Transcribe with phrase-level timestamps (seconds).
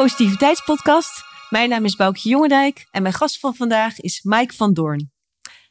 [0.00, 1.24] Positiviteitspodcast.
[1.50, 5.12] Mijn naam is Boukje Jongendijk en mijn gast van vandaag is Mike van Doorn.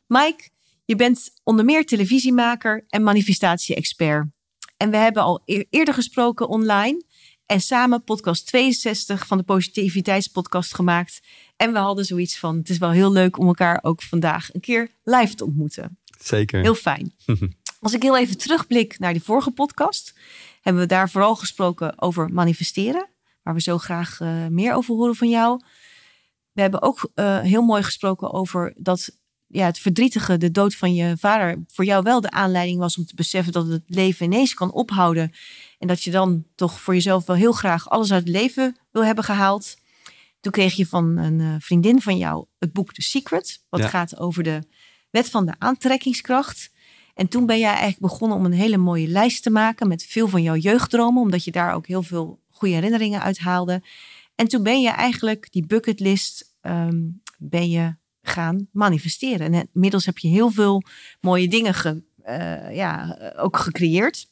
[0.07, 0.50] Mike,
[0.85, 4.27] je bent onder meer televisiemaker en manifestatie-expert.
[4.77, 7.04] En we hebben al eerder gesproken online
[7.45, 11.20] en samen podcast 62 van de Positiviteitspodcast gemaakt.
[11.55, 14.62] En we hadden zoiets van: het is wel heel leuk om elkaar ook vandaag een
[14.62, 15.99] keer live te ontmoeten.
[16.20, 16.62] Zeker.
[16.62, 17.13] Heel fijn.
[17.80, 20.13] Als ik heel even terugblik naar die vorige podcast,
[20.62, 23.09] hebben we daar vooral gesproken over manifesteren,
[23.49, 25.62] waar we zo graag uh, meer over horen van jou.
[26.52, 29.17] We hebben ook uh, heel mooi gesproken over dat
[29.48, 33.05] ja, het verdrietige, de dood van je vader, voor jou wel de aanleiding was om
[33.05, 35.32] te beseffen dat het leven ineens kan ophouden.
[35.79, 39.05] En dat je dan toch voor jezelf wel heel graag alles uit het leven wil
[39.05, 39.76] hebben gehaald.
[40.40, 44.18] Toen kreeg je van een uh, vriendin van jou het boek The Secret, wat gaat
[44.18, 44.63] over de
[45.09, 46.71] wet van de aantrekkingskracht.
[47.13, 50.27] En toen ben jij eigenlijk begonnen om een hele mooie lijst te maken met veel
[50.27, 53.84] van jouw jeugddromen, omdat je daar ook heel veel goede herinneringen uit haalde.
[54.35, 59.54] En toen ben je eigenlijk die bucketlist um, ben je gaan manifesteren.
[59.54, 60.84] En inmiddels heb je heel veel
[61.21, 64.28] mooie dingen ge, uh, ja, ook gecreëerd.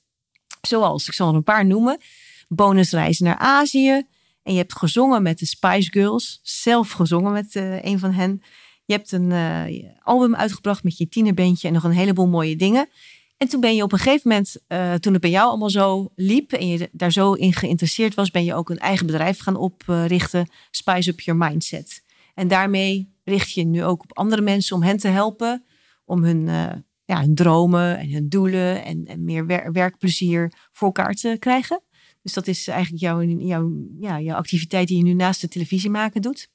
[0.61, 1.99] Zoals, ik zal er een paar noemen.
[2.47, 4.03] Bonusreizen naar Azië.
[4.43, 6.39] En je hebt gezongen met de Spice Girls.
[6.43, 8.41] Zelf gezongen met uh, een van hen.
[8.85, 12.89] Je hebt een uh, album uitgebracht met je tienerbandje en nog een heleboel mooie dingen.
[13.37, 16.11] En toen ben je op een gegeven moment, uh, toen het bij jou allemaal zo
[16.15, 19.55] liep en je daar zo in geïnteresseerd was, ben je ook een eigen bedrijf gaan
[19.55, 22.03] oprichten, Spice Up Your Mindset.
[22.33, 25.65] En daarmee richt je nu ook op andere mensen om hen te helpen
[26.05, 26.71] om hun, uh,
[27.05, 31.81] ja, hun dromen en hun doelen en, meer wer werkplezier voor elkaar te krijgen.
[32.21, 35.89] Dus dat is eigenlijk jouw, jouw, ja, jouw activiteit die je nu naast de televisie
[35.89, 36.49] maken doet.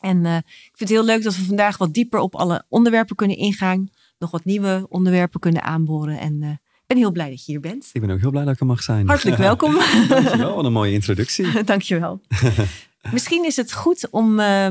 [0.00, 3.16] En uh, ik vind het heel leuk dat we vandaag wat dieper op alle onderwerpen
[3.16, 3.88] kunnen ingaan.
[4.20, 6.18] Nog wat nieuwe onderwerpen kunnen aanboren.
[6.18, 7.90] En uh, ik ben heel blij dat je hier bent.
[7.92, 9.08] Ik ben ook heel blij dat ik er mag zijn.
[9.08, 9.78] Hartelijk welkom.
[10.08, 11.62] Dankjewel, wat een mooie introductie.
[11.64, 12.20] Dankjewel.
[13.12, 14.68] Misschien is het goed om, uh,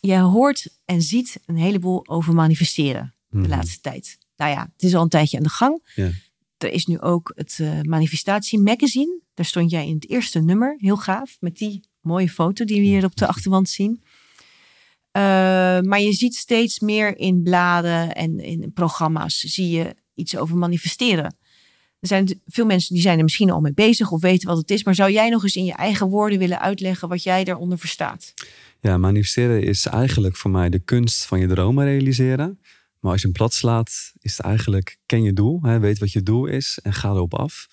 [0.00, 3.50] je hoort en ziet een heleboel over manifesteren de mm -hmm.
[3.50, 4.18] laatste tijd.
[4.36, 5.92] Nou ja, het is al een tijdje aan de gang.
[5.94, 6.10] Ja.
[6.58, 9.20] Er is nu ook het uh, Manifestatie Magazine.
[9.34, 12.86] Daar stond jij in het eerste nummer, heel gaaf, met die mooie foto die we
[12.86, 14.02] hier op de achterwand zien.
[15.16, 15.22] Uh,
[15.80, 21.36] maar je ziet steeds meer in bladen en in programma's zie je iets over manifesteren.
[22.00, 24.70] Er zijn veel mensen die zijn er misschien al mee bezig of weten wat het
[24.70, 24.84] is.
[24.84, 28.34] Maar zou jij nog eens in je eigen woorden willen uitleggen wat jij daaronder verstaat?
[28.80, 32.60] Ja, manifesteren is eigenlijk voor mij de kunst van je dromen realiseren.
[33.00, 35.58] Maar als je hem plat slaat, is het eigenlijk ken je doel.
[35.62, 37.68] Hè, weet wat je doel is en ga erop af.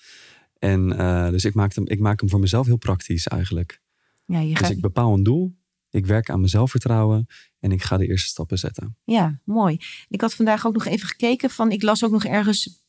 [0.58, 3.80] En uh, dus ik maak, hem, ik maak hem voor mezelf heel praktisch eigenlijk.
[4.26, 4.70] Ja, je dus gaat...
[4.70, 5.56] ik bepaal een doel.
[5.90, 7.26] Ik werk aan mijn zelfvertrouwen
[7.60, 8.96] en ik ga de eerste stappen zetten.
[9.04, 9.78] Ja, mooi.
[10.08, 12.86] Ik had vandaag ook nog even gekeken van, ik las ook nog ergens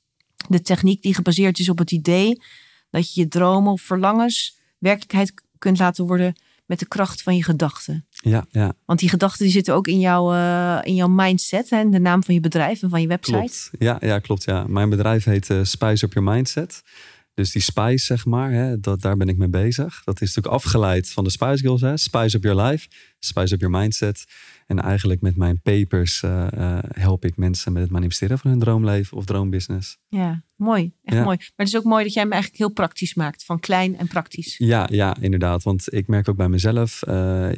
[0.47, 2.41] de techniek die gebaseerd is op het idee
[2.89, 7.43] dat je je dromen of verlangens werkelijkheid kunt laten worden met de kracht van je
[7.43, 8.05] gedachten.
[8.09, 8.73] Ja, ja.
[8.85, 12.23] Want die gedachten die zitten ook in, jouw uh, in jouw mindset, hè, de naam
[12.23, 13.37] van je bedrijf en van je website.
[13.37, 13.69] Klopt.
[13.79, 14.43] Ja, ja, klopt.
[14.43, 14.67] Ja.
[14.67, 16.83] Mijn bedrijf heet uh, Spice Up Your Mindset.
[17.39, 20.01] Dus die spice, zeg maar, hè, dat, daar ben ik mee bezig.
[20.03, 21.81] Dat is natuurlijk afgeleid van de Spice Girls.
[21.81, 21.97] Hè?
[21.97, 22.87] Spice up your life,
[23.19, 24.25] spice up your mindset.
[24.65, 28.59] En eigenlijk met mijn papers uh, uh, help ik mensen met het manifesteren van hun
[28.59, 29.97] droomleven of droombusiness.
[30.07, 30.93] Ja, mooi.
[31.03, 31.23] Echt ja.
[31.23, 31.37] mooi.
[31.37, 33.45] Maar het is ook mooi dat jij hem eigenlijk heel praktisch maakt.
[33.45, 34.57] Van klein en praktisch.
[34.57, 35.63] Ja, ja inderdaad.
[35.63, 37.01] Want ik merk ook bij mezelf.
[37.07, 37.49] Uh,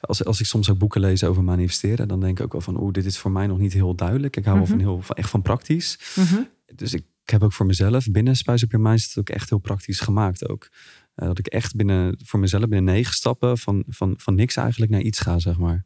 [0.00, 2.08] als, als ik soms ook boeken lees over manifesteren.
[2.08, 4.36] Dan denk ik ook wel van, oeh, dit is voor mij nog niet heel duidelijk.
[4.36, 4.76] Ik hou mm -hmm.
[4.78, 5.98] wel van heel, echt van praktisch.
[6.14, 6.48] Mm -hmm.
[6.74, 9.58] Dus ik ik heb ook voor mezelf binnen Spice Up Your Mindset ook echt heel
[9.58, 10.68] praktisch gemaakt ook.
[11.16, 14.90] Uh, dat ik echt binnen, voor mezelf binnen negen stappen van, van, van niks eigenlijk
[14.90, 15.84] naar iets ga, zeg maar.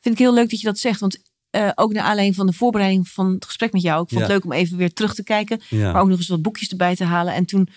[0.00, 1.18] Vind ik heel leuk dat je dat zegt, want
[1.50, 4.02] uh, ook naar aanleiding van de voorbereiding van het gesprek met jou.
[4.02, 4.26] Ik vond ja.
[4.26, 5.92] het leuk om even weer terug te kijken, ja.
[5.92, 7.34] maar ook nog eens wat boekjes erbij te halen.
[7.34, 7.68] En toen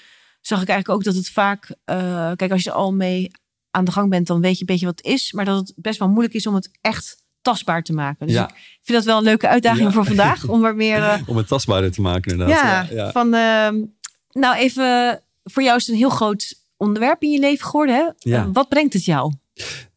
[0.42, 3.32] zag ik eigenlijk ook dat het vaak, uh, kijk als je er al mee
[3.72, 5.32] aan de gang bent, dan weet je een beetje wat het is.
[5.32, 8.28] Maar dat het best wel moeilijk is om het echt tastbaar te maken.
[8.28, 8.50] Dus ja.
[8.50, 9.92] ik vind dat wel een leuke uitdaging ja.
[9.92, 10.48] voor vandaag.
[10.48, 10.98] Om er meer...
[10.98, 11.22] Uh...
[11.30, 12.90] om het tastbaarder te maken inderdaad.
[12.90, 13.12] Ja, ja.
[13.12, 13.26] van...
[13.34, 13.88] Uh,
[14.30, 15.20] nou even...
[15.44, 17.96] Voor jou is het een heel groot onderwerp in je leven geworden.
[17.96, 18.30] Hè?
[18.32, 18.46] Ja.
[18.46, 19.34] Uh, wat brengt het jou?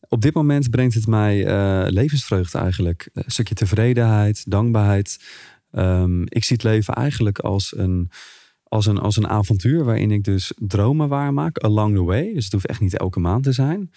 [0.09, 3.09] Op dit moment brengt het mij uh, levensvreugde eigenlijk.
[3.13, 5.19] Een stukje tevredenheid, dankbaarheid.
[5.71, 8.11] Um, ik zie het leven eigenlijk als een,
[8.63, 12.33] als, een, als een avontuur waarin ik dus dromen waarmaak along the way.
[12.35, 13.91] Dus het hoeft echt niet elke maand te zijn.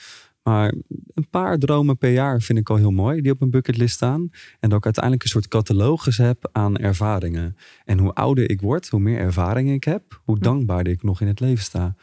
[0.45, 0.73] Maar
[1.13, 4.29] een paar dromen per jaar vind ik al heel mooi, die op een bucketlist staan.
[4.59, 7.55] En dat ik uiteindelijk een soort catalogus heb aan ervaringen.
[7.85, 11.27] En hoe ouder ik word, hoe meer ervaringen ik heb, hoe dankbaarder ik nog in
[11.27, 11.95] het leven sta.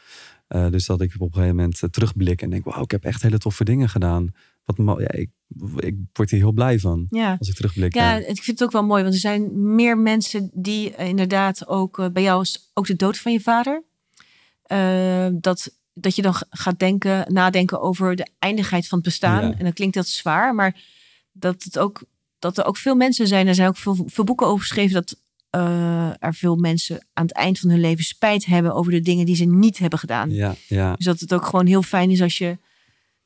[0.49, 3.21] Uh, dus dat ik op een gegeven moment terugblik en denk, wauw, ik heb echt
[3.21, 4.31] hele toffe dingen gedaan.
[4.65, 5.29] Wat, ja, ik,
[5.77, 7.35] ik word hier heel blij van ja.
[7.39, 7.93] als ik terugblik.
[7.93, 12.13] Ja, ik vind het ook wel mooi, want er zijn meer mensen die inderdaad ook,
[12.13, 13.83] bij jou is ook de dood van je vader.
[14.71, 19.47] Uh, dat dat je dan gaat denken, nadenken over de eindigheid van het bestaan.
[19.47, 19.53] Ja.
[19.57, 20.81] En dan klinkt dat zwaar, maar
[21.31, 22.03] dat, het ook,
[22.39, 23.47] dat er ook veel mensen zijn.
[23.47, 27.33] Er zijn ook veel, veel boeken over geschreven dat eh, er veel mensen aan het
[27.35, 30.29] eind van hun leven spijt hebben over de dingen die ze niet hebben gedaan.
[30.29, 30.95] Ja, ja.
[30.95, 32.57] Dus dat het ook gewoon heel fijn is als je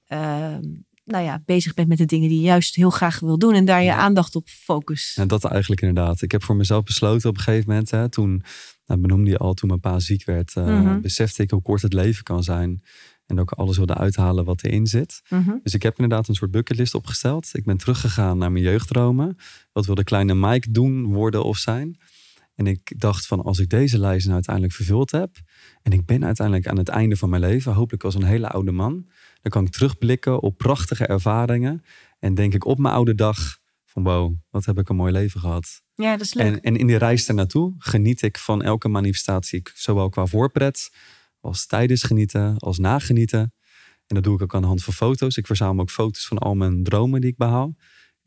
[0.07, 0.61] ehm,
[1.03, 3.65] nou ja, bezig bent met de dingen die je juist heel graag wil doen en
[3.65, 3.97] daar je Ja.
[3.97, 5.17] aandacht op focust.
[5.17, 6.21] En dat eigenlijk inderdaad.
[6.21, 8.43] Ik heb voor mezelf besloten op een gegeven moment, hè, toen,
[8.87, 11.01] nou, benoemde je al, toen mijn pa ziek werd, eh, Mhm.
[11.01, 12.83] besefte ik hoe kort het leven kan zijn.
[13.25, 15.21] En ook alles wilde uithalen wat erin zit.
[15.29, 15.55] Mhm.
[15.63, 17.49] Dus ik heb inderdaad een soort bucketlist opgesteld.
[17.53, 19.37] Ik ben teruggegaan naar mijn jeugddromen.
[19.71, 21.97] Wat wil de kleine Mike doen, worden of zijn?
[22.55, 25.35] En ik dacht van als ik deze lijst nou uiteindelijk vervuld heb.
[25.81, 28.71] En ik ben uiteindelijk aan het einde van mijn leven, hopelijk als een hele oude
[28.71, 29.05] man.
[29.41, 31.83] Dan kan ik terugblikken op prachtige ervaringen.
[32.19, 35.39] En denk ik op mijn oude dag van wow, wat heb ik een mooi leven
[35.39, 35.81] gehad.
[35.97, 36.45] Ja, dat is leuk.
[36.45, 39.61] En, en in die reis ernaartoe geniet ik van elke manifestatie.
[39.73, 40.91] Zowel qua voorpret,
[41.39, 43.53] als tijdens genieten, als nagenieten.
[44.07, 45.37] En dat doe ik ook aan de hand van foto's.
[45.37, 47.75] Ik verzamel ook foto's van al mijn dromen die ik behaal.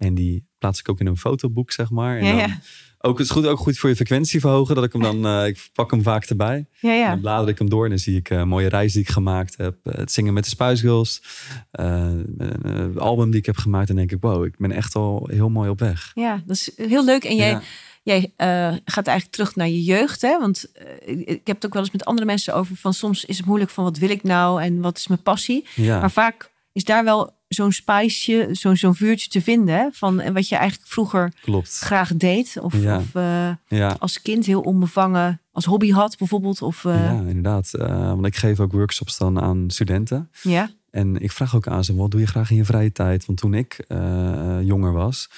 [0.00, 2.18] En die plaats ik ook in een fotoboek, zeg maar.
[2.18, 2.60] En ja, dan ja.
[3.02, 4.74] Ook, het is goed, ook goed voor je frequentie verhogen.
[4.74, 6.66] Dat ik hem dan, eh, ik pak hem vaak erbij.
[6.80, 7.08] ja, En ja.
[7.10, 9.08] dan blader ik hem door en dan zie ik eh, een mooie reis die ik
[9.08, 9.76] gemaakt heb.
[9.82, 11.22] Eh, het zingen met de Spuisgirls.
[11.70, 13.88] een album die ik heb gemaakt.
[13.88, 16.10] En denk ik, wow, ik ben echt al heel mooi op weg.
[16.14, 17.24] Ja, dat is heel leuk.
[17.24, 17.62] En jij, Ja.
[18.02, 18.32] jij
[18.84, 20.22] gaat eigenlijk terug naar je jeugd.
[20.22, 20.38] Hè?
[20.38, 20.70] Want
[21.04, 22.76] ik, ik heb het ook wel eens met andere mensen over.
[22.76, 25.66] Van soms is het moeilijk van wat wil ik nou en wat is mijn passie.
[25.74, 29.74] Ja, Maar vaak is daar wel zo'n spiceje, zo'n zo'n vuurtje te vinden.
[29.74, 29.88] Hè?
[29.92, 31.78] Van en wat je eigenlijk vroeger klopt.
[31.78, 32.56] graag deed.
[32.60, 32.96] Of, Ja.
[32.96, 33.96] of eh, Ja.
[33.98, 36.62] als kind heel onbevangen als hobby had bijvoorbeeld.
[36.62, 37.74] Of, eh, ja, inderdaad.
[37.74, 40.30] Eh, want ik geef ook workshops dan aan studenten.
[40.42, 40.70] ja.
[40.90, 43.26] En ik vraag ook aan ze, wat doe je graag in je vrije tijd?
[43.26, 45.30] Want toen ik eh, jonger was,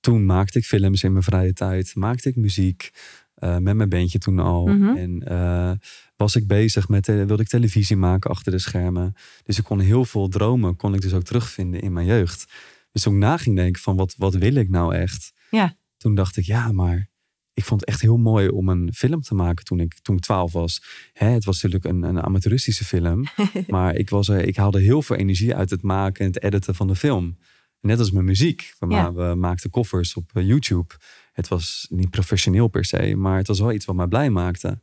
[0.00, 1.94] toen maakte ik films in mijn vrije tijd.
[1.94, 2.90] Maakte ik muziek
[3.34, 4.66] eh, met mijn bandje toen al.
[4.66, 4.96] Mhm.
[4.96, 5.70] En eh,
[6.16, 9.14] was ik bezig met, eh, wilde ik televisie maken achter de schermen.
[9.44, 12.52] Dus ik kon heel veel dromen, kon ik dus ook terugvinden in mijn jeugd.
[12.92, 15.32] Dus toen ik na ging denken van, wat, wat wil ik nou echt?
[15.50, 15.76] Ja.
[15.96, 17.08] Toen dacht ik, ja, maar
[17.52, 20.22] ik vond het echt heel mooi om een film te maken toen ik, toen ik
[20.22, 20.82] 12 was.
[21.12, 23.24] Hè, het was natuurlijk een, een amateuristische film.
[23.68, 26.74] maar ik, was er, ik haalde heel veel energie uit het maken en het editen
[26.74, 27.38] van de film.
[27.80, 28.74] Net als mijn muziek.
[28.78, 29.10] We, Ja.
[29.10, 30.94] ma- we maakten koffers op eh, YouTube.
[31.32, 34.80] Het was niet professioneel per se, maar het was wel iets wat mij blij maakte.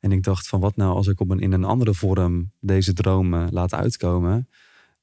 [0.00, 2.92] En ik dacht van wat nou als ik op een, in een andere vorm deze
[2.92, 4.48] dromen laat uitkomen.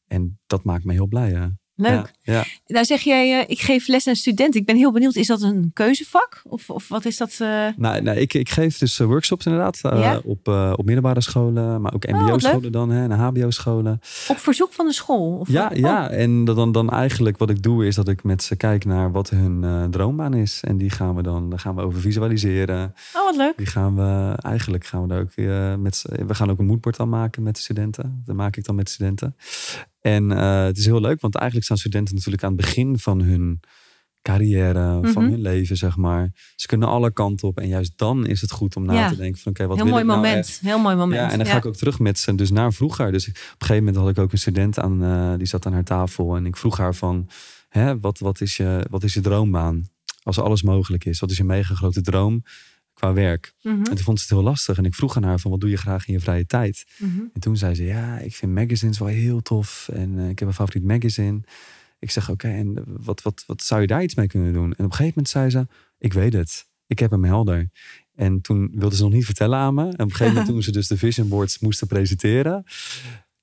[0.07, 1.31] En dat maakt me heel blij.
[1.31, 1.47] Hè?
[1.75, 2.11] Leuk.
[2.21, 2.43] Ja, ja.
[2.67, 4.59] Nou zeg jij, eh, ik geef les aan studenten.
[4.59, 6.41] Ik ben heel benieuwd, is dat een keuzevak?
[6.43, 7.35] Of, of wat is dat?
[7.39, 9.79] Nou, nou ik, ik geef dus eh, workshops inderdaad.
[9.81, 10.21] Ja?
[10.23, 13.99] op, op middelbare scholen, maar ook Oh, mbo-scholen dan hè, en hbo-scholen.
[14.27, 15.37] Op verzoek van de school?
[15.37, 18.43] Of, Ja, oh, ja, en dan, dan eigenlijk wat ik doe is dat ik met
[18.43, 20.59] ze kijk naar wat hun droombaan is.
[20.63, 22.93] En die gaan we dan, daar gaan we over visualiseren.
[23.15, 23.57] Oh, wat leuk.
[23.57, 25.35] Die gaan we, eigenlijk gaan we daar ook
[25.79, 28.23] met we gaan ook een moodboard aan maken met de studenten.
[28.25, 29.35] Dat maak ik dan met de studenten.
[30.03, 33.21] En eh, het is heel leuk, want eigenlijk staan studenten natuurlijk aan het begin van
[33.21, 33.59] hun
[34.21, 35.31] carrière, van Mhm.
[35.31, 36.31] hun leven, zeg maar.
[36.55, 37.57] Ze kunnen alle kanten op.
[37.59, 39.09] En juist dan is het goed om na Ja.
[39.09, 40.45] te denken van, oké, wat Heel wil mooi ik nou moment.
[40.47, 40.59] echt?
[40.59, 41.21] Heel mooi moment.
[41.21, 43.11] Ja, en dan ga ik ook terug met ze dus naar vroeger.
[43.11, 45.73] Dus op een gegeven moment had ik ook een student aan, eh, die zat aan
[45.73, 46.35] haar tafel.
[46.35, 47.29] En ik vroeg haar van,
[47.69, 49.87] hè, wat, wat, is je, wat is je droombaan?
[50.23, 51.19] Als alles mogelijk is.
[51.19, 52.43] Wat is je mega grote droom
[53.03, 53.53] qua werk?
[53.61, 54.77] Mhm, En toen vond ze het heel lastig.
[54.77, 56.85] En ik vroeg aan haar van, wat doe je graag in je vrije tijd?
[56.97, 57.19] mhm.
[57.33, 59.89] En toen zei ze, ja, ik vind magazines wel heel tof.
[59.93, 61.39] En eh, ik heb een favoriet magazine.
[61.99, 64.63] Ik zeg, oké, en wat, wat, wat zou je daar iets mee kunnen doen?
[64.65, 65.67] En op een gegeven moment zei ze,
[65.97, 66.65] ik weet het.
[66.87, 67.69] Ik heb hem helder.
[68.15, 69.83] En toen wilde ze nog niet vertellen aan me.
[69.83, 72.63] En op een gegeven moment toen ze dus de vision boards moesten presenteren.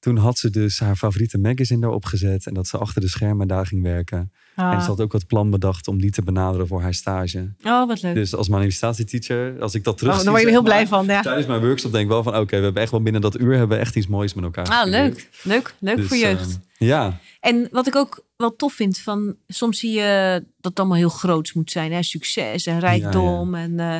[0.00, 2.47] Toen had ze dus haar favoriete magazine daarop gezet.
[2.47, 4.33] En dat ze achter de schermen daar ging werken.
[4.54, 4.73] Ah.
[4.73, 7.52] En ze had ook wat plan bedacht om die te benaderen voor haar stage.
[7.62, 8.14] Oh, wat leuk.
[8.14, 11.07] Dus als manifestatieteacher, als ik dat terug oh, daar word je er heel blij van.
[11.07, 11.21] Ja.
[11.21, 13.57] Tijdens mijn workshop denk ik wel van, oké, we hebben echt wel binnen dat uur
[13.57, 14.69] hebben we echt iets moois met elkaar.
[14.69, 15.28] Ah, leuk.
[15.42, 16.59] Leuk, leuk Dus, voor jeugd.
[16.78, 20.78] eh, ja, En wat ik ook wel tof vind, van soms zie je dat het
[20.78, 21.92] allemaal heel groots moet zijn.
[21.92, 22.02] Hè?
[22.02, 23.54] Succes en rijkdom.
[23.54, 23.99] En, eh,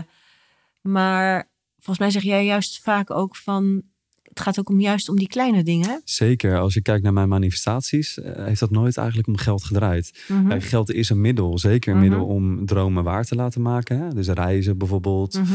[0.81, 3.83] maar volgens mij zeg jij juist vaak ook van...
[4.41, 6.01] Het gaat ook om juist om die kleine dingen.
[6.05, 6.59] zeker.
[6.59, 10.25] Als je kijkt naar mijn manifestaties, eh, heeft dat nooit eigenlijk om geld gedraaid.
[10.29, 10.61] Mhm.
[10.61, 11.59] Geld is een middel.
[11.59, 12.09] Zeker een Mhm.
[12.09, 13.99] middel om dromen waar te laten maken.
[13.99, 14.09] Hè?
[14.09, 15.35] Dus reizen bijvoorbeeld.
[15.39, 15.53] Mhm.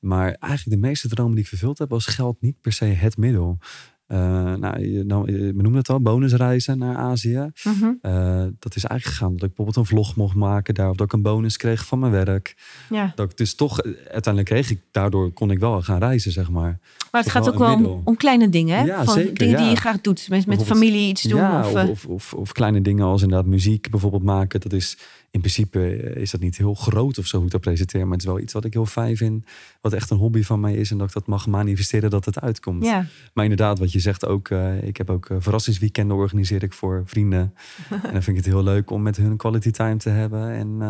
[0.00, 3.16] Maar eigenlijk de meeste dromen die ik vervuld heb, was geld niet per se het
[3.16, 3.58] middel.
[4.06, 7.50] Eh, nou, je, nou, je noemde het al, bonusreizen naar Azië.
[7.64, 7.92] Mhm.
[8.00, 10.90] Eh, dat is eigenlijk gegaan dat ik bijvoorbeeld een vlog mocht maken daar.
[10.90, 12.56] Of dat ik een bonus kreeg van mijn werk.
[12.90, 13.12] Ja.
[13.14, 16.50] Dat ik dus toch, eh, uiteindelijk kreeg ik, daardoor kon ik wel gaan reizen, zeg
[16.50, 16.78] maar.
[17.10, 18.78] Maar het Toch gaat ook wel om, kleine dingen.
[18.78, 18.84] Hè?
[18.84, 20.28] Ja, van zeker, dingen die je graag doet.
[20.28, 21.58] Met, met familie iets doen.
[21.58, 24.60] Of, of, eh, of, of, of kleine dingen als inderdaad muziek bijvoorbeeld maken.
[24.60, 24.98] Dat is
[25.30, 28.02] in principe eh, is dat niet heel groot of zo hoe ik dat presenteer.
[28.02, 29.44] Maar het is wel iets wat ik heel fijn vind.
[29.80, 30.90] Wat echt een hobby van mij is.
[30.90, 32.84] En dat ik dat mag manifesteren dat het uitkomt.
[32.84, 33.06] ja.
[33.34, 37.02] Maar inderdaad, wat je zegt ook, eh, ik heb ook uh, verrassingsweekenden organiseer ik voor
[37.04, 37.54] vrienden.
[37.90, 40.50] en dan vind ik het heel leuk om met hun quality time te hebben.
[40.50, 40.80] En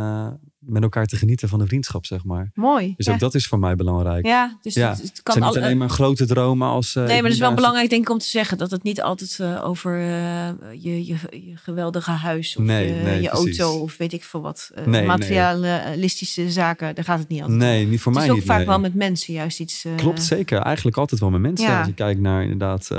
[0.67, 2.51] met elkaar te genieten van de vriendschap, zeg maar.
[2.55, 2.95] Mooi.
[2.97, 4.27] Dus ook dat is voor mij belangrijk.
[4.27, 4.89] Ja, dus ja.
[4.89, 6.95] Het, het kan zijn niet alleen maar grote dromen als...
[6.95, 9.41] nee, maar het is wel belangrijk denk ik om te zeggen dat het niet altijd
[9.63, 11.17] over je, je, je,
[11.55, 14.71] geweldige huis of nee, je, nee, je auto of weet ik veel wat.
[14.85, 18.47] Nee, materialistische zaken, daar gaat het niet altijd Nee, niet voor mij Het is ook
[18.47, 18.67] vaak nee.
[18.67, 19.85] wel met mensen juist iets...
[19.97, 20.59] Klopt, zeker.
[20.61, 21.67] Eigenlijk altijd wel met mensen.
[21.67, 21.79] Ja.
[21.79, 22.91] Als ik kijk naar inderdaad,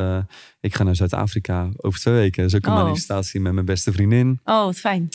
[0.60, 2.44] ik ga naar Zuid-Afrika over twee weken.
[2.44, 2.84] Dat is ook een Oh.
[2.84, 4.40] manifestatie met mijn beste vriendin.
[4.46, 5.10] Oh, wat fijn.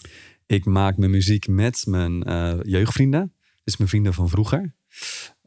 [0.46, 3.32] Ik maak mijn muziek met mijn uh, jeugdvrienden.
[3.64, 4.74] Dus mijn vrienden van vroeger.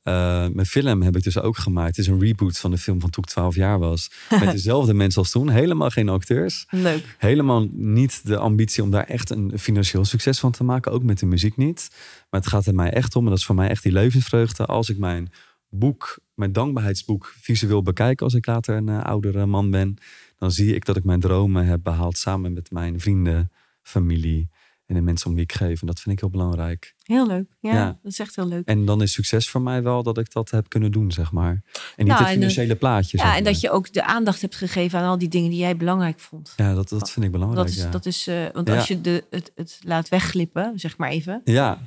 [0.08, 1.88] Uh, mijn film heb ik dus ook gemaakt.
[1.88, 4.12] Het is een reboot van de film van toen ik 12 jaar was.
[4.40, 5.50] Met dezelfde mensen als toen.
[5.50, 6.66] Helemaal geen acteurs.
[6.70, 7.16] Leuk.
[7.18, 10.92] Helemaal niet de ambitie om daar echt een financieel succes van te maken.
[10.92, 11.88] Ook met de muziek niet.
[12.30, 13.24] Maar het gaat er mij echt om.
[13.24, 14.66] En dat is voor mij echt die levensvreugde.
[14.66, 15.32] Als ik mijn
[15.70, 18.22] boek, mijn dankbaarheidsboek, visueel bekijk.
[18.22, 19.98] Als ik later een uh, oudere man ben.
[20.38, 22.18] Dan zie ik dat ik mijn dromen heb behaald.
[22.18, 24.50] Samen met mijn vrienden, familie
[24.86, 25.82] en de mensen om wie ik geef.
[25.82, 26.96] En dat vind ik heel belangrijk.
[27.04, 27.56] Heel leuk.
[27.60, 27.86] Ja, Ja.
[28.04, 28.66] dat is echt heel leuk.
[28.68, 31.50] En dan is succes voor mij wel dat ik dat heb kunnen doen, zeg maar.
[31.52, 31.60] En
[31.98, 33.18] niet Nou, het en financiële plaatje.
[33.18, 35.60] zeg Ja, en dat je ook de aandacht hebt gegeven aan al die dingen die
[35.60, 36.54] jij belangrijk vond.
[36.58, 37.68] Ja, dat, dat vind ik belangrijk.
[37.68, 37.90] Dat is, ja.
[37.90, 38.76] dat is, eh, want Ja.
[38.76, 41.42] als je de, het, het laat wegglippen, zeg maar even.
[41.44, 41.80] ja,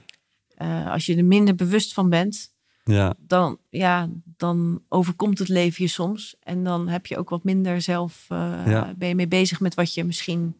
[0.55, 5.85] eh, als je er minder bewust van bent, ja, dan, ja, dan overkomt het leven
[5.85, 6.37] je soms.
[6.43, 8.95] En dan heb je ook wat minder zelf, Ja.
[8.97, 10.57] ben je mee bezig met wat je misschien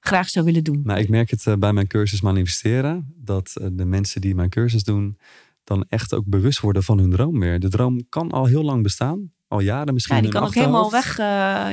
[0.00, 0.80] graag zou willen doen.
[0.84, 3.14] nou, ik merk het eh, bij mijn cursus manifesteren.
[3.16, 5.18] Dat eh, de mensen die mijn cursus doen,
[5.64, 7.60] dan echt ook bewust worden van hun droom weer.
[7.60, 9.32] De droom kan al heel lang bestaan.
[9.48, 10.16] Al jaren misschien.
[10.16, 11.18] ja, die kan ook helemaal weg.
[11.18, 11.24] eh,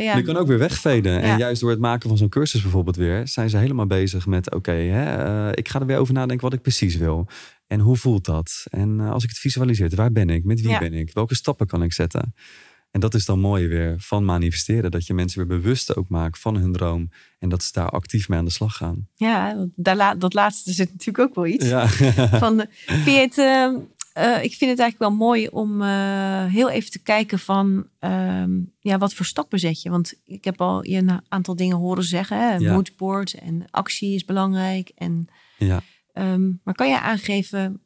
[0.04, 0.14] ja.
[0.16, 1.12] Die kan ook weer wegveden.
[1.14, 1.20] Ja.
[1.20, 4.52] En juist door het maken van zo'n cursus bijvoorbeeld weer, zijn ze helemaal bezig met:
[4.54, 4.72] oké,
[5.54, 7.28] ik ga er weer over nadenken wat ik precies wil.
[7.68, 8.66] En hoe voelt dat?
[8.70, 10.44] En als ik het visualiseer, waar ben ik?
[10.44, 10.80] Met wie Ja.
[10.80, 11.14] ben ik?
[11.14, 12.34] Welke stappen kan ik zetten?
[12.92, 14.92] En dat is dan mooi weer van manifesteren.
[14.92, 17.10] Dat je mensen weer bewust ook maakt van hun droom.
[17.40, 19.08] En dat ze daar actief mee aan de slag gaan.
[19.16, 19.68] Ja,
[20.18, 21.66] dat laatste zit natuurlijk ook wel iets.
[21.66, 21.88] Ja,
[22.44, 23.38] Van, vind je het,
[24.18, 28.52] eh, ik vind het eigenlijk wel mooi om eh, heel even te kijken van ehm,
[28.80, 29.90] ja, wat voor stappen zet je.
[29.90, 32.38] Want ik heb al je een aantal dingen horen zeggen.
[32.38, 32.56] Hè?
[32.56, 32.74] Ja.
[32.74, 34.92] Moodboard en actie is belangrijk.
[34.96, 35.28] En,
[35.58, 35.82] ja.
[36.14, 37.82] ehm, maar kan je aangeven,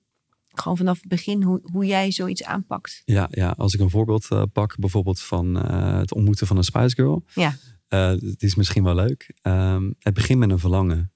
[0.54, 3.02] gewoon vanaf het begin, hoe, hoe jij zoiets aanpakt?
[3.06, 6.64] Ja, ja, als ik een voorbeeld eh, pak, bijvoorbeeld van eh, het ontmoeten van een
[6.64, 7.26] Spice Girl.
[7.34, 7.56] Ja.
[7.88, 9.34] Eh, die is misschien wel leuk.
[9.42, 11.14] Ehm, het begint met een verlangen.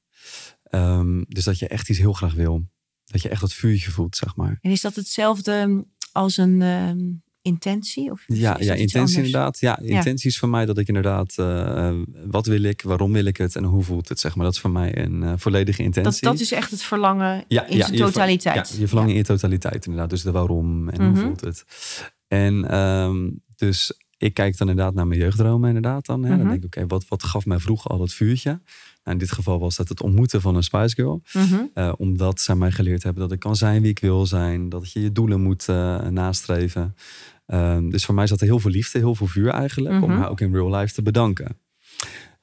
[0.63, 2.65] Ehm, dus dat je echt iets heel graag wil.
[3.05, 4.57] Dat je echt dat vuurtje voelt, zeg maar.
[4.61, 6.99] En is dat hetzelfde als een ehm,
[7.45, 8.11] intentie?
[8.11, 9.15] Of Ja, ja dat intentie anders?
[9.15, 9.59] inderdaad.
[9.59, 11.33] Ja, intentie is voor mij dat ik inderdaad...
[11.37, 14.45] eh, eh, wat wil ik, waarom wil ik het en hoe voelt het, zeg maar.
[14.45, 16.27] Dat is voor mij een eh, volledige Dat, intentie.
[16.27, 18.69] dat is echt het verlangen Ja, in ja, zijn je totaliteit.
[18.69, 20.09] Ja, je verlangen in je totaliteit inderdaad.
[20.09, 21.13] Dus de waarom en Mhm.
[21.13, 21.65] hoe voelt het.
[22.27, 26.23] En ehm, dus ik kijk dan inderdaad naar mijn jeugddromen inderdaad dan.
[26.23, 26.29] Hè.
[26.29, 26.37] Mhm.
[26.39, 28.49] Dan denk ik, oké, wat, wat gaf mij vroeger al dat vuurtje?
[29.03, 31.21] Nou, in dit geval was dat het ontmoeten van een Spice Girl.
[31.33, 31.91] Mhm.
[31.97, 34.69] Omdat zij mij geleerd hebben dat ik kan zijn wie ik wil zijn.
[34.69, 35.67] Dat je je doelen moet
[36.09, 36.95] nastreven.
[37.45, 40.03] Ehm, dus voor mij zat er heel veel liefde, heel veel vuur eigenlijk.
[40.03, 40.19] Om Mhm.
[40.19, 41.57] haar ook in real life te bedanken.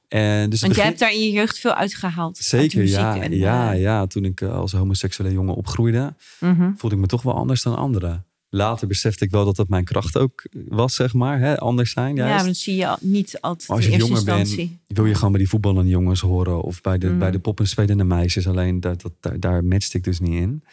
[0.07, 2.27] En dus Want jij begin- hebt daar in je jeugd veel uitgehaald.
[2.27, 4.05] uit de Zeker, ja, en, ja, eh, ja.
[4.07, 6.71] Toen ik eh, als homoseksuele jongen opgroeide, mhm.
[6.75, 8.25] voelde ik me toch wel anders dan anderen.
[8.49, 11.39] Later besefte ik wel dat dat mijn kracht ook was, zeg maar.
[11.39, 11.57] Hè?
[11.59, 12.37] Anders zijn, Ja, juist.
[12.37, 14.79] maar dat zie je niet altijd Maar als in je eerste jonger bent, instantie.
[14.87, 16.61] wil je gewoon bij die voetballende jongens horen.
[16.61, 17.19] Of bij de, Mm.
[17.19, 18.47] bij de poppen spelende meisjes.
[18.47, 20.63] Alleen dat, dat, daar, daar matchte ik dus niet in.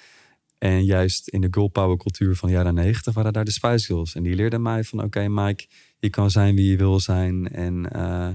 [0.61, 3.87] En juist in de girl power cultuur van de jaren negentig waren daar de Spice
[3.87, 4.15] Girls.
[4.15, 5.67] En die leerden mij van oké Mike,
[5.99, 7.49] je kan zijn wie je wil zijn.
[7.53, 8.29] En eh,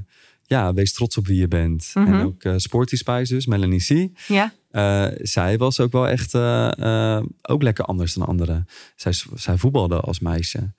[0.43, 1.91] ja, wees trots op wie je bent.
[1.93, 2.13] Mhm.
[2.13, 4.19] En ook eh Sporty Spice dus, Melanie C.
[4.27, 6.35] Ja, Eh, zij was ook wel echt
[7.41, 8.65] ook lekker anders dan anderen.
[8.95, 10.73] Zij, zij voetbalde als meisje.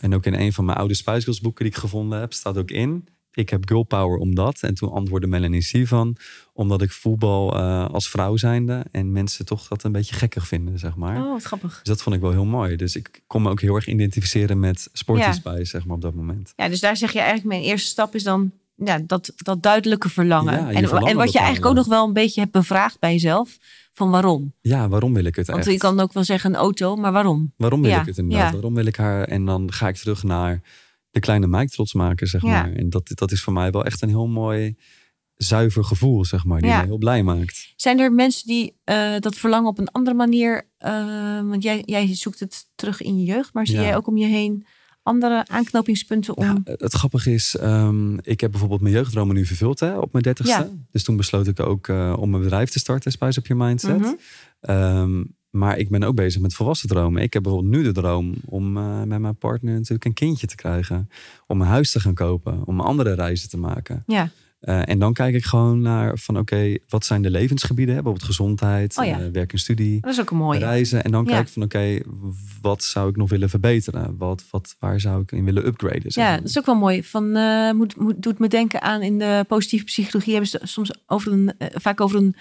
[0.00, 2.58] En ook in een van mijn oude Spice Girls boeken die ik gevonden heb, staat
[2.58, 3.08] ook in.
[3.36, 4.58] Ik heb girl power omdat.
[4.62, 6.16] En toen antwoordde Melanie C van.
[6.52, 8.84] Omdat ik voetbal eh, als vrouw zijnde.
[8.90, 11.16] En mensen toch dat een beetje gekkig vinden, zeg maar.
[11.16, 11.70] oh, wat grappig.
[11.78, 12.76] Dus dat vond ik wel heel mooi.
[12.76, 15.32] Dus ik kon me ook heel erg identificeren met Sporty Ja.
[15.32, 16.52] Spice, zeg maar, op dat moment.
[16.56, 20.08] Ja, dus daar zeg je eigenlijk, mijn eerste stap is dan ja, dat, dat duidelijke
[20.08, 20.52] verlangen.
[20.54, 23.12] Ja, en, verlangen en wat je eigenlijk ook nog wel een beetje hebt bevraagd bij
[23.12, 23.58] jezelf.
[23.92, 24.52] Van waarom?
[24.60, 25.70] Ja, waarom wil ik het Want echt?
[25.70, 27.52] je kan ook wel zeggen een auto, maar waarom?
[27.56, 28.46] Waarom wil Ja, ik het inderdaad?
[28.46, 28.52] ja.
[28.52, 29.24] Waarom wil ik haar?
[29.24, 30.60] En dan ga ik terug naar
[31.16, 32.48] de kleine Mike trots maken, zeg Ja.
[32.48, 32.72] maar.
[32.72, 34.76] En dat, dat is voor mij wel echt een heel mooi,
[35.34, 36.60] zuiver gevoel, zeg maar.
[36.60, 36.76] Die Ja.
[36.76, 37.72] mij heel blij maakt.
[37.76, 40.68] Zijn er mensen die eh, dat verlangen op een andere manier...
[40.78, 43.54] eh, want jij, jij zoekt het terug in je jeugd.
[43.54, 43.82] Maar zie Ja.
[43.82, 44.66] jij ook om je heen
[45.02, 46.44] andere aanknopingspunten om...
[46.44, 50.24] Ja, het grappige is, ehm, ik heb bijvoorbeeld mijn jeugddromen nu vervuld hè, op mijn
[50.24, 50.58] dertigste.
[50.58, 50.70] Ja.
[50.90, 53.98] Dus toen besloot ik ook eh, om een bedrijf te starten, Spice Up Your Mindset.
[53.98, 54.12] Mhm.
[54.60, 55.24] Ehm,
[55.58, 57.22] Maar ik ben ook bezig met volwassen dromen.
[57.22, 60.54] Ik heb bijvoorbeeld nu de droom om eh, met mijn partner natuurlijk een kindje te
[60.56, 61.10] krijgen.
[61.46, 62.62] Om een huis te gaan kopen.
[62.66, 64.02] Om andere reizen te maken.
[64.06, 64.30] Ja.
[64.62, 67.94] Uh, en dan kijk ik gewoon naar van oké, wat zijn de levensgebieden?
[67.94, 68.02] Hè?
[68.02, 69.20] Bijvoorbeeld gezondheid, Oh ja.
[69.20, 70.58] eh, werk en studie, Dat is ook een mooie.
[70.58, 71.04] reizen.
[71.04, 71.30] En dan Ja.
[71.30, 71.98] kijk ik van oké,
[72.60, 74.14] wat zou ik nog willen verbeteren?
[74.18, 76.12] Wat, wat, waar zou ik in willen upgraden?
[76.12, 77.02] zeg Ja, dat is ook wel mooi.
[77.04, 80.90] Van, eh, moet, moet, doet me denken aan in de positieve psychologie hebben ze soms
[81.06, 82.34] over een, eh, vaak over een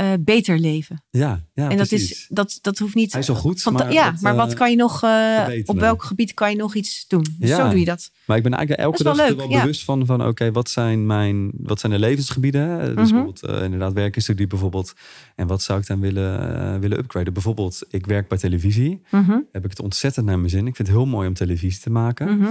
[0.00, 1.04] eh, beter leven.
[1.10, 2.10] ja, ja en dat, precies.
[2.10, 3.12] is, dat, dat hoeft niet.
[3.12, 5.46] Hij is al goed, van- maar ja, dat, maar wat eh, kan je nog, eh,
[5.64, 7.26] op welk gebied kan je nog iets doen?
[7.38, 7.56] Dus Ja.
[7.56, 8.10] zo doe je dat.
[8.26, 9.60] Maar ik ben eigenlijk elke dag wel wel, leuk, ja.
[9.60, 12.78] bewust van, van oké, wat zijn mijn, wat zijn de levensgebieden?
[12.78, 12.94] Dus Mhm.
[12.96, 14.92] bijvoorbeeld eh, inderdaad studie bijvoorbeeld.
[15.36, 17.32] En wat zou ik dan willen, willen upgraden?
[17.32, 19.02] Bijvoorbeeld, ik werk bij televisie.
[19.10, 20.66] Mhm, Heb ik het ontzettend naar mijn zin.
[20.66, 22.38] Ik vind het heel mooi om televisie te maken.
[22.38, 22.50] mhm.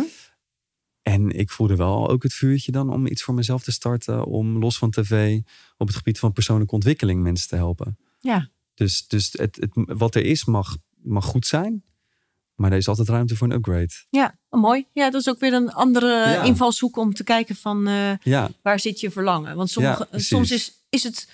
[1.01, 4.25] En ik voelde wel ook het vuurtje dan om iets voor mezelf te starten.
[4.25, 5.39] Om los van tv
[5.77, 7.97] op het gebied van persoonlijke ontwikkeling mensen te helpen.
[8.19, 8.49] Ja.
[8.73, 11.83] Dus, dus het, het, wat er is mag, mag goed zijn.
[12.55, 13.93] Maar er is altijd ruimte voor een upgrade.
[14.09, 14.85] Ja, mooi.
[14.93, 16.43] Ja, dat is ook weer een andere Ja.
[16.43, 19.55] invalshoek om te kijken van eh, Ja, waar zit je verlangen.
[19.55, 21.31] Want sommige, soms is, is het,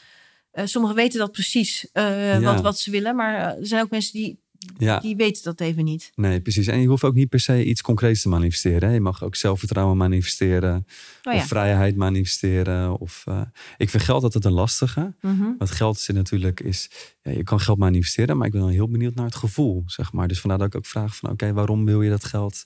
[0.51, 3.15] eh, sommigen weten dat precies eh, wat, wat ze willen.
[3.15, 4.43] Maar er zijn ook mensen die,
[4.77, 4.99] ja.
[4.99, 6.11] die weten dat even niet.
[6.15, 6.67] Nee, precies.
[6.67, 8.87] En je hoeft ook niet per se iets concreets te manifesteren.
[8.89, 8.93] Hè?
[8.93, 10.85] Je mag ook zelfvertrouwen manifesteren.
[11.23, 11.39] Oh ja.
[11.39, 12.99] Of vrijheid manifesteren.
[12.99, 13.41] Of, eh,
[13.77, 15.15] ik vind geld altijd een lastige.
[15.21, 15.43] Mhm.
[15.57, 16.89] Want geld is natuurlijk is...
[17.21, 20.11] Ja, je kan geld manifesteren, maar ik ben dan heel benieuwd naar het gevoel, zeg
[20.11, 20.27] maar.
[20.27, 21.29] Dus vandaar dat ik ook vraag van...
[21.29, 22.65] Oké, waarom wil je dat geld?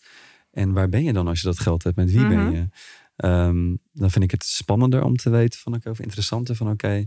[0.52, 1.96] En waar ben je dan als je dat geld hebt?
[1.96, 2.30] Met wie Mhm.
[2.30, 2.68] ben je?
[3.16, 5.74] Ehm, dan vind ik het spannender om te weten van...
[5.76, 6.70] Oké, of interessanter van...
[6.70, 7.06] Oké,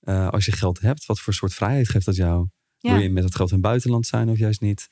[0.00, 2.46] eh, als je geld hebt, wat voor soort vrijheid geeft dat jou?
[2.80, 2.92] Ja.
[2.92, 4.88] Wil je met het geld in het buitenland zijn of juist niet?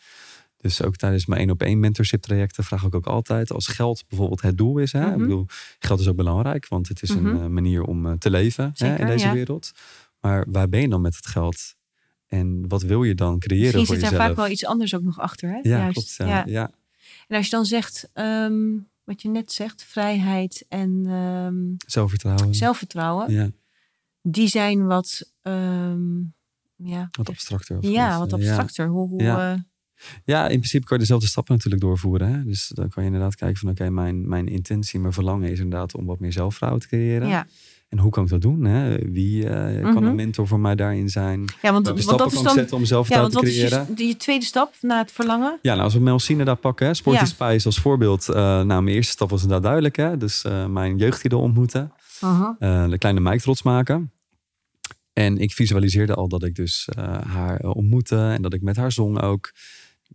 [0.57, 4.05] Dus ook tijdens mijn één op één mentorship trajecten vraag ik ook altijd, als geld
[4.09, 4.93] bijvoorbeeld het doel is.
[4.93, 5.01] Hè?
[5.05, 5.13] Mhm.
[5.13, 5.47] Ik bedoel,
[5.79, 7.27] geld is ook belangrijk, want het is Mhm.
[7.27, 9.33] een eh, manier om eh, te leven hè, in deze ja.
[9.33, 9.73] wereld.
[10.21, 11.75] Maar waar ben je dan met het geld?
[12.27, 14.27] En wat wil je dan creëren Misschien voor zit er jezelf?
[14.27, 15.49] vaak wel iets anders ook nog achter.
[15.49, 15.57] Hè?
[15.57, 15.93] ja, Juist.
[15.93, 16.15] klopt.
[16.17, 16.43] Ja.
[16.47, 16.71] Ja.
[17.29, 18.63] En als je dan zegt, ehm,
[19.05, 22.55] wat je net zegt, vrijheid en ehm, Zelfvertrouwen.
[22.55, 23.51] zelfvertrouwen, Ja,
[24.23, 26.09] die zijn wat, ehm,
[26.83, 27.77] ja, wat abstracter.
[27.81, 28.37] ja, wat Ja.
[28.37, 28.87] abstracter.
[28.89, 29.53] Hoe, hoe, Ja.
[29.53, 29.59] eh,
[30.25, 32.33] Ja, in principe kan je dezelfde stappen natuurlijk doorvoeren.
[32.33, 32.45] Hè?
[32.45, 35.95] Dus dan kan je inderdaad kijken van oké, mijn, mijn intentie, mijn verlangen is inderdaad
[35.95, 37.29] om wat meer zelfvertrouwen te creëren.
[37.29, 37.47] ja.
[37.89, 38.65] En hoe kan ik dat doen?
[38.65, 38.99] Hè?
[38.99, 40.05] Wie eh, kan Mhm.
[40.05, 41.41] een mentor voor mij daarin zijn?
[41.63, 42.67] ja, want, want dat is dan.
[42.71, 43.87] om Ja, zelfvertrouwen want te wat is creëren?
[43.97, 45.59] je, je tweede stap na het verlangen?
[45.63, 47.25] Ja, nou, als we Melsine daar pakken, hè, Sporty Ja.
[47.27, 48.29] Spice als voorbeeld.
[48.29, 49.97] eh, nou, mijn eerste stap was inderdaad duidelijk.
[49.97, 50.17] Hè?
[50.17, 51.93] Dus eh, mijn jeugdidol ontmoeten.
[52.25, 52.55] Uh-huh.
[52.59, 54.13] eh, de kleine meid trots maken.
[55.19, 58.77] En ik visualiseerde al dat ik dus eh, haar eh, ontmoette en dat ik met
[58.77, 59.53] haar zong ook.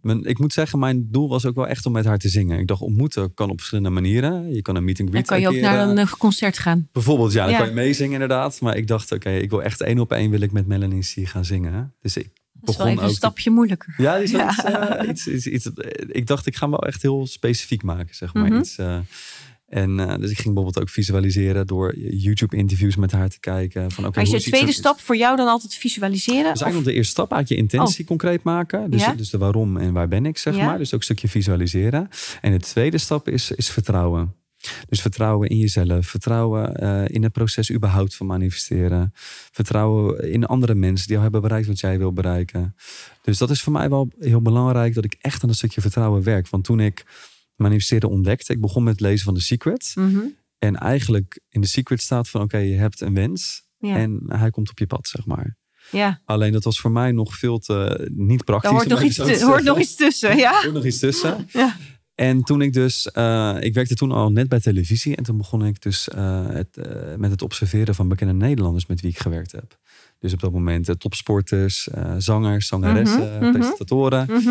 [0.02, 2.60] Mijn, ik moet zeggen, mijn doel was ook wel echt om met haar te zingen.
[2.60, 4.54] Ik dacht, ontmoeten kan op verschillende manieren.
[4.54, 6.88] Je kan een meet and Dan greet kan je ook naar een eh, concert gaan.
[6.92, 7.58] Bijvoorbeeld, ja, dan Ja.
[7.58, 8.62] kan je meezingen inderdaad.
[8.62, 11.28] Maar ik dacht, oké, ik wil echt één op één wil ik met Melanie C
[11.28, 11.94] gaan zingen.
[12.02, 12.34] Dus ik Dat
[12.70, 13.94] is begon wel even ook een te- stapje moeilijker.
[13.98, 15.06] ja, die is Ja.
[15.06, 18.34] Iets, iets, iets, iets- Ik dacht, ik ga hem wel echt heel specifiek maken, zeg
[18.34, 18.44] maar.
[18.50, 18.60] Mhm.
[18.60, 18.76] Iets,
[19.73, 23.91] en eh, dus ik ging bijvoorbeeld ook visualiseren door YouTube-interviews met haar te kijken.
[23.91, 26.53] Van, oké, maar is ziet tweede stap voor jou dan altijd visualiseren?
[26.53, 28.89] Is eigenlijk de eerste stap uit je intentie concreet maken.
[28.89, 29.07] Dus, Oh.
[29.07, 29.13] Ja.
[29.13, 30.65] dus de waarom en waar ben ik, zeg Ja.
[30.65, 30.77] maar.
[30.77, 32.09] Dus ook een stukje visualiseren.
[32.41, 34.33] En de tweede stap is, is vertrouwen.
[34.89, 36.07] Dus vertrouwen in jezelf.
[36.07, 39.12] Vertrouwen eh, in het proces überhaupt van manifesteren.
[39.51, 42.75] Vertrouwen in andere mensen die al hebben bereikt wat jij wil bereiken.
[43.21, 46.23] Dus dat is voor mij wel heel belangrijk dat ik echt aan een stukje vertrouwen
[46.23, 46.49] werk.
[46.49, 47.05] Want toen ik
[47.56, 49.92] manifesteren ontdekte, ik begon met het lezen van The Secret.
[49.96, 50.20] Mhm.
[50.60, 53.96] En eigenlijk in The Secret staat van oké, je hebt een wens Ja.
[53.96, 55.58] en hij komt op je pad, zeg maar.
[55.92, 58.70] ja, Alleen dat was voor mij nog veel te niet praktisch.
[58.70, 59.66] daar hoort nog, iets zo te tu- hoort zeggen.
[59.66, 60.38] nog iets tussen.
[60.38, 60.50] Ja.
[60.58, 61.48] Er hoort nog iets tussen.
[61.52, 61.78] Ja.
[62.16, 65.16] En toen ik dus, eh, ik werkte toen al net bij televisie.
[65.16, 69.02] En toen begon ik dus eh, het, eh, met het observeren van bekende Nederlanders met
[69.02, 69.80] wie ik gewerkt heb.
[70.20, 71.88] Dus op dat moment topsporters,
[72.18, 73.52] zangers, zangeressen, mhm.
[73.52, 74.26] presentatoren.
[74.30, 74.50] Mhm.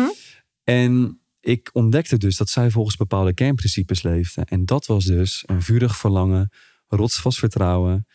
[0.63, 4.45] En ik ontdekte dus dat zij volgens bepaalde kernprincipes leefden.
[4.45, 6.49] En dat was dus een vurig verlangen,
[6.87, 8.05] rotsvast vertrouwen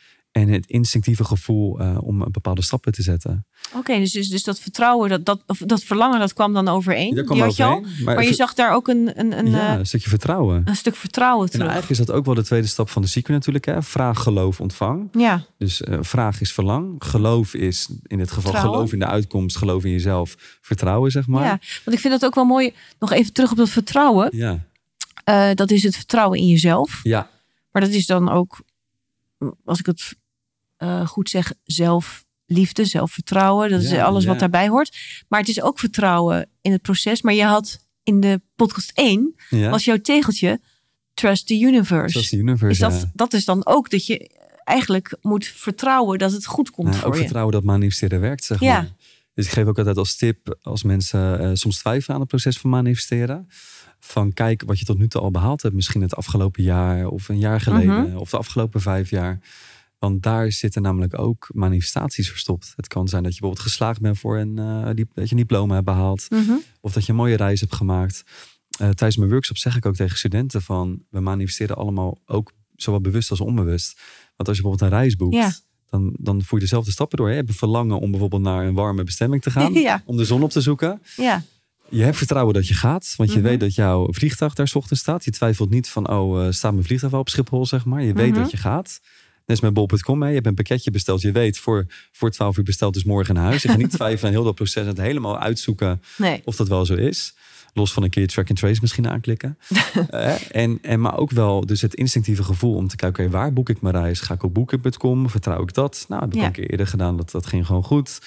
[0.43, 3.47] en het instinctieve gevoel eh, om bepaalde stappen te zetten.
[3.77, 7.15] Oké, dus, dus, dus dat vertrouwen, dat, dat, of dat verlangen, dat kwam dan overeen.
[7.15, 7.47] Daar kwam al.
[7.47, 10.63] overheen, Maar je zag daar ook een, een, een, ja, eh, een stukje vertrouwen.
[10.65, 11.67] een stuk vertrouwen En terug.
[11.69, 13.65] eigenlijk is dat ook wel de tweede stap van de secret natuurlijk.
[13.65, 13.83] Hè?
[13.83, 15.09] Vraag, geloof, ontvang.
[15.13, 16.95] Ja, Dus eh, vraag is verlang.
[16.99, 18.75] Geloof is in dit geval Vertrouwen.
[18.75, 19.57] geloof in de uitkomst.
[19.57, 20.35] Geloof in jezelf.
[20.61, 21.45] Vertrouwen, zeg maar.
[21.45, 22.73] ja, want ik vind dat ook wel mooi.
[22.99, 24.29] Nog even terug op dat vertrouwen.
[24.37, 24.67] Ja.
[25.25, 27.01] Eh, dat is het vertrouwen in jezelf.
[27.03, 27.31] Ja.
[27.73, 28.61] Maar dat is dan ook,
[29.65, 30.15] als ik het
[30.79, 33.71] eh, goed zeg, zelfliefde, zelfvertrouwen.
[33.71, 34.29] Dat is alles ja.
[34.31, 34.97] wat daarbij hoort.
[35.29, 37.23] Maar het is ook vertrouwen in het proces.
[37.23, 39.71] Maar je had in de podcast 1, ja.
[39.71, 40.61] was jouw tegeltje
[41.15, 42.31] Trust the Universe.
[42.31, 42.87] De universe.
[42.87, 44.31] is dat, is dan ook dat je
[44.65, 47.21] eigenlijk moet vertrouwen dat het goed komt Nou, voor ook je.
[47.21, 48.73] vertrouwen dat manifesteren werkt, zeg Ja.
[48.81, 48.93] maar.
[49.35, 52.59] Dus ik geef ook altijd als tip als mensen eh, soms twijfelen aan het proces
[52.59, 53.49] van manifesteren.
[54.01, 55.75] Van kijk wat je tot nu toe al behaald hebt.
[55.75, 58.17] Misschien het afgelopen jaar of een jaar geleden Mhm.
[58.17, 59.39] of de afgelopen vijf jaar.
[59.99, 62.73] Want daar zitten namelijk ook manifestaties verstopt.
[62.77, 65.41] Het kan zijn dat je bijvoorbeeld geslaagd bent voor een, eh, die, dat je een
[65.41, 66.27] diploma hebt behaald.
[66.31, 66.53] Mhm.
[66.81, 68.23] Of dat je een mooie reis hebt gemaakt.
[68.71, 71.03] Eh, tijdens mijn workshop zeg ik ook tegen studenten van...
[71.11, 74.01] we manifesteren allemaal ook zowel bewust als onbewust.
[74.37, 75.35] Want als je bijvoorbeeld een reis boekt...
[75.35, 75.53] Ja.
[75.91, 77.29] Dan, dan voer je dezelfde stappen door.
[77.29, 79.73] Je hebt een verlangen om bijvoorbeeld naar een warme bestemming te gaan.
[79.89, 80.03] Ja.
[80.05, 81.03] Om de zon op te zoeken.
[81.17, 81.43] Ja,
[81.89, 83.15] Je hebt vertrouwen dat je gaat.
[83.17, 83.47] Want je Mhm.
[83.49, 85.25] weet dat jouw vliegtuig daar 's ochtends staat.
[85.25, 88.03] Je twijfelt niet van, oh, eh, staat mijn vliegtuig wel op Schiphol, zeg maar.
[88.03, 88.41] Je weet Mhm.
[88.41, 89.01] dat je gaat.
[89.49, 90.23] Net met bol.com.
[90.23, 90.29] hè.
[90.29, 91.21] Je hebt een pakketje besteld.
[91.21, 93.63] Je weet, voor, voor 12 uur besteld dus morgen naar huis.
[93.63, 94.83] Je gaat niet twijfelen aan heel dat proces.
[94.83, 96.43] En het helemaal uitzoeken nee.
[96.45, 97.35] of dat wel zo is.
[97.73, 99.59] Los van een keer track and trace misschien aanklikken.
[100.11, 103.69] Eh, en, en maar ook wel dus het instinctieve gevoel om te kijken, waar boek
[103.69, 104.21] ik mijn reis?
[104.21, 105.31] Ga ik op booking.com?
[105.31, 106.05] Vertrouw ik dat?
[106.09, 106.47] Nou, heb ik Ja.
[106.47, 107.17] een keer eerder gedaan.
[107.17, 108.19] Dat, dat ging gewoon goed.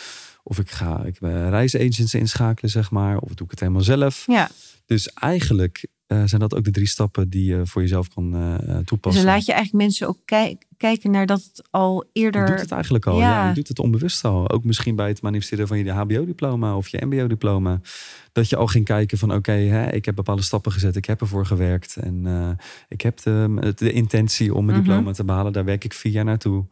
[0.44, 3.18] Of ik ga ik ben reisagents inschakelen, zeg maar.
[3.18, 4.24] Of doe ik het helemaal zelf.
[4.28, 4.50] Ja,
[4.86, 8.76] Dus eigenlijk eh, zijn dat ook de drie stappen die je voor jezelf kan eh,
[8.76, 9.24] dus toepassen.
[9.26, 12.46] dan laat je eigenlijk mensen ook kij- kijken naar dat het al Je eerder...
[12.46, 13.18] doet het eigenlijk al.
[13.20, 13.30] Ja.
[13.30, 13.48] Ja.
[13.48, 14.50] je doet het onbewust al.
[14.50, 17.82] Ook misschien bij het manifesteren van je HBO-diploma of je MBO-diploma.
[18.32, 20.96] Dat je al ging kijken van oké, hè, ik heb bepaalde stappen gezet.
[20.96, 21.96] Ik heb ervoor gewerkt.
[21.96, 22.50] En eh,
[22.88, 24.88] ik heb de, de intentie om mijn Mhm.
[24.88, 25.54] diploma te behalen.
[25.54, 26.66] Daar werk ik vier jaar naartoe.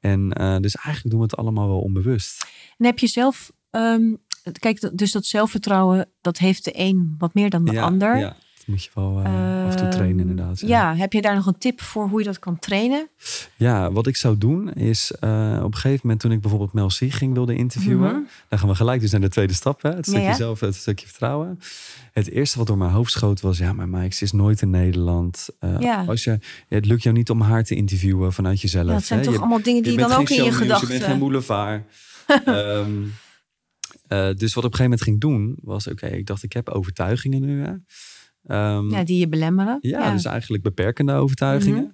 [0.00, 2.46] En eh, dus eigenlijk doen we het allemaal wel onbewust.
[2.78, 3.52] En heb je zelf...
[3.70, 4.14] ehm,
[4.52, 8.18] kijk, dus dat zelfvertrouwen, dat heeft de een wat meer dan de ja, ander.
[8.18, 10.60] Ja, moet je wel eh, af en toe trainen Ehm, inderdaad.
[10.60, 10.96] Ja.
[10.96, 13.08] heb je daar nog een tip voor hoe je dat kan trainen?
[13.56, 16.86] Ja, wat ik zou doen is eh, op een gegeven moment toen ik bijvoorbeeld Mel
[16.88, 18.10] C ging wilde interviewen.
[18.12, 18.20] Mhm.
[18.48, 19.82] Dan gaan we gelijk dus naar de tweede stap.
[19.82, 19.88] Hè?
[19.88, 20.34] Het Ja, stukje ja.
[20.34, 21.58] zelf, het stukje vertrouwen.
[22.12, 24.70] Het eerste wat door mijn hoofd schoot was, ja, maar Mike, ze is nooit in
[24.70, 25.48] Nederland.
[25.58, 26.04] Eh, Ja.
[26.06, 28.86] als je, het lukt jou niet om haar te interviewen vanuit jezelf.
[28.88, 29.24] Ja, het zijn hè?
[29.24, 31.18] toch Je- allemaal dingen die dan ook in je shownieuws, Je bent geen gedachten...
[31.18, 31.82] boulevard.
[32.44, 32.90] Ehm,
[34.08, 36.52] eh, dus wat ik op een gegeven moment ging doen, was oké, ik dacht ik
[36.52, 37.64] heb overtuigingen nu.
[37.64, 37.72] Hè?
[38.46, 39.78] Ehm, Ja, die je belemmeren.
[39.80, 41.82] ja, dus eigenlijk beperkende overtuigingen.
[41.82, 41.90] Mhm.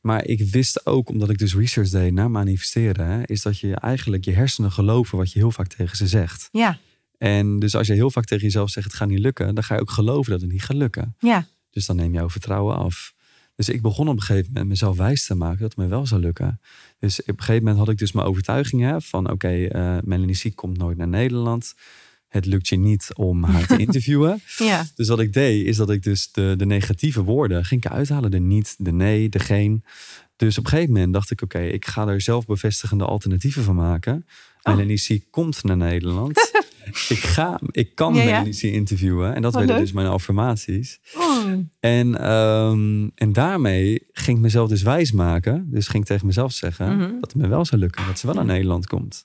[0.00, 3.74] Maar ik wist ook, omdat ik dus research deed naar manifesteren, hè, is dat je
[3.74, 6.48] eigenlijk je hersenen geloven wat je heel vaak tegen ze zegt.
[6.52, 6.78] ja,
[7.18, 9.74] En dus als je heel vaak tegen jezelf zegt het gaat niet lukken, dan ga
[9.74, 11.14] je ook geloven dat het niet gaat lukken.
[11.18, 11.46] ja.
[11.70, 13.14] Dus dan neem je jouw vertrouwen af.
[13.56, 16.06] Dus ik begon op een gegeven moment mezelf wijs te maken dat het me wel
[16.06, 16.60] zou lukken.
[16.98, 20.56] Dus op een gegeven moment had ik dus mijn overtuigingen van oké, eh Melanie Siek
[20.56, 21.74] komt nooit naar Nederland.
[22.34, 24.40] Het lukt je niet om haar te interviewen.
[24.58, 24.84] ja.
[24.94, 28.30] Dus wat ik deed, is dat ik dus de, de negatieve woorden ging ik uithalen.
[28.30, 29.84] De niet, de nee, de geen.
[30.36, 34.26] Dus op een gegeven moment dacht ik, oké, ik ga er zelfbevestigende alternatieven van maken.
[34.62, 34.74] Oh.
[34.74, 35.20] Melanie C.
[35.30, 36.36] komt naar Nederland.
[37.08, 38.26] ik, ga, ik kan Ja, ja.
[38.26, 38.62] Melanie C.
[38.62, 39.34] interviewen.
[39.34, 39.84] En dat Wat werden leuk.
[39.84, 41.00] dus mijn affirmaties.
[41.16, 45.66] Oh, En, ehm, en daarmee ging ik mezelf dus wijs maken.
[45.70, 47.10] Dus ging ik tegen mezelf zeggen Mhm.
[47.20, 48.06] dat het me wel zou lukken.
[48.06, 49.22] Dat ze wel naar Nederland komt.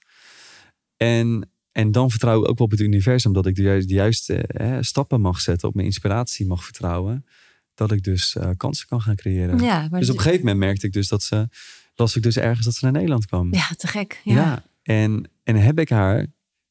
[0.97, 3.33] En, en dan vertrouw ik ook wel op het universum.
[3.33, 5.67] Dat ik de juiste, de juiste hè, stappen mag zetten.
[5.67, 7.25] Op mijn inspiratie mag vertrouwen.
[7.73, 9.59] Dat ik dus eh, kansen kan gaan creëren.
[9.59, 11.47] ja, maar Dus op een gegeven moment merkte ik dus dat ze...
[11.95, 13.53] Las ik dus ergens dat ze naar Nederland kwam.
[13.53, 14.21] ja, te gek.
[14.23, 14.33] Ja.
[14.33, 14.63] Ja.
[14.83, 16.25] En, en heb ik haar...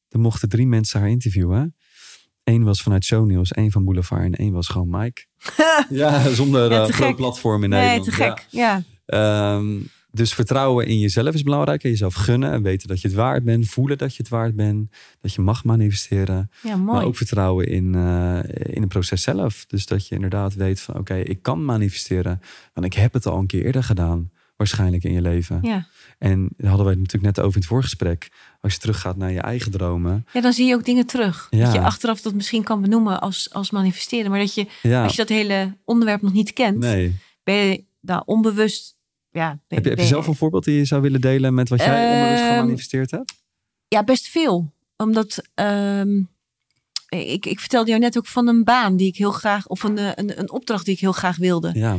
[0.09, 1.75] Er mochten drie mensen haar interviewen.
[2.43, 5.25] Eén was vanuit Shownieuws, één van Boulevard en één was gewoon Mike.
[5.89, 8.05] ja, zonder Ja, eh, groot platform in Nee, Nederland.
[8.05, 8.45] te gek.
[8.49, 8.83] Ja.
[9.05, 9.61] Ja.
[10.11, 11.83] Dus vertrouwen in jezelf is belangrijk.
[11.83, 13.67] En jezelf gunnen en weten dat je het waard bent.
[13.67, 14.89] Voelen dat je het waard bent.
[15.21, 16.51] Dat je mag manifesteren.
[16.61, 16.97] Ja, mooi.
[16.97, 18.39] Maar ook vertrouwen in, eh,
[18.75, 19.65] in het proces zelf.
[19.65, 22.41] Dus dat je inderdaad weet van oké, ik kan manifesteren.
[22.73, 24.29] Want ik heb het al een keer eerder gedaan.
[24.55, 25.59] Waarschijnlijk in je leven.
[25.61, 25.87] ja.
[26.17, 28.31] En daar hadden we het natuurlijk net over in het voorgesprek.
[28.61, 30.25] Als je teruggaat naar je eigen dromen.
[30.33, 31.47] ja, dan zie je ook dingen terug.
[31.49, 31.63] Ja.
[31.63, 34.31] Dat je achteraf dat misschien kan benoemen als, als manifesteren.
[34.31, 37.15] Maar dat je, Ja, als je dat hele onderwerp nog niet kent, nee.
[37.43, 38.97] ben je daar onbewust...
[39.31, 41.79] Ja, Heb je, heb je zelf een voorbeeld die je zou willen delen met wat
[41.79, 43.33] jij onbewust Ehm, gemanifesteerd hebt?
[43.87, 44.73] Ja, best veel.
[44.97, 46.17] Omdat ehm,
[47.09, 49.97] ik, ik vertelde jou net ook van een baan die ik heel graag, of een,
[49.97, 51.71] eh, een, een opdracht die ik heel graag wilde.
[51.73, 51.97] Ja,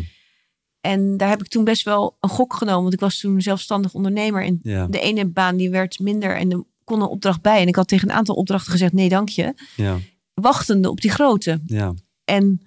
[0.80, 3.94] En daar heb ik toen best wel een gok genomen, want ik was toen zelfstandig
[3.94, 4.44] ondernemer.
[4.44, 7.60] En ja, de ene baan die werd minder en er kon een opdracht bij.
[7.60, 9.54] En ik had tegen een aantal opdrachten gezegd: nee, dank je.
[9.76, 9.98] ja,
[10.34, 11.60] Wachtende op die grote.
[11.66, 11.94] ja.
[12.24, 12.60] En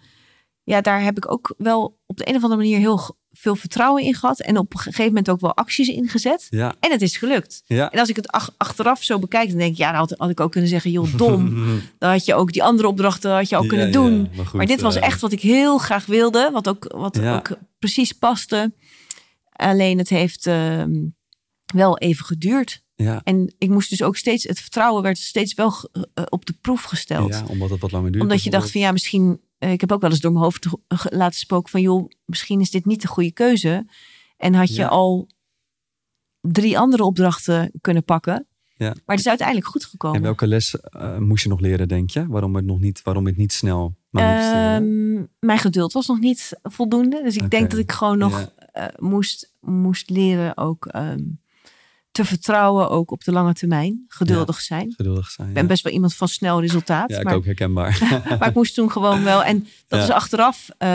[0.64, 4.04] ja, daar heb ik ook wel op de een of andere manier heel veel vertrouwen
[4.04, 4.40] in gehad.
[4.40, 6.48] En op een gegeven moment ook wel acties ingezet.
[6.50, 7.64] Ja, En het is gelukt.
[7.66, 7.92] ja.
[7.92, 10.30] En als ik het ach- achteraf zo bekijk, dan denk ik, ja, dan had, had
[10.30, 11.54] ik ook kunnen zeggen, joh, dom.
[12.00, 14.30] Dan had je ook die andere opdrachten had je ook Ja, kunnen doen.
[14.36, 16.50] maar goed, maar dit was eh, echt wat ik heel graag wilde.
[16.54, 17.50] Wat ook, wat ook
[17.80, 18.74] precies paste.
[19.52, 20.92] Alleen het heeft ehm,
[21.74, 22.82] wel even geduurd.
[22.96, 25.74] Ja, En ik moest dus ook steeds, het vertrouwen werd steeds wel
[26.14, 27.34] eh, op de proef gesteld.
[27.34, 28.24] ja, omdat het wat langer duurt.
[28.24, 30.68] Omdat je dacht van ja, misschien, ik heb ook wel eens door mijn hoofd
[31.10, 33.86] laten spoken van joh, misschien is dit niet de goede keuze.
[34.38, 34.88] En had je Ja.
[34.88, 35.28] al
[36.42, 38.48] drie andere opdrachten kunnen pakken.
[38.76, 38.88] Ja.
[38.88, 40.18] Maar het is uiteindelijk goed gekomen.
[40.18, 42.28] En welke les uh, moest je nog leren, denk je?
[42.28, 43.96] Waarom het nog niet, waarom het niet snel?
[44.12, 47.24] Um, mijn geduld was nog niet voldoende.
[47.24, 48.92] Dus ik denk dat ik gewoon nog ja.
[48.92, 51.42] uh, moest, moest leren ook um,
[52.14, 54.06] te vertrouwen ook op de lange termijn.
[54.08, 54.94] Geduldig ja, zijn.
[54.96, 55.48] Geduldig zijn.
[55.48, 57.10] Ik ben best wel iemand van snel resultaat.
[57.10, 57.98] Ja, ik ook herkenbaar.
[58.40, 59.44] maar ik moest toen gewoon wel.
[59.44, 60.70] En dat is achteraf.
[60.80, 60.88] Uh,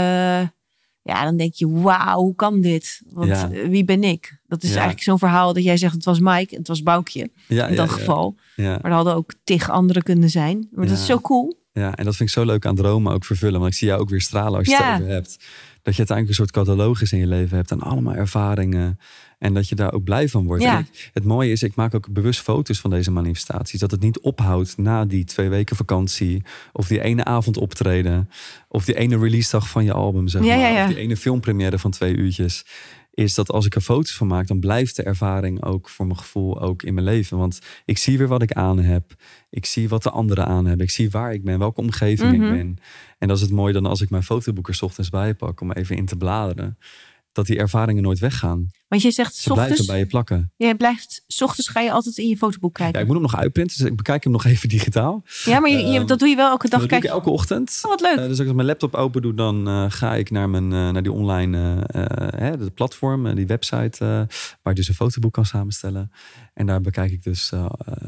[1.02, 3.02] ja, dan denk je, wauw, hoe kan dit?
[3.10, 4.40] Want eh, wie ben ik?
[4.46, 7.66] Dat is eigenlijk zo'n verhaal dat jij zegt, het was Mike, het was Boukje Ja,
[7.66, 8.36] in dat geval.
[8.56, 8.70] Ja.
[8.70, 10.68] Maar er hadden ook tig anderen kunnen zijn.
[10.70, 11.66] Maar dat is zo cool.
[11.72, 13.60] Ja, en dat vind ik zo leuk aan dromen ook vervullen.
[13.60, 15.36] Want ik zie jou ook weer stralen als je het over hebt.
[15.82, 17.70] Dat je uiteindelijk een soort catalogus in je leven hebt.
[17.70, 18.98] En allemaal ervaringen.
[19.38, 20.62] En dat je daar ook blij van wordt.
[20.62, 20.76] Ja.
[20.76, 23.80] En ik- het mooie is, ik maak ook bewust foto's van deze manifestaties.
[23.80, 26.42] Dat het niet ophoudt na die twee weken vakantie.
[26.72, 28.28] Of die ene avond optreden.
[28.68, 30.72] Of die ene release dag van je album, zeg Ja, maar.
[30.72, 30.82] ja.
[30.84, 32.64] Of die ene filmpremière van twee uurtjes.
[33.14, 36.18] Is dat als ik er foto's van maak, dan blijft de ervaring ook voor mijn
[36.18, 37.38] gevoel ook in mijn leven.
[37.38, 39.14] Want ik zie weer wat ik aan heb.
[39.50, 40.84] Ik zie wat de anderen aan hebben.
[40.86, 42.42] Ik zie waar ik ben, welke omgeving Mhm.
[42.44, 42.78] ik ben.
[43.18, 45.60] En dat is het mooie dan als ik mijn fotoboek er 's ochtends bij pak
[45.60, 46.78] om even in te bladeren.
[47.32, 48.66] Dat die ervaringen nooit weggaan.
[48.88, 50.52] Want je zegt, Ze s blijven ochtends, bij je plakken.
[50.56, 53.00] jij blijft, s ochtends ga je altijd in je fotoboek Ja, kijken.
[53.00, 55.22] ik moet hem nog uitprinten, dus ik bekijk hem nog even digitaal.
[55.44, 56.80] Ja, maar je, je- Ehm, dat doe je wel elke dag.
[56.80, 57.78] dat doe ik elke ochtend.
[57.82, 58.16] oh, wat leuk.
[58.16, 60.90] Eh, dus als ik mijn laptop open doe, dan eh, ga ik naar, mijn, eh,
[60.90, 61.56] naar die online
[62.36, 64.28] hè, de platform, die website, waar
[64.62, 66.10] je dus een fotoboek kan samenstellen.
[66.54, 67.50] En daar bekijk ik dus,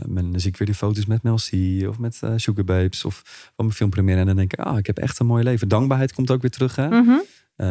[0.06, 1.50] mijn, dan zie ik weer die foto's met Mel C
[1.88, 3.22] of met Sugar Babes of
[3.56, 4.20] van mijn filmpremière.
[4.20, 5.68] En dan denk ik, ah, ik heb echt een mooi leven.
[5.68, 6.76] Dankbaarheid komt ook weer terug.
[6.76, 6.88] Hè?
[6.88, 7.18] Mhm,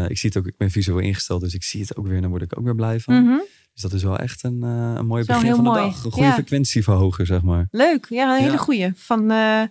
[0.08, 2.22] ik zie het ook, ik ben visueel ingesteld, dus ik zie het ook weer en
[2.22, 3.24] dan word ik ook weer blij van.
[3.24, 3.38] mhm.
[3.74, 6.04] Dus dat is wel echt een, eh een mooie Zo begin van de dag.
[6.06, 6.34] Een goede Ja.
[6.34, 7.68] frequentie verhogen, zeg maar.
[7.72, 8.58] Leuk, ja, een hele Ja.
[8.58, 8.92] goeie.
[8.96, 9.62] Van, eh,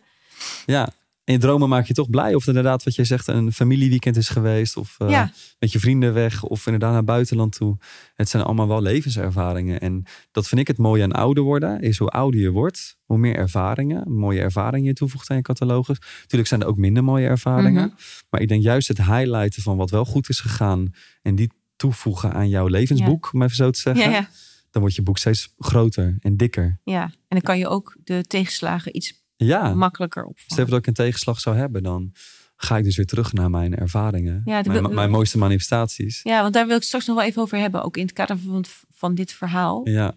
[0.66, 0.88] Ja,
[1.28, 2.34] in je dromen maak je toch blij.
[2.34, 4.76] Of inderdaad, wat jij zegt, een familieweekend is geweest.
[4.76, 5.30] Of eh, Ja.
[5.58, 6.42] met je vrienden weg.
[6.42, 7.76] Of inderdaad naar buitenland toe.
[8.14, 9.80] Het zijn allemaal wel levenservaringen.
[9.80, 11.80] En dat vind ik het mooie aan ouder worden.
[11.80, 14.12] Is hoe ouder je wordt, hoe meer ervaringen.
[14.12, 15.98] Mooie ervaringen je toevoegt aan je catalogus.
[16.20, 17.86] Natuurlijk zijn er ook minder mooie ervaringen.
[17.86, 17.96] Mhm.
[18.30, 20.94] Maar ik denk juist het highlighten van wat wel goed is gegaan.
[21.22, 24.10] En die toevoegen aan jouw levensboek, om even zo te zeggen.
[24.10, 24.28] ja,
[24.70, 26.80] Dan wordt je boek steeds groter en dikker.
[26.84, 27.02] ja.
[27.02, 29.74] En dan kan je ook de tegenslagen iets Ja.
[29.74, 30.70] makkelijker Stel opvangen.
[30.70, 32.12] dat ik een tegenslag zou hebben, dan
[32.56, 34.42] ga ik dus weer terug naar mijn ervaringen.
[34.44, 36.20] Ja, mijn mooiste manifestaties.
[36.22, 37.82] Ja, want daar wil ik straks nog wel even over hebben.
[37.82, 39.88] Ook in het kader van, van dit verhaal.
[39.88, 40.14] Ja,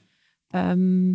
[0.48, 1.08] Ehm,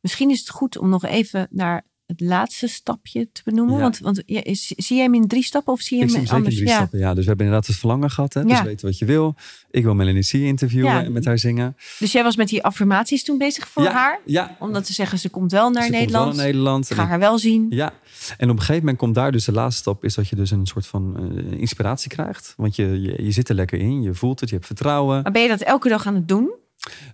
[0.00, 3.74] misschien is het goed om nog even naar het laatste stapje te benoemen.
[3.74, 3.80] Ja.
[3.80, 6.18] Want, want ja, is- zie jij hem in drie stappen of zie je ik hem
[6.20, 6.76] zie hem zeker in drie ja.
[6.76, 6.98] stappen.
[6.98, 8.34] Ja, dus we hebben inderdaad het verlangen gehad.
[8.34, 8.44] Hè?
[8.44, 9.34] Dus weten wat je wil.
[9.70, 10.32] Ik wil Melanie C.
[10.32, 11.76] interviewen en met haar zingen.
[11.98, 14.20] Dus jij was met die affirmaties toen bezig voor haar?
[14.24, 14.56] Ja.
[14.60, 16.26] Om dan te zeggen, ze komt wel naar Ze komt Nederland.
[16.26, 16.90] wel naar Nederland.
[16.90, 17.66] Ik ga ik- haar wel zien.
[17.70, 17.92] Ja,
[18.38, 20.50] en op een gegeven moment komt daar dus de laatste stap, is dat je dus
[20.50, 21.16] een soort van
[21.52, 22.54] eh, inspiratie krijgt.
[22.56, 25.22] Want je, je, je zit er lekker in, je voelt het, je hebt vertrouwen.
[25.22, 26.50] Maar ben je dat elke dag aan het doen?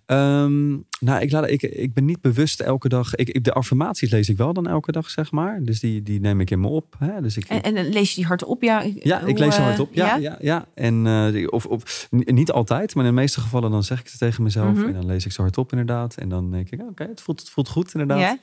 [0.06, 3.14] Ehm, nou, ik, laat, ik, ik ben niet bewust elke dag.
[3.14, 5.62] Ik, ik- de affirmaties lees ik wel dan elke dag, zeg maar.
[5.62, 6.94] Dus die, die neem ik in me op.
[6.98, 7.20] Hè?
[7.20, 8.62] Dus ik, En, en lees je die hardop?
[8.62, 9.94] Ja, ja, ik lees ze eh, hardop.
[9.94, 10.37] Ja, ja?
[10.40, 14.06] ja, En, eh, of, of, niet altijd, maar in de meeste gevallen dan zeg ik
[14.06, 14.74] het tegen mezelf.
[14.76, 14.87] Mhm.
[14.87, 16.16] En dan lees ik ze hardop inderdaad.
[16.16, 18.37] En dan denk ik, oké, het, voelt, het voelt goed inderdaad.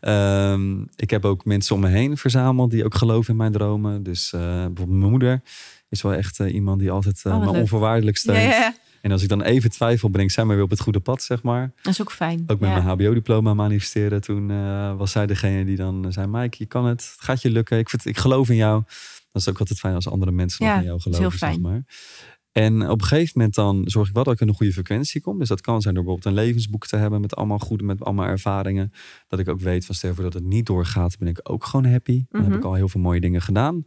[0.00, 4.02] Ehm, ik heb ook mensen om me heen verzameld die ook geloven in mijn dromen.
[4.02, 5.40] Dus eh, bijvoorbeeld mijn moeder
[5.88, 8.42] is wel echt eh, iemand die altijd eh, Oh, me onvoorwaardelijk steunt.
[8.42, 8.74] ja, ja.
[9.08, 11.42] En als ik dan even twijfel, breng zij me weer op het goede pad, zeg
[11.42, 11.72] maar.
[11.82, 12.42] Dat is ook fijn.
[12.46, 12.74] Ook met ja.
[12.82, 14.20] mijn HBO-diploma manifesteren.
[14.20, 17.00] Toen eh, was zij degene die dan zei: Mike, je kan het.
[17.16, 17.78] Het gaat je lukken.
[17.78, 18.82] Ik, vind, ik geloof in jou.
[19.32, 21.22] Dat is ook altijd fijn als andere mensen Ja, nog in jou geloven.
[21.22, 21.60] heel Zeg fijn.
[21.60, 21.84] maar.
[22.52, 25.20] En op een gegeven moment dan zorg ik wel dat ik in een goede frequentie
[25.20, 25.38] kom.
[25.38, 28.26] Dus dat kan zijn door bijvoorbeeld een levensboek te hebben met allemaal goede, met allemaal
[28.26, 28.92] ervaringen.
[29.28, 31.86] Dat ik ook weet van stel voor dat het niet doorgaat, ben ik ook gewoon
[31.86, 32.24] happy.
[32.28, 32.50] Dan Mhm.
[32.50, 33.84] heb ik al heel veel mooie dingen gedaan.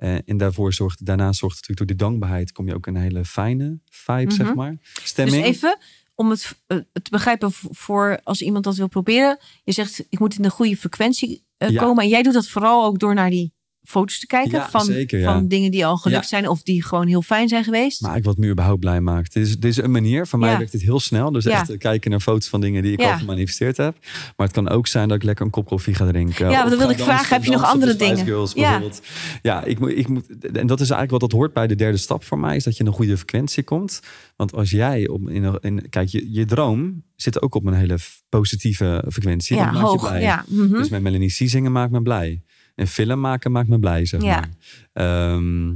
[0.00, 3.24] Eh, en daarvoor zorgt, daarna zorgt natuurlijk door die dankbaarheid kom je ook een hele
[3.24, 4.56] fijne vibe, zeg Mhm.
[4.56, 4.76] maar.
[4.94, 5.44] Dus Stemming.
[5.44, 5.78] even
[6.14, 9.38] om het eh, te begrijpen voor als iemand dat wil proberen.
[9.64, 11.80] Je zegt, ik moet in een goede frequentie eh, Ja.
[11.82, 12.02] komen.
[12.04, 14.50] En jij doet dat vooral ook door naar die foto's te kijken.
[14.58, 15.32] Ja, van, zeker, ja.
[15.32, 16.28] van dingen die al gelukt Ja.
[16.28, 16.48] zijn.
[16.48, 18.00] Of die gewoon heel fijn zijn geweest.
[18.00, 19.32] Maar ik wat me überhaupt blij maakt.
[19.32, 20.26] Dit is, dit is een manier.
[20.26, 21.32] Voor mij werkt dit heel snel.
[21.32, 23.96] Dus echt eh, kijken naar foto's van dingen die ik al gemanifesteerd heb.
[24.36, 26.50] Maar het kan ook zijn dat ik lekker een kop koffie ga drinken.
[26.50, 27.34] Ja, Of dat wilde ik vragen.
[27.34, 28.24] Heb je nog andere dingen?
[28.24, 28.60] Girls, Ja.
[28.60, 29.02] bijvoorbeeld.
[29.42, 31.98] Ja, ik moet, ik moet, en dat is eigenlijk wat dat hoort bij de derde
[31.98, 32.56] stap voor mij.
[32.56, 34.00] Is dat je in een goede frequentie komt.
[34.36, 37.98] Want als jij op, in, in, kijk, je, je droom zit ook op een hele
[38.28, 39.56] positieve frequentie.
[39.56, 40.08] ja, dat maakt je hoog.
[40.08, 40.22] blij.
[40.22, 40.72] Ja, mhm.
[40.72, 42.42] Dus met Melanie C zingen maakt me blij.
[42.80, 44.40] En film maken maakt me blij, zeg Ja.
[44.40, 44.48] maar.
[44.92, 45.70] Ehm,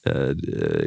[0.00, 0.28] eh,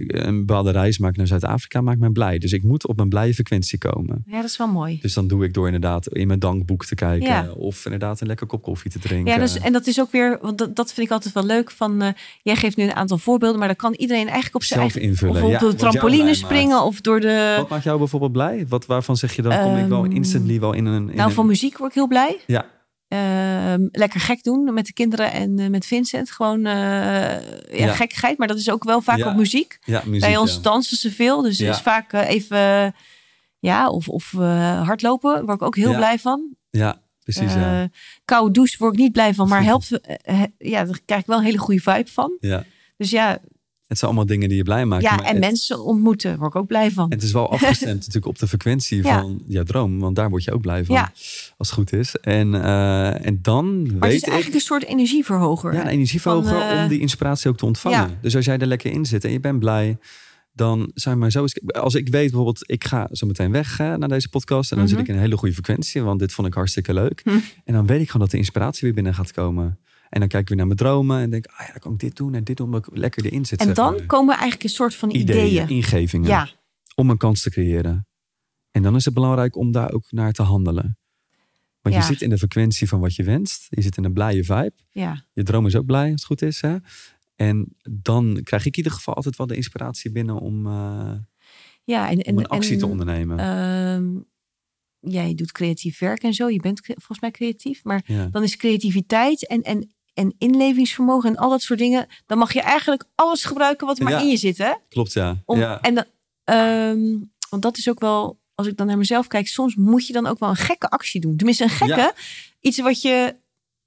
[0.07, 2.37] een bepaalde reis maken naar Zuid-Afrika maakt mij blij.
[2.37, 4.23] Dus ik moet op een blije frequentie komen.
[4.27, 4.99] Ja, dat is wel mooi.
[5.01, 7.27] Dus dan doe ik door inderdaad in mijn dankboek te kijken.
[7.27, 7.49] Ja.
[7.51, 9.33] Of inderdaad een lekker kop koffie te drinken.
[9.33, 11.71] Ja, dus, en dat is ook weer, want dat, dat vind ik altijd wel leuk.
[11.71, 12.09] Van, eh,
[12.41, 15.09] jij geeft nu een aantal voorbeelden, maar dan kan iedereen eigenlijk op zijn Zelf eigen.
[15.11, 15.35] invullen.
[15.35, 16.83] Of op Ja, de trampoline springen maakt.
[16.85, 17.53] of door de.
[17.57, 18.65] Wat maakt jou bijvoorbeeld blij?
[18.67, 21.09] Wat, waarvan zeg je dan kom ik wel Ehm, instantly wel in een...
[21.09, 22.39] In nou, een- van muziek word ik heel blij.
[22.47, 22.65] Ja.
[23.07, 26.31] Ehm, lekker gek doen met de kinderen en eh, met Vincent.
[26.31, 27.93] Gewoon eh, ja, Ja.
[27.93, 29.79] gekkigheid, maar dat is ook wel vaak Ja, op muziek.
[29.85, 30.21] Ja, muziek.
[30.21, 32.93] Bij ons dansen ze veel, dus is vaak eh, even
[33.59, 34.31] ja, of, of
[34.85, 35.45] hardlopen.
[35.45, 36.55] Word ik ook heel blij van.
[36.69, 37.53] Ja, precies.
[37.53, 37.89] ja.
[38.25, 39.89] Koude douche word ik niet blij van, maar helpt.
[40.57, 42.37] ja, daar krijg ik wel een hele goede vibe van.
[42.39, 42.63] ja.
[42.97, 43.39] Dus ja,
[43.87, 45.09] Het zijn allemaal dingen die je blij maken.
[45.09, 47.11] ja maar en het, mensen ontmoeten, word ik ook blij van.
[47.11, 49.19] het is wel afgestemd natuurlijk op de frequentie Ja.
[49.21, 49.99] van jouw droom.
[49.99, 50.95] Want daar word je ook blij van.
[50.95, 51.11] Ja.
[51.57, 52.15] Als het goed is.
[52.15, 54.27] En, eh, en dan maar het weet is ik...
[54.27, 55.73] eigenlijk een soort energieverhoger.
[55.73, 57.97] Ja, een energieverhoger Van, eh, om die inspiratie ook te ontvangen.
[57.99, 58.17] ja.
[58.21, 59.97] Dus als jij er lekker in zit en je bent blij,
[60.53, 61.41] dan zijn maar zo.
[61.41, 64.77] eens- Als ik weet bijvoorbeeld, ik ga zo meteen weg hè, naar deze podcast en
[64.77, 64.95] dan Mhm.
[64.95, 67.21] zit ik in een hele goede frequentie, want dit vond ik hartstikke leuk.
[67.23, 67.29] Hm.
[67.65, 69.79] En dan weet ik gewoon dat de inspiratie weer binnen gaat komen.
[70.09, 71.99] En dan kijk ik weer naar mijn dromen en denk, ah ja, dan kan ik
[71.99, 73.59] dit doen en dit doen, omdat ik lekker erin zit.
[73.59, 74.05] en dan maar.
[74.05, 75.45] komen eigenlijk een soort van ideeën.
[75.47, 76.49] ideeën, ingevingen, Ja,
[76.95, 78.07] om een kans te creëren.
[78.71, 80.97] En dan is het belangrijk om daar ook naar te handelen.
[81.81, 82.01] Want Ja.
[82.01, 83.67] je zit in de frequentie van wat je wenst.
[83.69, 84.73] Je zit in een blije vibe.
[84.91, 85.25] ja.
[85.33, 86.61] Je droom is ook blij als het goed is.
[86.61, 86.75] Hè?
[87.35, 91.11] En dan krijg ik in ieder geval altijd wel de inspiratie binnen om, eh,
[91.83, 93.39] ja en, en, om een actie en, te ondernemen.
[93.39, 94.19] ehm,
[94.99, 96.49] jij doet creatief werk en zo.
[96.49, 97.83] Je bent volgens mij creatief.
[97.83, 98.25] Maar ja.
[98.27, 102.07] dan is creativiteit en, en, en inlevingsvermogen en al dat soort dingen.
[102.25, 104.57] Dan mag je eigenlijk alles gebruiken wat er maar in je zit.
[104.57, 104.71] Hè?
[104.89, 105.41] Klopt, ja.
[105.45, 105.81] Om, ja.
[105.81, 106.05] En dan,
[106.43, 107.17] ehm,
[107.49, 110.25] want dat is ook wel, als ik dan naar mezelf kijk, soms moet je dan
[110.27, 111.35] ook wel een gekke actie doen.
[111.37, 111.95] Tenminste, een gekke.
[111.95, 112.13] Ja.
[112.59, 113.35] Iets wat je,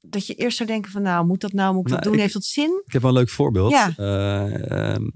[0.00, 2.14] dat je eerst zou denken van, nou, moet dat nou, moet ik dat Nou, doen?
[2.14, 2.82] ik- Heeft dat zin?
[2.86, 3.70] Ik heb wel een leuk voorbeeld.
[3.70, 3.92] Ja.
[3.96, 5.08] Eh, ehm,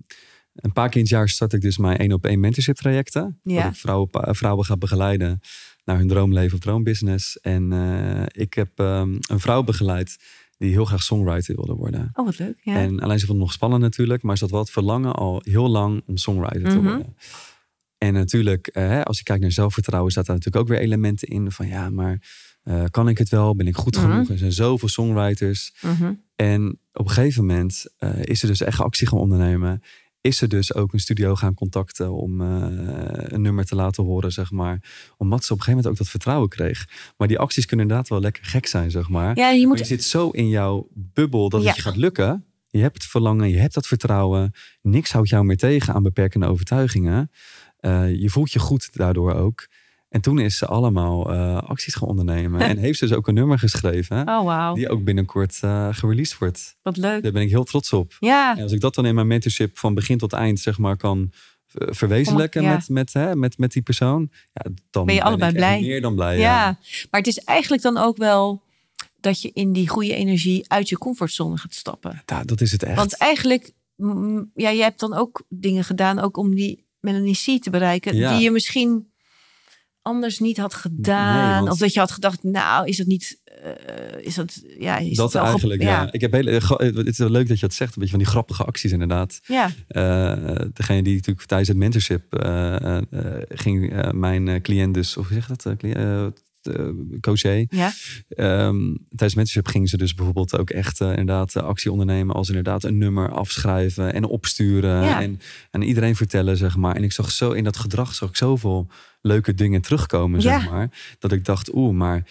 [0.55, 3.41] een paar keer in het jaar start ik dus mijn één op één mentorship trajecten.
[3.43, 3.63] Ja.
[3.63, 5.41] Dat ik vrouwen, vrouwen ga begeleiden
[5.85, 7.41] naar hun droomleven of droombusiness.
[7.41, 10.17] En eh, ik heb ehm, een vrouw begeleid
[10.65, 12.11] die heel graag songwriter wilde worden.
[12.13, 12.59] Oh, wat leuk.
[12.63, 12.75] Ja.
[12.77, 15.41] En alleen ze vond het nog spannend natuurlijk, maar ze had wel het verlangen al
[15.45, 16.87] heel lang om songwriter te Mhm.
[16.89, 17.17] worden.
[17.99, 21.51] En natuurlijk, eh, als je kijkt naar zelfvertrouwen, staat daar natuurlijk ook weer elementen in
[21.53, 22.23] van ja, maar
[22.63, 23.57] eh, kan ik het wel?
[23.57, 24.11] Ben ik goed Mhm.
[24.11, 24.29] genoeg?
[24.29, 25.75] Er zijn zoveel songwriters.
[25.81, 26.13] Mhm.
[26.37, 29.83] En op een gegeven moment eh, is ze dus echt actie gaan ondernemen.
[30.25, 32.47] Is ze dus ook een studio gaan contacten om eh,
[33.09, 34.79] een nummer te laten horen, zeg maar.
[35.17, 36.89] Omdat ze op een gegeven moment ook dat vertrouwen kreeg.
[37.17, 39.37] Maar die acties kunnen inderdaad wel lekker gek zijn, zeg maar.
[39.39, 41.67] Ja, je Maar je zit zo in jouw bubbel dat Ja.
[41.67, 42.45] het je gaat lukken.
[42.69, 44.53] Je hebt het verlangen, je hebt dat vertrouwen.
[44.83, 47.31] Niks houdt jou meer tegen aan beperkende overtuigingen.
[47.77, 49.69] Eh, je voelt je goed daardoor ook.
[50.15, 52.61] En toen is ze allemaal eh, acties gaan ondernemen.
[52.69, 54.21] en heeft ze dus ook een nummer geschreven.
[54.29, 54.75] Oh, wauw.
[54.75, 56.77] Die ook binnenkort eh gereleased wordt.
[56.83, 57.23] Wat leuk.
[57.23, 58.17] Daar ben ik heel trots op.
[58.21, 60.97] Ja, En als ik dat dan in mijn mentorship van begin tot eind zeg maar
[60.97, 61.33] kan
[61.73, 62.73] eh, verwezenlijken Ja.
[62.75, 64.31] met, met, hè, met, met die persoon.
[64.53, 65.81] Ja, dan Ben je allebei ik blij?
[65.81, 66.39] meer dan blij.
[66.39, 66.43] ja.
[66.43, 66.79] Ja.
[67.11, 68.63] Maar het is eigenlijk dan ook wel
[69.21, 72.23] dat je in die goede energie uit je comfortzone gaat stappen.
[72.27, 72.97] Ja, dat is het echt.
[72.97, 77.63] Want eigenlijk, mm, ja, jij hebt dan ook dingen gedaan, ook om die Melanie C
[77.63, 78.33] te bereiken, Ja.
[78.35, 79.13] die je misschien
[80.05, 81.49] anders niet had gedaan.
[81.51, 84.99] Nee, want- Of dat je had gedacht, nou, is dat niet, eh, is dat, ja,
[84.99, 86.13] is dat ge- eigenlijk, ja.
[86.13, 87.89] Ik heb hele, gra- het is wel leuk dat je dat zegt.
[87.95, 89.41] Een beetje van die grappige acties inderdaad.
[89.47, 94.61] Ja, Eh, degene die natuurlijk tijdens het mentorship eh, eh, eh, ging eh, mijn eh,
[94.61, 95.67] cliënt dus, of zeg dat?
[97.21, 97.67] Coaché.
[97.69, 97.93] ja,
[98.29, 102.49] Ehm, tijdens mentorship gingen ze dus bijvoorbeeld ook echt eh, inderdaad eh, actie ondernemen als
[102.49, 105.23] inderdaad een nummer afschrijven en opsturen Ja.
[105.23, 106.97] en aan iedereen vertellen zeg maar.
[106.97, 108.87] En ik zag zo in dat gedrag zag ik zoveel
[109.21, 110.61] leuke dingen terugkomen Ja.
[110.61, 112.27] zeg maar, dat ik dacht oeh, maar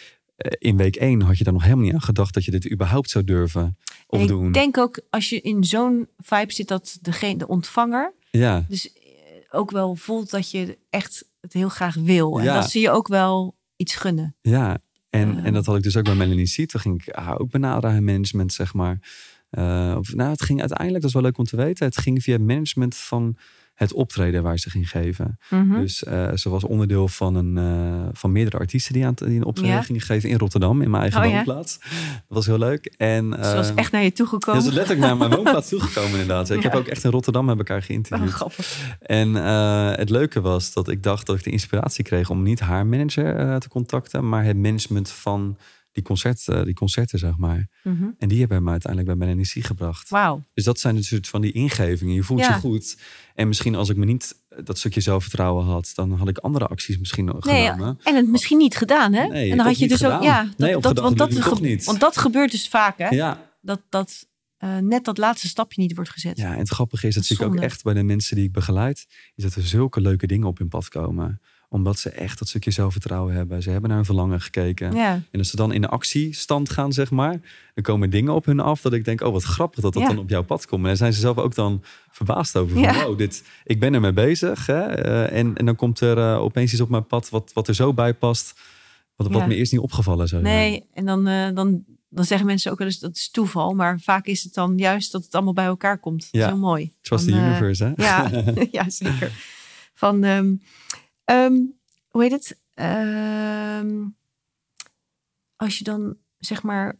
[0.58, 3.10] in week één had je daar nog helemaal niet aan gedacht dat je dit überhaupt
[3.10, 4.48] zou durven of En doen.
[4.48, 8.89] ik denk ook als je in zo'n vibe zit dat degene, de ontvanger Ja, dus
[9.52, 12.39] ook wel voelt dat je echt het heel graag wil.
[12.39, 14.36] En dat ze je ook wel iets gunnen.
[14.42, 14.78] ja.
[15.10, 16.70] En, en dat had ik dus ook bij Melanie Seat.
[16.70, 19.00] Toen ging ik haar ook benaderen aan management, zeg maar.
[19.50, 21.86] Eh, of, nou, het ging uiteindelijk, dat is wel leuk om te weten.
[21.86, 23.38] Het ging via het management van
[23.84, 25.38] het optreden waar ze ging geven.
[25.50, 25.80] Mhm.
[25.80, 29.43] Dus eh, ze was onderdeel van, een, eh, van meerdere artiesten die, aan die een
[29.45, 29.82] optreden Ja.
[29.82, 31.34] gingen geven in Rotterdam, in mijn eigen Oh, ja.
[31.34, 31.80] woonplaats.
[31.80, 32.93] Dat was heel leuk.
[32.97, 34.62] En, Ze was eh, echt naar je toegekomen.
[34.62, 36.49] ze is letterlijk naar mijn woonplaats toegekomen inderdaad.
[36.49, 36.70] Ik Ja.
[36.70, 38.30] heb ook echt in Rotterdam met elkaar Oh, geïnterviewd.
[38.32, 38.95] grappig.
[39.01, 39.34] En
[39.97, 43.60] het leuke was dat ik dacht dat ik de inspiratie kreeg om niet haar manager
[43.60, 45.58] te contacten, maar het management van
[45.94, 47.68] die, concert, eh, die concerten, zeg maar.
[47.84, 48.04] Mhm.
[48.18, 50.10] En die hebben me uiteindelijk bij Melanie C gebracht.
[50.10, 50.44] Wauw.
[50.54, 52.14] Dus dat zijn dus soort van die ingevingen.
[52.14, 52.48] Je voelt Ja.
[52.48, 52.98] je goed.
[53.36, 56.98] En misschien als ik me niet dat stukje zelfvertrouwen had, dan had ik andere acties
[57.00, 58.00] misschien nog Nee, genomen.
[58.04, 59.28] En het misschien niet gedaan, hè?
[59.28, 60.24] Nee, en dan had je dus ook, gedaan.
[60.24, 61.84] ja, dat, Nee, dat, want, dat ge- niet.
[61.86, 63.08] want dat gebeurt dus vaak, hè?
[63.10, 64.28] Ja, Dat, dat
[64.58, 66.38] eh, net dat laatste stapje niet wordt gezet.
[66.38, 68.46] Ja, en het grappige is, dat Dat zie ik ook echt bij de mensen die
[68.46, 71.41] ik begeleid, is dat er zulke leuke dingen op hun pad komen.
[71.74, 73.61] Omdat ze echt dat stukje zelfvertrouwen hebben.
[73.61, 74.95] Ze hebben naar hun verlangen gekeken.
[74.95, 77.39] Ja, En als ze dan in de actiestand gaan, zeg maar,
[77.74, 80.07] dan komen dingen op hun af dat ik denk, oh wat grappig dat dat Ja.
[80.07, 80.82] dan op jouw pad komt.
[80.82, 82.74] En daar zijn ze zelf ook dan verbaasd over.
[82.74, 83.05] Van, Ja.
[83.05, 84.65] wow, dit, ik ben ermee bezig.
[84.65, 84.80] Hè?
[84.82, 87.76] Eh, en, en dan komt er eh, opeens iets op mijn pad wat, wat er
[87.76, 88.59] zo bij past,
[89.15, 90.55] wat, wat me eerst niet opgevallen zou zijn.
[90.55, 93.74] nee, en dan, eh, dan, dan zeggen mensen ook wel eens dat is toeval.
[93.74, 96.28] Maar vaak is het dan juist dat het allemaal bij elkaar komt.
[96.32, 96.47] Ja.
[96.47, 96.93] heel mooi.
[97.01, 98.03] Zoals Van, de eh, universe, hè?
[98.03, 99.32] Ja, ja zeker.
[99.93, 100.53] Van, ehm,
[101.26, 101.53] ehm,
[102.07, 102.59] hoe heet het?
[102.74, 104.05] Ehm,
[105.55, 106.99] als je dan zeg maar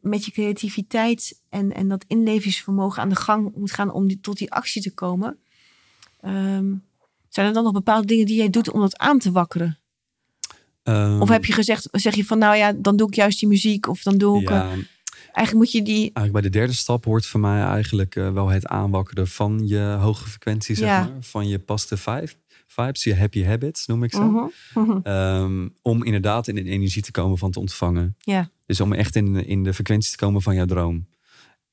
[0.00, 4.38] met je creativiteit en, en dat inlevingsvermogen aan de gang moet gaan om die, tot
[4.38, 5.38] die actie te komen.
[6.20, 6.74] ehm,
[7.28, 9.78] zijn er dan nog bepaalde dingen die jij doet om dat aan te wakkeren?
[11.20, 13.86] Of heb je gezegd, zeg je van nou ja, dan doe ik juist die muziek
[13.88, 14.48] of dan doe ik.
[14.48, 14.70] ja, eh,
[15.32, 15.96] eigenlijk moet je die.
[16.00, 19.96] Eigenlijk bij de derde stap hoort voor mij eigenlijk eh, wel het aanwakkeren van je
[20.00, 21.00] hoge frequentie, zeg Ja.
[21.04, 21.22] maar.
[21.22, 22.32] Van je positive vibe,
[22.66, 24.20] vibes, je happy habits noem ik ze.
[25.02, 28.16] Ehm, om inderdaad in een energie te komen van te ontvangen.
[28.18, 31.06] Ja, Dus om echt in, in de frequentie te komen van jouw droom.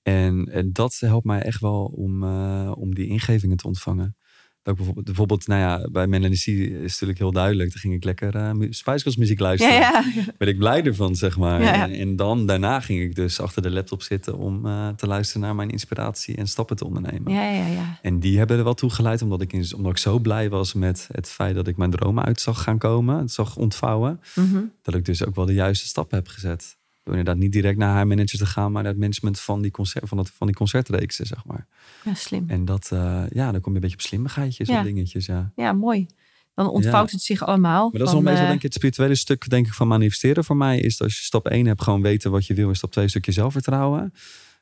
[0.02, 4.18] En, en dat helpt mij echt wel om, eh, om die ingevingen te ontvangen.
[4.64, 7.70] Dat bijvoorbeeld, bijvoorbeeld, nou ja, bij Melanie C is natuurlijk heel duidelijk.
[7.70, 9.76] Daar ging ik lekker Spice Girls muziek luisteren.
[9.76, 10.04] ja.
[10.38, 11.62] Ben ik blij ervan, zeg maar.
[11.62, 11.84] Ja.
[11.84, 15.42] En, en dan, daarna ging ik dus achter de laptop zitten om eh, te luisteren
[15.42, 17.34] naar mijn inspiratie en stappen te ondernemen.
[17.34, 18.00] ja, ja, ja.
[18.02, 20.74] En die hebben er wel toe geleid, omdat ik, in, omdat ik zo blij was
[20.74, 23.18] met het feit dat ik mijn dromen uit zag gaan komen.
[23.18, 24.20] Het zag ontvouwen.
[24.36, 24.62] Mhm.
[24.82, 26.78] Dat ik dus ook wel de juiste stappen heb gezet.
[27.04, 29.72] Door inderdaad niet direct naar haar manager te gaan, maar naar het management van die,
[29.72, 31.68] concert, van, het, van die concertreeksen, zeg maar.
[32.04, 32.44] ja, slim.
[32.48, 34.78] En dat, eh, ja, dan kom je een beetje op slimmigheidjes Ja.
[34.78, 35.52] en dingetjes, ja.
[35.56, 36.08] Ja, mooi.
[36.54, 37.90] Dan ontvouwt het zich allemaal.
[37.90, 40.44] Maar dat is wel meestal eh, denk ik het spirituele stuk denk ik, van manifesteren
[40.44, 40.80] voor mij.
[40.80, 42.70] Is dat als je stap 1 hebt, gewoon weten wat je wil.
[42.70, 44.14] En stap 2 een stukje zelfvertrouwen.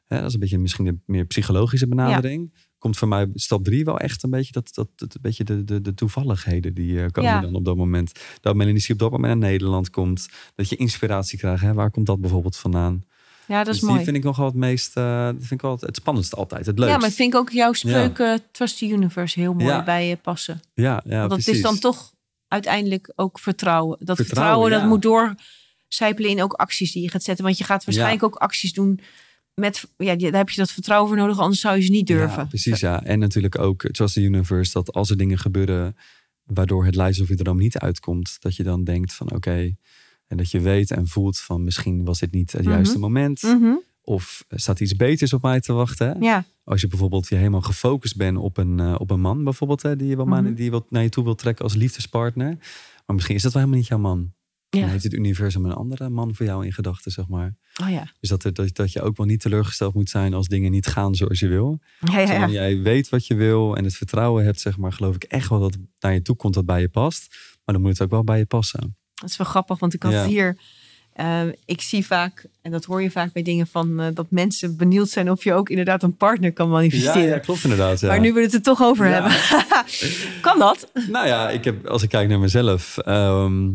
[0.08, 2.54] Hè, dat is een beetje misschien de meer psychologische benadering.
[2.82, 5.64] Komt voor mij stap 3 wel echt een beetje, dat, dat, dat, een beetje de,
[5.64, 7.42] de, de toevalligheden die eh, komen Ja.
[7.42, 8.12] dan op dat moment.
[8.40, 10.28] Dat Melanie op dat moment naar Nederland komt.
[10.56, 11.62] Dat je inspiratie krijgt.
[11.62, 11.74] Hè?
[11.74, 13.04] Waar komt dat bijvoorbeeld vandaan?
[13.48, 14.04] Ja, dat is dus die mooi.
[14.04, 16.66] vind ik nog wel het meest, dat vind ik wel het, het spannendste altijd.
[16.66, 16.94] Het leukst.
[16.94, 19.84] Ja, maar ik vind ook jouw spreuk eh, Trust the Universe heel mooi Ja.
[19.84, 20.62] bij je passen.
[20.74, 21.54] ja, ja, Want dat precies.
[21.56, 22.14] is dan toch
[22.48, 23.98] uiteindelijk ook vertrouwen.
[24.00, 24.88] Dat Vertrouwen, vertrouwen, dat ja.
[24.88, 25.02] moet
[25.88, 27.46] doorcijpelen in ook acties die je gaat zetten.
[27.46, 29.00] Want je gaat waarschijnlijk ook acties doen
[29.62, 29.88] met...
[29.98, 32.42] Ja, daar heb je dat vertrouwen voor nodig, anders zou je ze niet durven.
[32.42, 33.04] Ja, precies, ja.
[33.04, 35.96] En natuurlijk ook, zoals de universe, dat als er dingen gebeuren
[36.44, 39.76] waardoor het lijst of je droom niet uitkomt, dat je dan denkt van oké,
[40.28, 42.72] en dat je weet en voelt van misschien was dit niet het Mhm.
[42.72, 43.42] juiste moment.
[43.42, 43.74] Mhm.
[44.04, 46.18] Of staat iets beters op mij te wachten.
[46.22, 49.82] Ja, Als je bijvoorbeeld je helemaal gefocust bent op een, eh, op een man bijvoorbeeld,
[49.82, 50.54] hè, die je, wel Mhm.
[50.54, 52.58] die je naar je toe wil trekken als liefdespartner.
[53.06, 54.32] Maar misschien is dat wel helemaal niet jouw man.
[54.72, 54.88] Dan ja.
[54.88, 57.56] heeft het universum een andere man voor jou in gedachten, zeg maar.
[57.84, 58.12] Oh ja.
[58.20, 61.16] Dus dat, dat, dat je ook wel niet teleurgesteld moet zijn als dingen niet gaan
[61.16, 61.80] zoals je wil.
[62.00, 62.60] Ja, ja, Zolang ja.
[62.62, 65.60] jij weet wat je wil en het vertrouwen hebt, zeg maar, geloof ik echt wel
[65.60, 67.28] dat het naar je toe komt dat bij je past.
[67.66, 68.98] Maar dan moet het ook wel bij je passen.
[69.14, 70.26] Dat is wel grappig, want ik had Ja.
[70.26, 70.58] hier...
[71.14, 74.00] eh, ik zie vaak, en dat hoor je vaak bij dingen van...
[74.00, 77.42] eh, dat mensen benieuwd zijn of je ook inderdaad een partner kan manifesteren.
[77.42, 78.00] klopt inderdaad.
[78.00, 78.08] Ja.
[78.08, 79.12] Maar nu we het er toch over Ja.
[79.14, 79.32] hebben.
[80.42, 80.92] kan dat?
[81.10, 82.98] Nou ja, ik heb, als ik kijk naar mezelf.
[82.98, 83.70] ehm,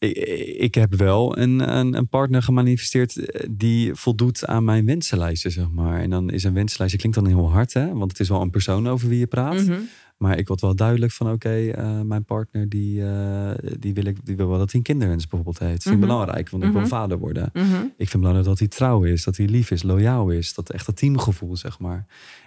[0.00, 0.16] ik,
[0.58, 5.70] ik heb wel een, een, een partner gemanifesteerd eh, die voldoet aan mijn wensenlijstje, zeg
[5.70, 6.00] maar.
[6.00, 7.92] En dan is een wensenlijstje, klinkt dan heel hard, hè?
[7.94, 9.64] Want het is wel een persoon over wie je praat.
[9.66, 9.78] Mhm.
[10.16, 14.16] Maar ik word wel duidelijk van, oké, eh, mijn partner die, eh, die, wil ik,
[14.26, 15.82] die wil wel dat hij een kinderwens bijvoorbeeld heeft.
[15.82, 16.10] Vind ik Mhm.
[16.10, 16.88] belangrijk, want ik wil Mhm.
[16.90, 17.50] vader worden.
[17.96, 20.54] Ik vind belangrijk dat hij trouw is, dat hij lief is, loyaal is.
[20.54, 22.06] Dat echt dat teamgevoel, zeg maar.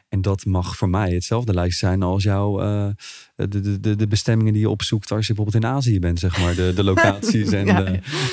[0.09, 2.59] En dat mag voor mij hetzelfde lijstje zijn als jouw
[3.35, 6.39] de, de, de, de bestemmingen die je opzoekt als je bijvoorbeeld in Azië bent, zeg
[6.39, 6.55] maar.
[6.55, 7.51] De, de locaties.
[7.59, 7.81] en Ja.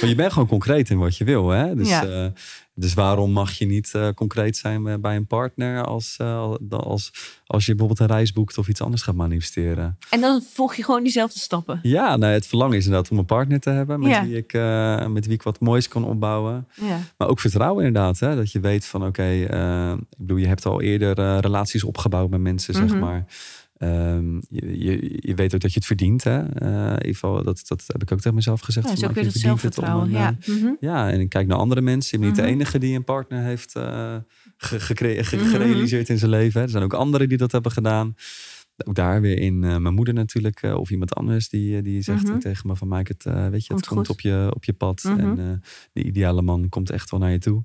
[0.01, 1.49] maar je bent gewoon concreet in wat je wil.
[1.49, 1.75] Hè?
[1.75, 2.05] Dus, Ja.
[2.07, 2.27] eh,
[2.75, 7.13] dus waarom mag je niet eh, concreet zijn bij- een partner als, eh, als,
[7.47, 9.99] als je bijvoorbeeld een reis boekt of iets anders gaat manifesteren?
[10.11, 11.79] En dan volg je gewoon diezelfde stappen.
[11.83, 14.25] Ja, nou, het verlangen is inderdaad om een partner te hebben met, Ja.
[14.27, 16.67] wie, ik, eh, met wie ik wat moois kan opbouwen.
[16.81, 16.99] Ja.
[17.19, 18.19] Maar ook vertrouwen inderdaad.
[18.19, 18.37] Hè?
[18.37, 22.31] Dat je weet van oké, eh, ik bedoel, je hebt al eerder eh, relaties opgebouwd
[22.31, 22.99] met mensen, zeg Mhm.
[22.99, 23.27] maar.
[23.81, 26.25] Ehm, je, je, je weet ook dat je het verdient.
[26.25, 26.39] Hè?
[26.39, 28.87] Eh, in ieder geval, dat, dat heb ik ook tegen mezelf gezegd.
[28.87, 30.05] Ja, is ook nou, weer het zelfvertrouwen.
[30.07, 30.37] een, Ja.
[30.41, 30.73] eh, Mhm.
[30.81, 32.19] ja, en ik kijk naar andere mensen.
[32.19, 32.55] Je bent niet Mhm.
[32.55, 34.17] de enige die een partner heeft eh,
[34.57, 34.79] ge-
[35.37, 35.45] Mhm.
[35.45, 36.59] gerealiseerd in zijn leven.
[36.61, 36.65] hè.
[36.67, 38.15] Er zijn ook anderen die dat hebben gedaan.
[38.85, 40.63] Ook daar weer in eh, mijn moeder natuurlijk.
[40.63, 42.39] eh, of iemand anders die, eh, die zegt Mhm.
[42.39, 44.09] tegen me van maak het, eh, weet je, Komt het komt goed.
[44.17, 45.03] op je, op je pad.
[45.05, 45.19] Mhm.
[45.21, 47.65] En eh, de ideale man komt echt wel naar je toe.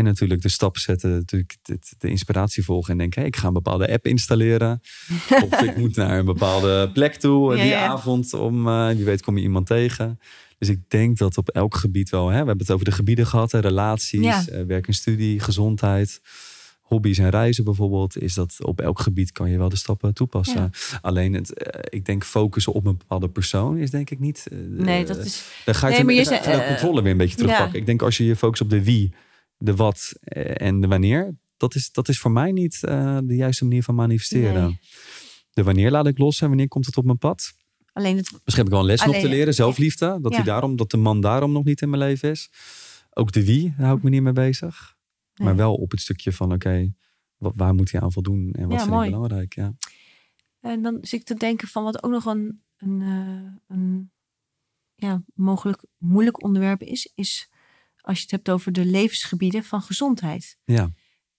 [0.00, 1.56] En natuurlijk de stap zetten, natuurlijk
[1.98, 4.80] de, inspiratie volgen en denken, hey, ik ga een bepaalde app installeren.
[5.50, 7.86] of ik moet naar een bepaalde plek toe Ja, die ja.
[7.86, 8.34] avond.
[8.34, 10.20] Om, eh, wie weet kom je iemand tegen.
[10.58, 13.26] Dus ik denk dat op elk gebied wel, hè, we hebben het over de gebieden
[13.26, 14.44] gehad, hè, relaties, Ja.
[14.46, 16.20] eh, werk en studie, gezondheid.
[16.80, 20.70] hobby's en reizen bijvoorbeeld, is dat op elk gebied kan je wel de stappen toepassen.
[21.00, 24.46] Alleen het, eh, ik denk focussen op een bepaalde persoon is denk ik niet.
[24.68, 25.44] Nee, dat is.
[25.64, 27.78] Dan ga je, Nee, maar je controle weer een beetje terugpakken.
[27.78, 29.12] Ik denk als je je focust op de wie,
[29.62, 33.34] de wat eh, en de wanneer, dat is, dat is voor mij niet eh, de
[33.36, 34.62] juiste manier van manifesteren.
[34.62, 34.80] Nee.
[35.50, 37.52] De wanneer laat ik los en wanneer komt het op mijn pad?
[37.92, 38.30] Alleen het.
[38.32, 40.18] Misschien heb ik wel een les nog te leren, zelfliefde.
[40.20, 40.36] Dat, Ja.
[40.36, 42.50] hij daarom, dat de man daarom nog niet in mijn leven is.
[43.10, 44.96] Ook de wie, daar hou ik me niet mee bezig.
[45.34, 46.94] Maar wel op het stukje van, oké,
[47.36, 49.06] wat waar moet hij aan voldoen en wat Ja, vind mooi.
[49.08, 49.54] ik belangrijk?
[49.54, 49.74] Ja.
[50.60, 54.10] En dan zit ik te denken van wat ook nog een, een, eh, een
[54.94, 57.49] ja, mogelijk moeilijk onderwerp is, is
[58.10, 60.56] als je het hebt over de levensgebieden van gezondheid.
[60.64, 60.90] Ja,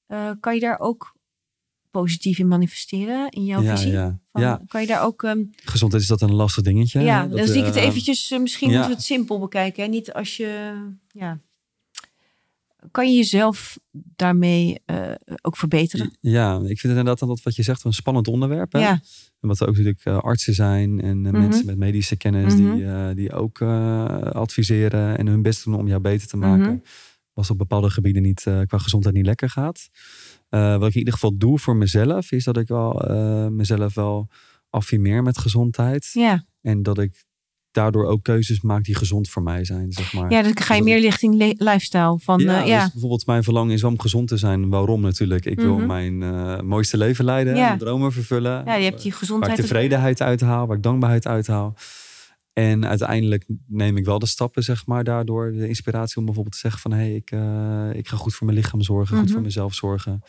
[0.06, 1.16] Eh, kan je daar ook
[1.92, 3.92] positief in manifesteren in jouw ja, visie?
[3.92, 4.20] ja.
[4.32, 5.24] Van, ja, Kan je daar ook.
[5.24, 7.00] ehm, gezondheid is dat een lastig dingetje.
[7.02, 8.32] ja, dan zie ik het eh, eventjes.
[8.32, 9.84] eh, misschien moeten we het simpel bekijken.
[9.84, 9.90] Hè?
[9.90, 10.74] Niet als je.
[11.08, 11.40] Ja.
[12.92, 15.12] Kan je jezelf daarmee eh,
[15.42, 16.18] ook verbeteren?
[16.22, 18.72] Ja, ik vind het inderdaad dat wat je zegt een spannend onderwerp.
[18.72, 18.80] Hè?
[18.80, 18.92] Ja,
[19.40, 21.42] En wat er ook natuurlijk eh, artsen zijn en eh, Mhm.
[21.42, 22.74] mensen met medische kennis Mhm.
[22.76, 23.62] die, eh, die ook
[24.32, 26.74] adviseren en hun best doen om jou beter te maken.
[26.74, 26.78] Mhm.
[27.34, 29.90] Als op bepaalde gebieden niet, qua gezondheid niet lekker gaat.
[30.50, 32.94] Wat ik in ieder geval doe voor mezelf, is dat ik wel
[33.50, 34.28] mezelf wel
[34.70, 36.10] affirmeer met gezondheid.
[36.14, 36.46] ja.
[36.62, 37.24] En dat ik
[37.72, 40.32] daardoor ook keuzes maak die gezond voor mij zijn, zeg maar.
[40.32, 42.20] ja dan ga je Dus meer richting le- lifestyle.
[42.20, 42.82] Van, ja, eh, ja.
[42.84, 44.70] Dus bijvoorbeeld mijn verlangen is om gezond te zijn.
[44.70, 45.46] Waarom natuurlijk?
[45.46, 45.86] Ik wil Mhm.
[45.88, 47.66] mijn eh, mooiste leven leiden, Ja.
[47.68, 48.66] mijn dromen vervullen.
[48.66, 49.58] ja, je hebt die waar gezondheid.
[49.58, 51.74] ik tevredenheid uithaal, waar ik dankbaarheid uithaal.
[52.54, 56.62] En uiteindelijk neem ik wel de stappen, zeg maar, daardoor de inspiratie om bijvoorbeeld te
[56.62, 59.34] zeggen van hé, hey, ik, eh, ik ga goed voor mijn lichaam zorgen, goed Mhm.
[59.34, 60.22] voor mezelf zorgen.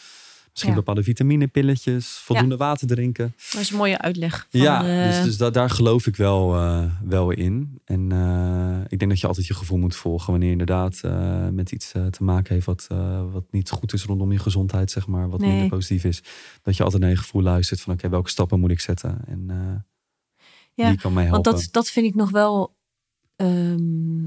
[0.53, 0.79] Misschien Ja.
[0.79, 3.35] bepaalde vitaminepilletjes, voldoende water drinken.
[3.53, 4.47] Dat is een mooie uitleg.
[4.51, 7.81] Van, ja, eh, dus, dus da- daar geloof ik wel, eh, wel in.
[7.85, 11.01] En eh, ik denk dat je altijd je gevoel moet volgen wanneer je inderdaad
[11.53, 12.87] met iets te maken heeft wat,
[13.33, 15.51] wat niet goed is rondom je gezondheid, zeg maar, wat Nee.
[15.51, 16.23] minder positief is.
[16.63, 19.21] Dat je altijd naar je gevoel luistert van oké, welke stappen moet ik zetten?
[19.27, 19.47] En
[20.75, 21.63] Ja, die kan mij Want helpen.
[21.63, 22.77] dat, dat vind ik nog wel.
[23.37, 24.25] ehm,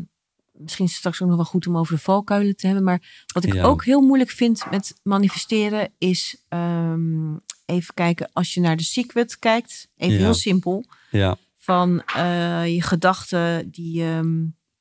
[0.57, 2.83] misschien straks ook nog wel goed om over de valkuilen te hebben.
[2.85, 3.63] Maar wat ik Ja.
[3.63, 6.43] ook heel moeilijk vind met manifesteren is.
[6.49, 7.33] ehm,
[7.65, 9.87] even kijken, als je naar de secret kijkt.
[9.97, 10.21] Even Ja.
[10.23, 10.85] heel simpel.
[11.11, 14.39] Ja, Van eh, je gedachten, die, ehm,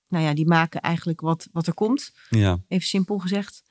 [0.09, 2.13] nou ja, die maken eigenlijk wat, wat er komt.
[2.31, 3.63] ja, Even simpel gezegd.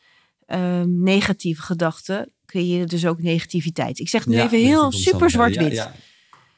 [0.45, 3.99] Ehm, negatieve gedachten creëren dus ook negativiteit.
[3.99, 5.89] Ik zeg nu Ja, even heel super zwart-wit.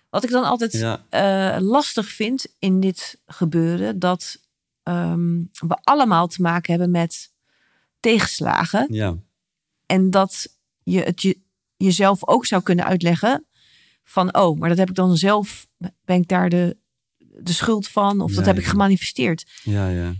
[0.09, 0.73] Wat ik dan altijd
[1.09, 4.39] eh, lastig vind in dit gebeuren, dat
[4.85, 7.31] ehm, we allemaal te maken hebben met
[7.99, 8.87] tegenslagen.
[8.89, 9.15] ja,
[9.85, 11.39] En dat je het je,
[11.77, 13.45] jezelf ook zou kunnen uitleggen
[14.03, 15.67] van, oh, maar dat heb ik dan zelf,
[16.05, 16.77] ben ik daar de,
[17.17, 18.21] de schuld van?
[18.21, 19.45] Of dat Ja, heb ik gemanifesteerd?
[19.63, 20.13] ja, ja.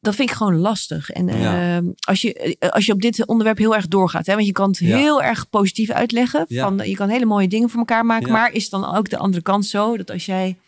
[0.00, 1.10] Dat vind ik gewoon lastig.
[1.10, 1.76] En Ja.
[1.76, 4.52] ehm, als, je, eh, als je op dit onderwerp heel erg doorgaat, hè, want je
[4.52, 4.96] kan het Ja.
[4.96, 6.44] heel erg positief uitleggen.
[6.48, 6.62] Ja.
[6.68, 8.30] Van, je kan hele mooie dingen voor elkaar maken.
[8.32, 10.58] Maar is dan ook de andere kant zo dat als jij.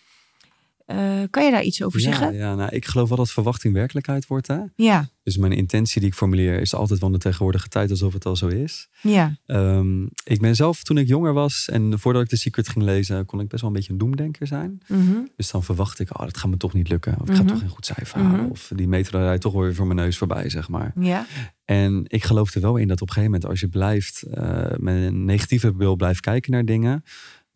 [0.87, 2.35] Eh, kan je daar iets over Ja, zeggen?
[2.35, 4.47] ja, nou, ik geloof wel dat verwachting werkelijkheid wordt.
[4.47, 4.59] Hè?
[4.77, 8.27] Ja, Dus mijn intentie die ik formuleer is altijd van de tegenwoordige tijd alsof het
[8.27, 8.89] al zo is.
[9.03, 12.85] ja, Ehm, ik ben zelf toen ik jonger was en voordat ik The Secret ging
[12.85, 14.79] lezen, kon ik best wel een beetje een doemdenker zijn.
[14.89, 17.15] mhm, Dus dan verwacht ik, oh, dat gaat me toch niet lukken.
[17.21, 17.51] Of ik ga Mhm.
[17.51, 18.41] toch geen goed cijfer halen.
[18.41, 18.51] Mhm.
[18.51, 20.93] Of die meter rijdt toch weer voor mijn neus voorbij, zeg maar.
[21.01, 21.27] ja,
[21.65, 24.67] En ik geloof er wel in dat op een gegeven moment, als je blijft eh,
[24.77, 27.03] met een negatieve bril blijft kijken naar dingen,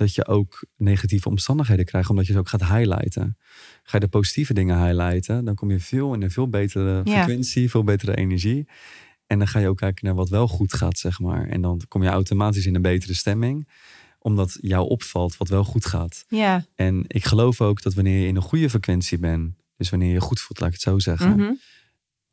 [0.01, 3.37] dat je ook negatieve omstandigheden krijgt, omdat je ze ook gaat highlighten.
[3.83, 7.23] Ga je de positieve dingen highlighten, dan kom je veel in een veel betere Ja.
[7.23, 8.69] frequentie, veel betere energie.
[9.27, 11.49] En dan ga je ook kijken naar wat wel goed gaat, zeg maar.
[11.49, 13.69] En dan kom je automatisch in een betere stemming,
[14.19, 16.25] omdat jou opvalt wat wel goed gaat.
[16.29, 16.65] ja.
[16.75, 20.15] En ik geloof ook dat wanneer je in een goede frequentie bent, dus wanneer je
[20.15, 21.53] je goed voelt, laat ik het zo zeggen, mhm,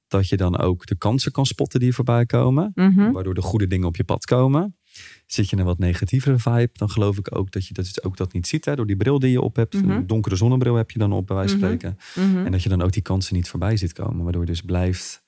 [0.08, 3.12] dat je dan ook de kansen kan spotten die voorbij komen mhm.
[3.12, 4.77] waardoor de goede dingen op je pad komen.
[5.26, 8.18] Zit je in een wat negatievere vibe, dan geloof ik ook dat je dat, ook
[8.18, 8.66] dat niet ziet.
[8.66, 8.76] Hè?
[8.76, 9.74] Door die bril die je op hebt.
[9.74, 9.90] Mhm.
[9.90, 11.78] Een donkere zonnebril heb je dan op, bij wijze van Mhm.
[11.78, 11.98] spreken.
[12.32, 12.46] mhm.
[12.46, 14.24] En dat je dan ook die kansen niet voorbij ziet komen.
[14.24, 15.24] Waardoor je dus blijft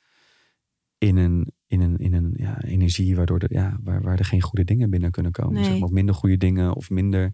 [0.98, 4.42] in een, in een, in een ja, energie waardoor er, ja, waar, waar er geen
[4.42, 5.54] goede dingen binnen kunnen komen.
[5.54, 5.64] Nee.
[5.64, 7.34] Zeg maar, of minder goede dingen of minder.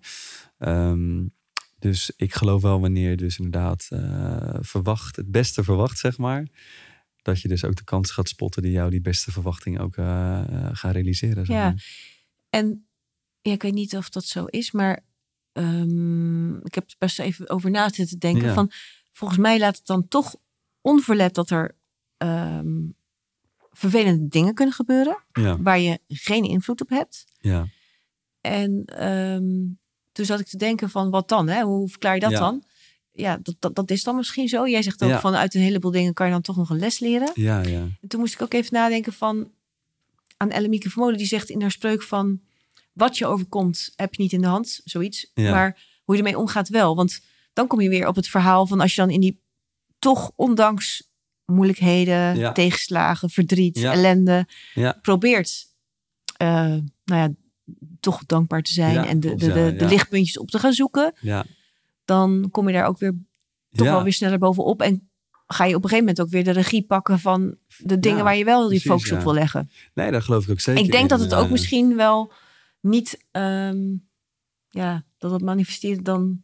[0.57, 1.23] ehm,
[1.79, 6.47] dus ik geloof wel wanneer je dus inderdaad eh, verwacht, het beste verwacht, zeg maar.
[7.21, 10.41] Dat je dus ook de kans gaat spotten die jou die beste verwachting ook eh
[10.41, 11.45] eh, gaat realiseren.
[11.45, 11.75] Zeg Ja.
[12.55, 12.87] En
[13.41, 14.99] ja, ik weet niet of dat zo is, maar
[15.51, 18.47] ehm, ik heb er best even over na zitten denken.
[18.47, 18.53] Ja.
[18.53, 18.71] Van,
[19.11, 20.35] volgens mij laat het dan toch
[20.81, 21.75] onverlet dat er
[22.17, 22.67] ehm,
[23.71, 27.25] vervelende dingen kunnen gebeuren ja, waar je geen invloed op hebt.
[27.39, 27.67] ja,
[28.41, 29.45] En ehm,
[30.11, 31.47] toen zat ik te denken van wat dan?
[31.47, 31.61] Hè?
[31.63, 32.39] Hoe verklaar je dat Ja.
[32.39, 32.63] dan?
[33.11, 34.67] Ja, dat, dat, dat is dan misschien zo.
[34.67, 35.19] Jij zegt ook Ja.
[35.19, 37.31] van uit een heleboel dingen kan je dan toch nog een les leren.
[37.33, 37.79] ja, ja.
[38.01, 39.51] En toen moest ik ook even nadenken van
[40.37, 41.17] aan Ellemieke Vermolen.
[41.17, 42.41] Die zegt in haar spreuk van...
[42.93, 44.81] Wat je overkomt, heb je niet in de hand.
[44.83, 45.31] Zoiets.
[45.33, 45.51] Ja.
[45.51, 46.95] Maar hoe je ermee omgaat wel.
[46.95, 47.21] Want
[47.53, 48.79] dan kom je weer op het verhaal van...
[48.79, 49.43] Als je dan in die...
[49.99, 51.11] Toch ondanks
[51.45, 52.51] moeilijkheden, Ja.
[52.51, 53.91] tegenslagen, verdriet, Ja.
[53.91, 54.47] ellende...
[55.01, 55.65] Probeert...
[56.37, 57.29] eh, nou ja,
[57.99, 59.05] toch dankbaar te zijn.
[59.05, 61.13] En de, de, de, lichtpuntjes op te gaan zoeken.
[61.21, 61.45] Ja.
[62.05, 63.13] Dan kom je daar ook weer
[63.71, 64.81] toch wel weer sneller bovenop.
[64.81, 65.09] En
[65.47, 68.23] ga je op een gegeven moment ook weer de regie pakken van de dingen Ja,
[68.23, 69.17] waar je wel precies, focus ja.
[69.17, 69.69] op wil leggen.
[69.93, 71.07] Nee, daar geloof ik ook zeker ik denk in.
[71.09, 72.31] dat het ook Eh, misschien wel
[72.81, 73.77] niet, ehm,
[74.69, 76.43] ja, dat het manifesteren dan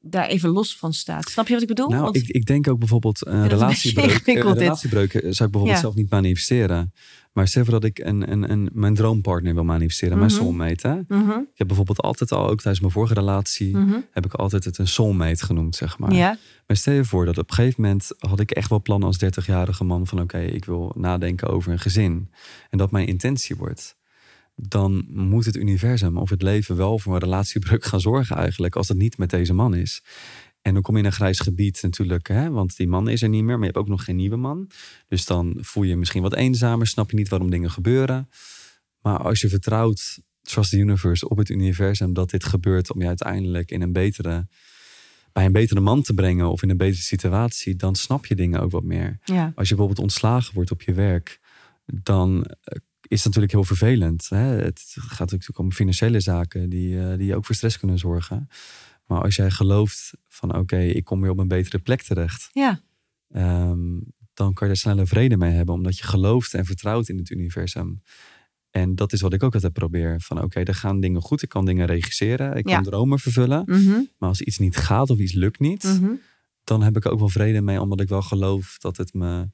[0.00, 1.28] daar even los van staat.
[1.30, 1.88] Snap je wat ik bedoel?
[1.88, 4.10] Nou, Want- ik, ik denk ook bijvoorbeeld een vind het een beetje relatiebreuk.
[4.18, 4.62] ingewikkeld, eh, dit.
[4.62, 5.80] relatiebreuken zou ik bijvoorbeeld Ja.
[5.80, 6.92] zelf niet manifesteren.
[7.32, 10.40] Maar stel voor dat ik een, een, een, mijn droompartner wil manifesteren, mijn Mhm.
[10.40, 10.88] soulmate.
[10.88, 11.16] Hè?
[11.16, 13.98] Mhm, Ik heb bijvoorbeeld altijd al, ook tijdens mijn vorige relatie, mhm.
[14.10, 16.12] heb ik altijd het een soulmate genoemd, zeg maar.
[16.12, 19.08] Ja, Maar stel je voor dat op een gegeven moment had ik echt wel plannen
[19.08, 22.30] als 30-jarige man van oké, ik wil nadenken over een gezin.
[22.70, 23.98] En dat mijn intentie wordt.
[24.68, 28.88] Dan moet het universum of het leven wel voor een relatiebreuk gaan zorgen eigenlijk, als
[28.88, 30.02] het niet met deze man is.
[30.62, 32.50] En dan kom je in een grijs gebied natuurlijk, hè?
[32.50, 34.70] want die man is er niet meer, maar je hebt ook nog geen nieuwe man.
[35.08, 38.28] Dus dan voel je je misschien wat eenzamer, snap je niet waarom dingen gebeuren.
[39.00, 43.06] Maar als je vertrouwt, trust the universe, op het universum, dat dit gebeurt om je
[43.06, 44.48] uiteindelijk in een betere,
[45.32, 48.60] bij een betere man te brengen of in een betere situatie, dan snap je dingen
[48.60, 49.18] ook wat meer.
[49.24, 51.40] ja, Als je bijvoorbeeld ontslagen wordt op je werk,
[51.84, 52.78] dan eh,
[53.10, 54.28] is natuurlijk heel vervelend.
[54.28, 54.36] Hè?
[54.38, 58.48] Het gaat natuurlijk om financiële zaken die, eh, die ook voor stress kunnen zorgen.
[59.06, 62.80] Maar als jij gelooft van oké, ik kom weer op een betere plek terecht, ja,
[63.32, 63.98] ehm,
[64.34, 67.30] dan kan je daar sneller vrede mee hebben, omdat je gelooft en vertrouwt in het
[67.30, 68.02] universum.
[68.70, 70.20] En dat is wat ik ook altijd probeer.
[70.20, 72.74] Van oké, er gaan dingen goed, ik kan dingen regisseren, ik Ja.
[72.74, 73.62] kan dromen vervullen.
[73.66, 76.10] mhm, Maar als iets niet gaat of iets lukt niet, mhm.
[76.64, 79.50] dan heb ik er ook wel vrede mee, omdat ik wel geloof dat het me,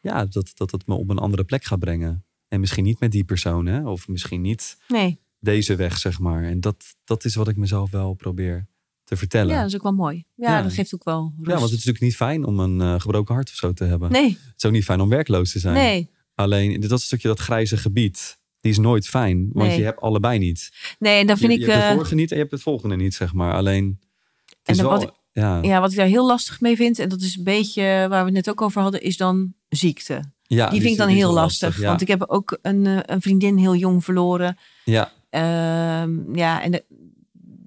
[0.00, 2.22] ja, dat, dat het me op een andere plek gaat brengen.
[2.48, 3.88] En misschien niet met die persoon, hè?
[3.88, 6.42] of misschien niet nee, deze weg, zeg maar.
[6.44, 8.66] En dat, dat is wat ik mezelf wel probeer
[9.04, 9.54] te vertellen.
[9.54, 10.24] ja, dat is ook wel mooi.
[10.34, 10.62] Ja, Ja.
[10.62, 11.46] dat geeft ook wel rust.
[11.50, 13.84] Ja, want het is natuurlijk niet fijn om een eh, gebroken hart of zo te
[13.84, 14.12] hebben.
[14.12, 15.74] Nee, Het is ook niet fijn om werkloos te zijn.
[15.74, 18.38] nee, Alleen, dat is een stukje dat grijze gebied.
[18.60, 19.78] Die is nooit fijn, want Nee.
[19.78, 20.70] je hebt allebei niet.
[20.98, 21.64] nee, en dan vind je, ik...
[21.64, 23.54] je hebt eh, het vorige niet en je hebt het volgende niet, zeg maar.
[23.54, 23.98] Alleen,
[24.44, 24.90] het En is wel...
[24.90, 27.44] wat ik- ja, Ja, wat ik daar heel lastig mee vind, en dat is een
[27.44, 30.32] beetje waar we het net ook over hadden, is dan ziekte.
[30.56, 31.80] Ja, die vind ik dan heel lastig.
[31.80, 31.86] ja.
[31.88, 34.56] Want ik heb ook een, eh, een vriendin heel jong verloren.
[34.84, 36.84] ja, Ehm, ja, en de-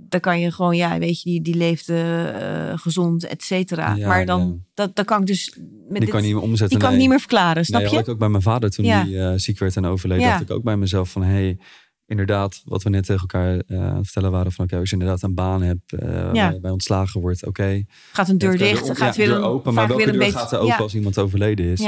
[0.09, 1.95] dan kan je gewoon, ja, weet je, die, die leefde
[2.39, 3.93] eh, gezond, et cetera.
[3.95, 4.53] Ja, maar dan, ja.
[4.73, 6.69] dat, dat kan ik dus met die dit, kan niet meer omzetten.
[6.69, 7.95] die kan ik niet meer verklaren, snap nee, je?
[7.95, 9.05] had ik ook bij mijn vader toen Ja.
[9.05, 10.19] hij eh, ziek werd en overleed.
[10.21, 10.29] Ja.
[10.29, 11.57] Dacht ik ook bij mezelf van, hey,
[12.05, 14.51] inderdaad, wat we net tegen elkaar aan het vertellen waren.
[14.51, 16.31] Van, oké, als je inderdaad een baan hebt, Ja.
[16.33, 17.83] waar je bij ontslagen wordt, oké.
[18.11, 20.39] Gaat een deur dicht, gaat ja, weer deur open, maar welke weer een deur beetje.
[20.39, 21.81] gaat er open ja, als iemand overleden is?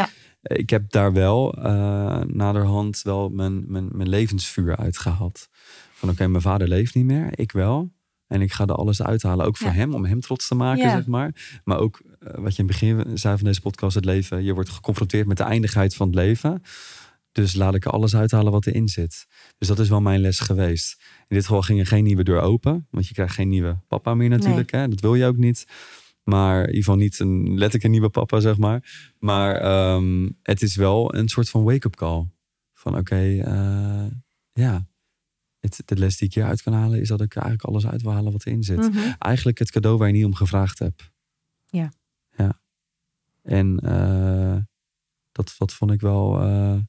[0.44, 5.48] Ik heb daar wel eh, naderhand wel mijn, mijn, mijn levensvuur uitgehaald.
[5.94, 7.92] Van oké, mijn vader leeft niet meer, ik wel.
[8.28, 9.74] En ik ga er alles uithalen, ook voor Ja.
[9.74, 10.92] hem, om hem trots te maken, Ja.
[10.96, 11.60] zeg maar.
[11.64, 14.44] Maar ook, eh, wat je in het begin zei van deze podcast, het leven.
[14.44, 16.62] Je wordt geconfronteerd met de eindigheid van het leven.
[17.32, 19.26] Dus laat ik er alles uithalen wat erin zit.
[19.58, 21.02] Dus dat is wel mijn les geweest.
[21.28, 22.88] In dit geval ging er geen nieuwe deur open.
[22.92, 24.72] Want je krijgt geen nieuwe papa meer natuurlijk.
[24.72, 24.88] Hè?
[24.88, 25.66] Dat wil je ook niet.
[26.24, 29.12] Maar in ieder geval niet een, letterlijk een nieuwe papa, zeg maar.
[29.20, 32.28] Maar ehm, het is wel een soort van wake-up call.
[32.74, 34.06] Van oké, eh,
[34.54, 34.88] ja.
[35.60, 38.12] Het, de les die ik hieruit kan halen is dat ik eigenlijk alles uit wil
[38.12, 38.78] halen wat erin zit.
[38.78, 39.14] Mhm.
[39.20, 41.12] Eigenlijk het cadeau waar je niet om gevraagd hebt.
[41.66, 41.92] Ja.
[42.38, 42.62] Ja.
[43.42, 44.58] En eh,
[45.32, 46.42] dat, dat vond ik wel...
[46.42, 46.80] eh,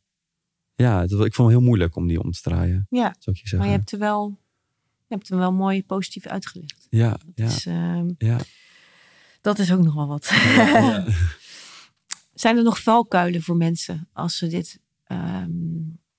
[0.75, 2.87] ja, dat, ik vond het heel moeilijk om die om te draaien.
[2.91, 3.59] ja, Zou ik je zeggen.
[3.59, 4.39] maar je hebt er wel,
[5.07, 6.87] je hebt er wel mooi positief uitgelegd.
[6.91, 8.39] Ja, ja, ehm, ja.
[9.45, 10.31] Dat is ook nog wel wat.
[10.57, 11.05] ja.
[12.35, 15.51] Zijn er nog valkuilen voor mensen als ze dit ehm,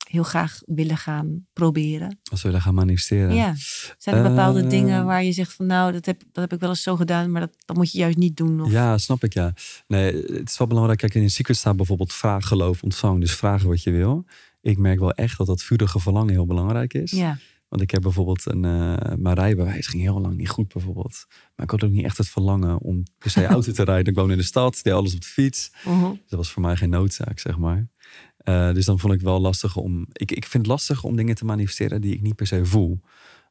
[0.09, 2.19] heel graag willen gaan proberen?
[2.31, 3.35] Als we willen gaan manifesteren.
[3.35, 3.53] Ja.
[3.97, 6.59] Zijn er bepaalde Eh, dingen waar je zegt van nou, dat heb, dat heb ik
[6.59, 8.61] wel eens zo gedaan, maar dat, dat moet je juist niet doen?
[8.61, 9.53] Of, Ja, snap ik, ja.
[9.87, 10.99] Nee, het is wel belangrijk.
[10.99, 13.19] Kijk, in een secret staat bijvoorbeeld vraag, geloof, ontvang.
[13.19, 14.25] Dus vragen wat je wil.
[14.61, 17.11] Ik merk wel echt dat dat vurige verlangen heel belangrijk is.
[17.11, 17.37] ja.
[17.67, 18.65] Want ik heb bijvoorbeeld een...
[18.65, 21.25] eh mijn rijbewijs ging heel lang niet goed bijvoorbeeld.
[21.29, 24.13] Maar ik had ook niet echt het verlangen om per se auto te rijden.
[24.13, 25.71] Ik woon in de stad, deed alles op de fiets.
[25.85, 26.09] Mhm.
[26.09, 27.87] Dus dat was voor mij geen noodzaak, zeg maar.
[28.37, 30.05] Eh, dus dan vond ik wel lastig om...
[30.11, 33.01] Ik, ik vind het lastig om dingen te manifesteren die ik niet per se voel.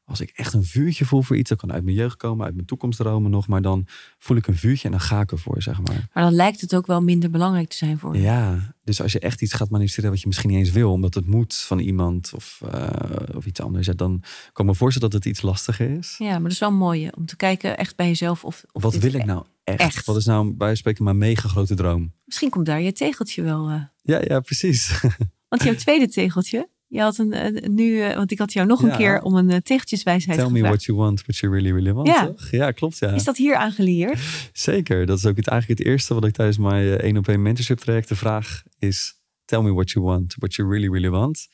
[0.05, 2.53] Als ik echt een vuurtje voel voor iets, dat kan uit mijn jeugd komen, uit
[2.55, 3.47] mijn toekomstdromen nog.
[3.47, 3.87] Maar dan
[4.17, 6.07] voel ik een vuurtje en dan ga ik ervoor, zeg maar.
[6.13, 8.21] Maar dan lijkt het ook wel minder belangrijk te zijn voor je.
[8.21, 11.13] Ja, dus als je echt iets gaat manifesteren wat je misschien niet eens wil, omdat
[11.13, 15.09] het moet van iemand of, eh, of iets anders, ja, dan kan ik me voorstellen
[15.09, 16.15] dat het iets lastiger is.
[16.17, 18.95] Ja, maar dat is wel mooi om te kijken echt bij jezelf of, of Wat
[18.95, 19.79] wil ik nou echt?
[19.79, 20.05] echt.
[20.05, 22.13] Wat is nou bij spreken mijn mega grote droom?
[22.25, 23.69] Misschien komt daar je tegeltje wel.
[23.69, 23.81] eh.
[24.01, 25.01] Ja, ja, precies.
[25.49, 28.91] want jouw tweede tegeltje, Je had een, nu, eh, want ik had jou nog Ja.
[28.91, 30.73] een keer om een uh, tegeltjeswijsheid Tell me gevraagd.
[30.75, 32.07] what you want, what you really, really want.
[32.07, 32.25] Ja.
[32.25, 32.51] toch?
[32.51, 32.97] ja klopt.
[32.97, 33.11] Ja.
[33.11, 34.19] Is dat hier aangeleerd?
[34.53, 35.05] Zeker.
[35.05, 37.41] Dat is ook het, eigenlijk het eerste wat ik tijdens mijn eh, één op één
[37.41, 38.63] mentorship trajecten vraag.
[38.79, 39.13] Is
[39.45, 41.47] tell me what you want, what you really, really want.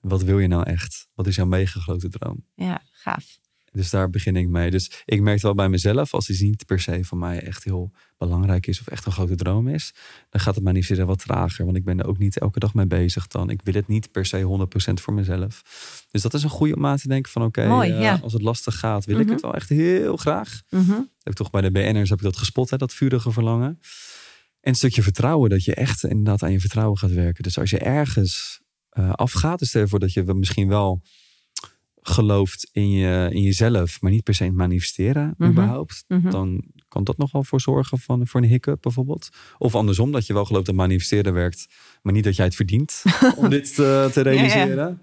[0.00, 1.08] Wat wil je nou echt?
[1.14, 2.44] Wat is jouw mega grote droom?
[2.54, 3.24] Ja, gaaf.
[3.76, 4.70] Dus daar begin ik mee.
[4.70, 7.92] Dus ik merk wel bij mezelf, als iets niet per se van mij echt heel
[8.18, 9.94] belangrijk is of echt een grote droom is,
[10.30, 11.64] dan gaat het manifesteren wat trager.
[11.64, 13.50] Want ik ben er ook niet elke dag mee bezig dan.
[13.50, 15.62] Ik wil het niet per se 100% voor mezelf.
[16.10, 18.18] Dus dat is een goede om aan te denken van oké, eh, ja.
[18.22, 19.32] als het lastig gaat, wil ik Mhm.
[19.32, 20.62] het wel echt heel graag.
[20.70, 20.90] Mhm.
[20.92, 23.78] Heb ik toch bij de BN'ers heb ik dat gespot, hè, dat vurige verlangen.
[24.60, 27.42] En een stukje vertrouwen, dat je echt inderdaad aan je vertrouwen gaat werken.
[27.42, 31.02] Dus als je ergens eh, afgaat, dus stel je voor dat je misschien wel
[32.08, 35.50] gelooft in, je, in jezelf, maar niet per se in het manifesteren Mhm.
[35.50, 36.30] überhaupt, Mhm.
[36.30, 39.28] dan kan dat nog wel voor zorgen van, voor een hiccup bijvoorbeeld.
[39.58, 41.66] Of andersom, dat je wel gelooft dat manifesteren werkt,
[42.02, 43.02] maar niet dat jij het verdient
[43.36, 45.02] om dit eh, te realiseren.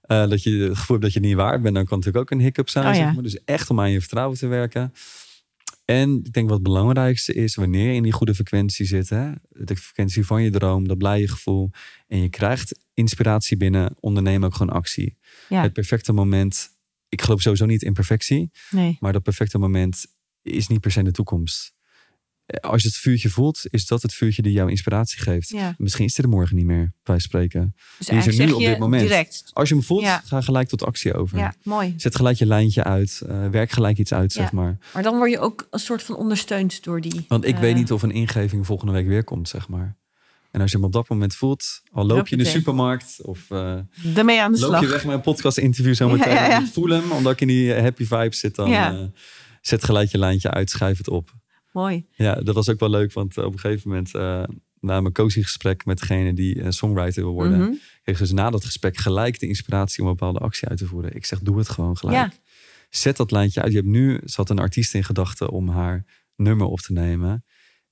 [0.00, 2.32] Eh, dat je het gevoel hebt dat je niet waard bent, dan kan het natuurlijk
[2.32, 2.84] ook een hiccup zijn.
[2.86, 3.12] Oh, zeg ja.
[3.12, 3.22] maar.
[3.22, 4.92] Dus echt om aan je vertrouwen te werken.
[5.90, 9.30] En ik denk wat het belangrijkste is, wanneer je in die goede frequentie zit, hè,
[9.48, 11.70] de frequentie van je droom, dat blije gevoel,
[12.06, 15.16] en je krijgt inspiratie binnen, onderneem ook gewoon actie.
[15.48, 15.62] Ja.
[15.62, 16.68] Het perfecte moment,
[17.08, 18.96] ik geloof sowieso niet in perfectie, Nee.
[19.00, 20.06] maar dat perfecte moment
[20.42, 21.74] is niet per se de toekomst.
[22.48, 25.48] Eh, Als je het vuurtje voelt, is dat het vuurtje die jou inspiratie geeft.
[25.48, 25.74] Ja.
[25.78, 27.74] Misschien is het er morgen niet meer, bij spreken.
[27.98, 29.02] Dus Die is er nu op dit moment.
[29.02, 29.50] direct.
[29.52, 30.22] Als je hem voelt, Ja.
[30.24, 31.38] ga gelijk tot actie over.
[31.38, 31.94] Ja, mooi.
[31.96, 34.78] Zet gelijk je lijntje uit, eh, werk gelijk iets uit, zeg maar.
[34.94, 37.24] Maar dan word je ook een soort van ondersteund door die.
[37.28, 39.96] Want ik eh, weet niet of een ingeving volgende week weer komt, zeg maar.
[40.50, 43.46] En als je hem op dat moment voelt, al loop je in de supermarkt of
[44.02, 44.80] Daarmee aan de loop slag.
[44.80, 46.32] je weg met een podcast interview zo meteen.
[46.34, 46.60] Ja, ja, ja.
[46.60, 49.12] Ik voel hem, omdat ik in die happy vibes zit, dan
[49.60, 51.36] zet gelijk je lijntje uit, schrijf het op.
[51.72, 52.06] Mooi.
[52.10, 54.42] Ja, dat was ook wel leuk, want eh, op een gegeven moment, eh,
[54.80, 57.72] na mijn coaching gesprek met degene die eh, songwriter wil worden, Mhm.
[58.02, 60.86] kreeg ze dus na dat gesprek gelijk de inspiratie om een bepaalde actie uit te
[60.86, 61.14] voeren.
[61.14, 62.16] Ik zeg, doe het gewoon gelijk.
[62.16, 62.32] Ja.
[62.90, 63.70] Zet dat lijntje uit.
[63.72, 66.04] Je hebt nu, zat een artiest in gedachten om haar
[66.36, 67.44] nummer op te nemen.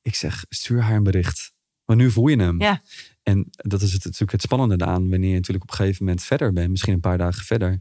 [0.03, 1.55] Ik zeg, stuur haar een bericht.
[1.85, 2.61] Maar nu voel je hem.
[2.61, 2.83] Ja.
[3.23, 6.23] En dat is het, natuurlijk het spannende aan wanneer je natuurlijk op een gegeven moment
[6.25, 6.71] verder bent.
[6.71, 7.79] Misschien een paar dagen verder.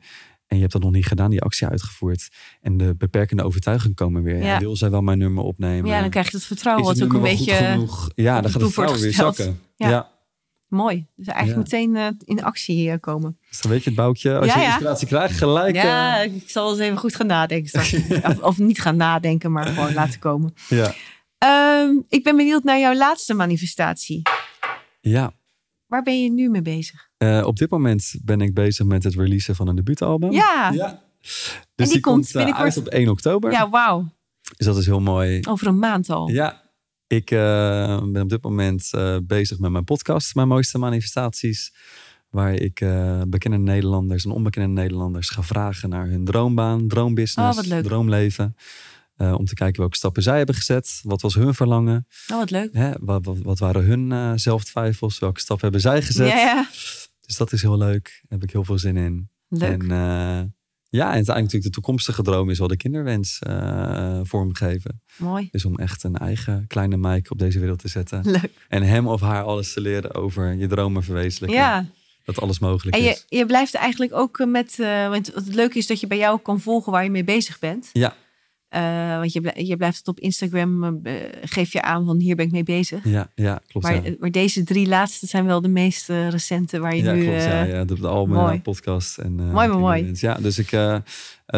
[0.55, 2.29] En je hebt dat nog niet gedaan, die actie uitgevoerd.
[2.61, 4.43] En de beperkende overtuigingen komen weer.
[4.43, 4.59] Ja.
[4.59, 5.89] Wil zij wel mijn nummer opnemen?
[5.89, 6.85] Ja, dan krijg je dat vertrouwen.
[6.85, 8.09] Wat ook een beetje goed genoeg?
[8.15, 9.59] Ja, dan de gaat het vertrouwen weer zakken.
[9.75, 9.89] Ja.
[9.89, 10.09] Ja.
[10.67, 11.05] mooi.
[11.15, 13.37] Dus eigenlijk meteen eh, in actie eh, komen.
[13.49, 14.37] Dus dan weet je het boutje.
[14.37, 15.75] Als Ja, je inspiratie krijgt, gelijk.
[15.75, 17.81] Ja, eh, ik zal eens even goed gaan nadenken
[18.41, 20.53] of niet gaan nadenken, maar gewoon laten komen.
[20.69, 20.93] ja.
[21.37, 24.21] Ehm, ik ben benieuwd naar jouw laatste manifestatie.
[25.01, 25.31] ja.
[25.85, 27.04] Waar ben je nu mee bezig?
[27.18, 30.32] Eh, op dit moment ben ik bezig met het releasen van een debuutalbum.
[30.32, 31.03] Ja, ja, Ja.
[31.76, 32.63] Dus die komt eh, binnenkort.
[32.66, 33.68] uit op 1 oktober.
[33.70, 34.07] wauw.
[34.57, 35.39] Dus dat is heel mooi.
[35.49, 36.28] Over een maand al.
[36.30, 36.61] Ja,
[37.07, 41.74] ik eh, ben op dit moment eh, bezig met mijn podcast, Mijn Mooiste Manifestaties.
[42.30, 47.63] Waar ik eh, bekende Nederlanders en onbekende Nederlanders ga vragen naar hun droombaan, droombusiness, Oh,
[47.63, 47.84] wat leuk.
[47.84, 48.55] droomleven.
[49.16, 50.99] Eh, om te kijken welke stappen zij hebben gezet.
[51.03, 52.07] Wat was hun verlangen?
[52.32, 52.70] Oh, wat leuk.
[52.74, 52.91] Hè?
[52.99, 55.20] Wat, wat, wat waren hun eh, zelftwijfels?
[55.20, 56.28] Welke stappen hebben zij gezet?
[56.30, 56.68] Ja, ja.
[57.26, 58.03] Dus dat is heel leuk.
[58.03, 59.30] Daar heb ik heel veel zin in.
[59.47, 59.82] Leuk.
[59.82, 60.43] En eh,
[60.89, 65.01] ja, en uiteindelijk natuurlijk de toekomstige droom is wel de kinderwens eh, vormgeven.
[65.17, 65.47] Mooi.
[65.51, 68.21] Dus om echt een eigen kleine Mike op deze wereld te zetten.
[68.32, 68.51] Leuk.
[68.67, 71.59] En hem of haar alles te leren over je dromen verwezenlijken.
[71.59, 71.86] Ja.
[72.23, 73.26] Dat alles mogelijk En je, is.
[73.28, 74.80] je blijft eigenlijk ook eh, met.
[74.80, 77.59] eh, want het leuke is dat je bij jou kan volgen waar je mee bezig
[77.59, 77.89] bent.
[77.93, 78.15] Ja.
[78.76, 82.45] Eh, want je, je blijft het op Instagram, eh, geef je aan van hier ben
[82.45, 83.03] ik mee bezig.
[83.03, 83.86] Ja, ja, klopt.
[83.86, 84.03] Maar, ja.
[84.03, 87.23] eh, maar deze drie laatste zijn wel de meest recente waar je ja, nu...
[87.23, 87.43] klopt.
[87.43, 88.61] ja, ja, de, de album, mooi.
[88.61, 89.17] podcast.
[89.17, 90.11] En, Mooi, maar mooi.
[90.13, 90.69] Ja, dus ik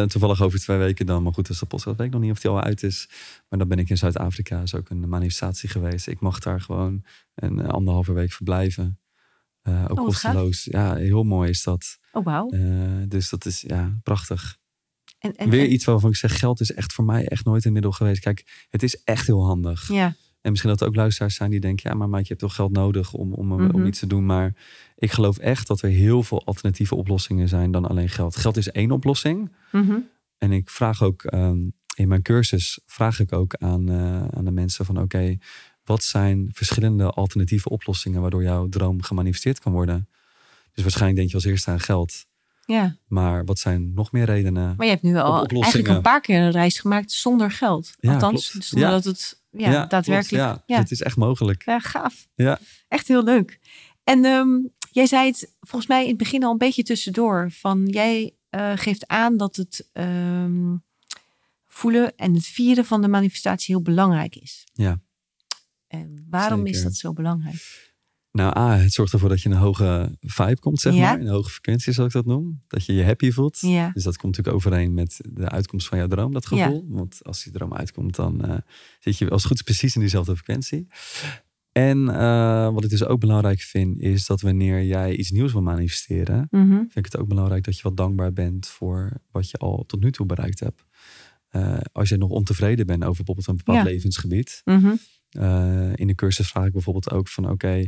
[0.08, 1.24] toevallig over twee weken dan.
[1.24, 3.10] Maar goed, dus de podcast weet ik nog niet of die al uit is.
[3.50, 4.62] Maar dan ben ik in Zuid-Afrika.
[4.62, 6.08] is ook een manifestatie geweest.
[6.08, 7.04] Ik mag daar gewoon
[7.36, 9.00] een anderhalve week verblijven.
[9.64, 10.06] Ook Oh, gaaf.
[10.06, 10.64] kosteloos.
[10.64, 12.00] Ja, heel mooi is dat.
[12.12, 12.50] Oh, wauw.
[13.08, 14.58] Dus dat is ja, prachtig.
[15.20, 17.66] En, en, Weer en- iets waarvan ik zeg, geld is echt voor mij echt nooit
[17.66, 18.20] een middel geweest.
[18.22, 19.88] Kijk, het is echt heel handig.
[19.92, 22.40] Ja, En misschien dat er ook luisteraars zijn die denken, ja, maar Mike, je hebt
[22.40, 23.86] toch geld nodig om, om, om Mhm.
[23.86, 24.26] iets te doen.
[24.26, 24.56] Maar
[24.96, 28.36] ik geloof echt dat er heel veel alternatieve oplossingen zijn dan alleen geld.
[28.36, 29.52] Geld is één oplossing.
[29.72, 29.98] mhm.
[30.38, 31.58] En ik vraag ook ehm,
[31.96, 35.38] in mijn cursus, vraag ik ook aan, eh, aan de mensen van oké,
[35.84, 40.10] wat zijn verschillende alternatieve oplossingen waardoor jouw droom gemanifesteerd kan worden?
[40.74, 42.26] Dus waarschijnlijk denk je als eerste aan geld.
[42.68, 42.98] Ja.
[43.08, 44.74] Maar wat zijn nog meer redenen?
[44.78, 47.94] Maar je hebt nu al eigenlijk een paar keer een reis gemaakt zonder geld.
[48.00, 48.66] Ja, Althans, klopt.
[48.66, 48.96] zonder Ja.
[48.96, 50.44] dat het ja, daadwerkelijk...
[50.44, 50.76] klopt, ja.
[50.76, 50.82] ja.
[50.82, 51.66] Het is echt mogelijk.
[51.66, 52.28] Ja, gaaf.
[52.36, 52.60] Ja.
[52.88, 53.60] Echt heel leuk.
[54.04, 54.50] En ehm,
[54.92, 57.52] jij zei het volgens mij in het begin al een beetje tussendoor.
[57.52, 60.76] Van jij eh, geeft aan dat het ehm,
[61.66, 64.68] voelen en het vieren van de manifestatie heel belangrijk is.
[64.74, 65.02] Ja.
[65.88, 67.96] En waarom is dat zo belangrijk?
[68.32, 71.00] Nou, A, het zorgt ervoor dat je een hoge vibe komt, zeg Ja.
[71.12, 71.20] maar.
[71.20, 72.62] Een hoge frequentie, zoals ik dat noem.
[72.68, 73.60] Dat je je happy voelt.
[73.60, 73.90] Ja.
[73.94, 76.86] Dus dat komt natuurlijk overeen met de uitkomst van jouw droom, dat gevoel.
[76.90, 78.58] Want als die droom uitkomt, dan eh,
[79.00, 80.88] zit je als het goed is precies in diezelfde frequentie.
[81.72, 85.62] En eh, wat ik dus ook belangrijk vind, is dat wanneer jij iets nieuws wil
[85.62, 86.70] manifesteren, Mhm.
[86.76, 90.00] vind ik het ook belangrijk dat je wat dankbaar bent voor wat je al tot
[90.00, 90.86] nu toe bereikt hebt.
[91.48, 93.84] Eh, als je nog ontevreden bent over bijvoorbeeld een bepaald Ja.
[93.84, 94.62] levensgebied.
[94.66, 94.96] Mhm.
[95.96, 97.86] in de cursus vraag ik bijvoorbeeld ook van oké,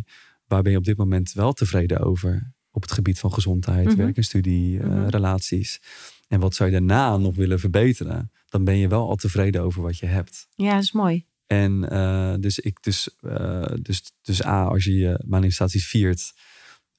[0.49, 2.53] waar ben je op dit moment wel tevreden over?
[2.71, 3.97] Op het gebied van gezondheid, Mhm.
[3.97, 5.07] werk en studie, eh, Mhm.
[5.07, 5.81] relaties.
[6.27, 8.31] En wat zou je daarna nog willen verbeteren?
[8.49, 10.47] Dan ben je wel al tevreden over wat je hebt.
[10.55, 11.25] Ja, dat is mooi.
[11.47, 16.33] En eh, dus ik dus, eh, dus, dus A, als je je manifestaties viert,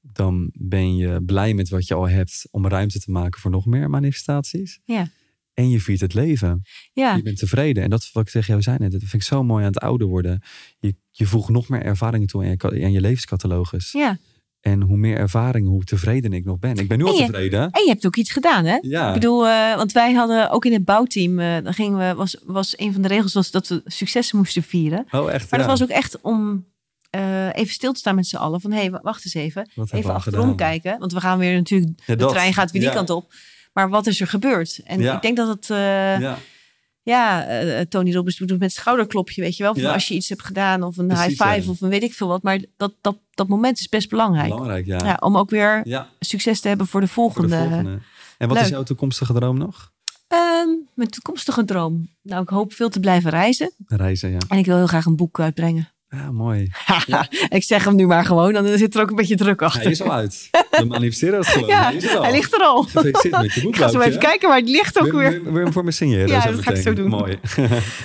[0.00, 3.66] dan ben je blij met wat je al hebt om ruimte te maken voor nog
[3.66, 4.80] meer manifestaties.
[4.84, 5.08] Ja.
[5.60, 6.62] En je viert het leven.
[6.92, 7.82] Ja, Je bent tevreden.
[7.82, 8.90] En dat is wat ik tegen jou zei net.
[8.92, 10.42] Dat vind ik zo mooi aan het ouder worden.
[10.78, 13.92] Je, je voegt nog meer ervaringen toe aan je, aan je levenscatalogus.
[13.92, 14.18] ja.
[14.60, 16.76] En hoe meer ervaringen, hoe tevreden ik nog ben.
[16.76, 17.60] Ik ben nu al je- tevreden.
[17.60, 18.78] En je hebt ook iets gedaan, hè?
[18.80, 19.08] Ja.
[19.08, 22.36] Ik bedoel, eh, want wij hadden ook in het bouwteam, eh, dan gingen we, was,
[22.44, 25.06] was een van de regels was dat we successen moesten vieren.
[25.10, 25.50] Oh, echt?
[25.50, 25.66] Maar ja.
[25.66, 26.66] dat was ook echt om
[27.10, 28.60] eh, even stil te staan met z'n allen.
[28.60, 29.70] Van hé, hey, wacht eens even.
[29.74, 30.56] Wat even achterom gedaan?
[30.56, 30.98] kijken.
[30.98, 33.32] Want we gaan weer natuurlijk, Ja, de trein gaat weer die kant op.
[33.72, 34.80] Maar wat is er gebeurd?
[34.84, 35.14] En Ja.
[35.14, 36.38] ik denk dat het, eh, ja,
[37.02, 37.44] Ja.
[37.46, 39.74] eh, Tony Robbins doet het met schouderklopje, weet je wel.
[39.74, 39.92] Van Ja.
[39.92, 42.28] als je iets hebt gedaan of een Precies, high five of een weet ik veel
[42.28, 42.42] wat.
[42.42, 44.48] Maar dat, dat, dat moment is best belangrijk.
[44.48, 44.98] Belangrijk, ja.
[45.04, 45.82] Ja, om ook weer
[46.20, 48.00] succes te hebben voor de voor de volgende.
[48.38, 48.64] En wat Leuk.
[48.66, 49.92] is jouw toekomstige droom nog?
[50.28, 52.08] Ehm, mijn toekomstige droom.
[52.22, 53.72] Nou, ik hoop veel te blijven reizen.
[53.86, 54.38] Reizen, ja.
[54.48, 55.88] En ik wil heel graag een boek uitbrengen.
[56.10, 56.70] Ja, mooi.
[57.48, 59.82] ik zeg hem nu maar gewoon, dan zit er ook een beetje druk achter.
[59.82, 60.48] Hij is al uit.
[60.70, 61.68] We manifesteren het gewoon.
[61.74, 62.22] ja, hij, is al.
[62.22, 62.82] hij ligt er al.
[62.82, 65.42] Gefeliciteerd met je boek, Ik ga zo even kijken, maar het ligt ook weer.
[65.42, 66.28] wil, je hem voor me signeren?
[66.28, 67.08] Ja, dat ga ik zo doen.
[67.08, 67.38] Mooi.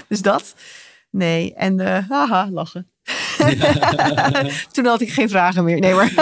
[0.07, 0.55] Dus dat.
[1.11, 2.89] Nee, en eh, haha, lachen.
[4.71, 5.79] Toen had ik geen vragen meer.
[5.79, 6.13] Nee, maar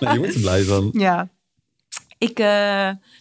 [0.00, 0.88] Nou, je wordt er blij van.
[0.92, 1.28] ja.
[2.18, 2.46] Ik, eh,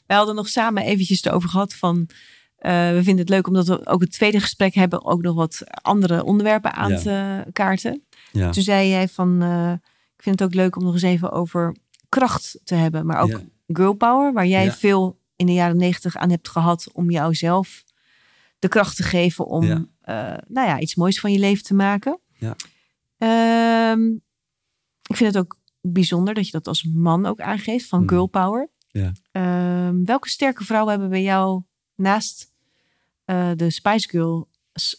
[0.05, 2.09] wij hadden nog samen eventjes erover gehad van...
[2.57, 5.05] eh, we vinden het leuk omdat we ook het tweede gesprek hebben...
[5.05, 8.03] ook nog wat andere onderwerpen aan te kaarten.
[8.31, 8.49] Ja.
[8.51, 9.41] Toen zei jij van...
[9.41, 9.71] eh,
[10.17, 11.75] ik vind het ook leuk om nog eens even over
[12.09, 13.05] kracht te hebben.
[13.05, 13.39] Maar ook Ja.
[13.67, 16.89] girl power, waar jij veel in de jaren negentig aan hebt gehad...
[16.93, 17.83] om jouzelf
[18.59, 19.63] de kracht te geven om
[20.01, 20.15] eh,
[20.47, 22.19] nou ja, iets moois van je leven te maken.
[22.37, 22.55] Ja.
[23.17, 24.01] Ehm,
[25.09, 28.09] ik vind het ook bijzonder dat je dat als man ook aangeeft van Mm.
[28.09, 28.69] girl power.
[28.87, 29.11] Ja.
[29.31, 31.61] Ehm, welke sterke vrouwen hebben bij jou
[31.95, 32.49] naast
[33.25, 34.49] eh, de Spice Girl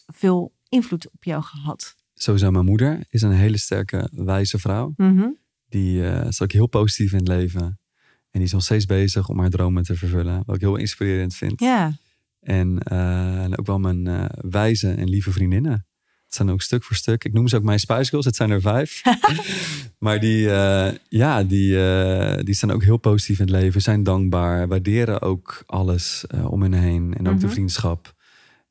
[0.05, 1.95] veel invloed op jou gehad?
[2.13, 4.93] Sowieso mijn moeder is een hele sterke, wijze vrouw.
[4.97, 5.27] Mhm.
[5.69, 7.61] Die is ook heel positief in het leven.
[7.61, 10.43] En die is nog steeds bezig om haar dromen te vervullen.
[10.45, 11.59] Wat ik heel inspirerend vind.
[11.59, 11.91] Ja,
[12.39, 15.71] En, eh, en ook wel mijn eh, wijze en lieve vriendinnen.
[16.25, 17.23] Het zijn ook stuk voor stuk.
[17.23, 18.25] Ik noem ze ook mijn Spice Girls.
[18.25, 19.01] Het zijn er vijf.
[20.05, 20.39] maar die,
[21.09, 21.69] ja, die,
[22.43, 23.81] die staan ook heel positief in het leven.
[23.81, 24.67] Zijn dankbaar.
[24.67, 27.13] Waarderen ook alles om hen heen.
[27.17, 27.53] En ook de Mhm.
[27.53, 28.13] vriendschap.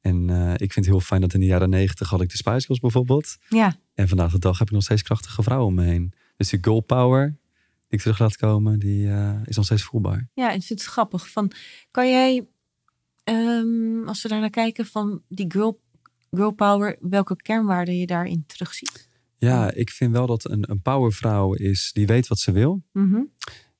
[0.02, 2.36] En eh, ik vind het heel fijn dat in de jaren negentig had ik de
[2.36, 3.36] Spice Girls bijvoorbeeld.
[3.48, 6.12] ja, En vandaag de dag heb ik nog steeds krachtige vrouwen om me heen.
[6.36, 7.26] Dus die girl power
[7.88, 10.28] die ik terug laat komen, die eh, is nog steeds voelbaar.
[10.34, 11.30] ja, ik vind het grappig.
[11.30, 11.52] Van,
[11.90, 12.46] kan jij,
[13.24, 15.80] ehm, als we daar naar kijken, van die girl,
[16.30, 19.08] girl power, welke kernwaarden je daarin terugziet?
[19.36, 22.82] Ja, ik vind wel dat een, een powervrouw is die weet wat ze wil.
[22.92, 23.20] Mhm,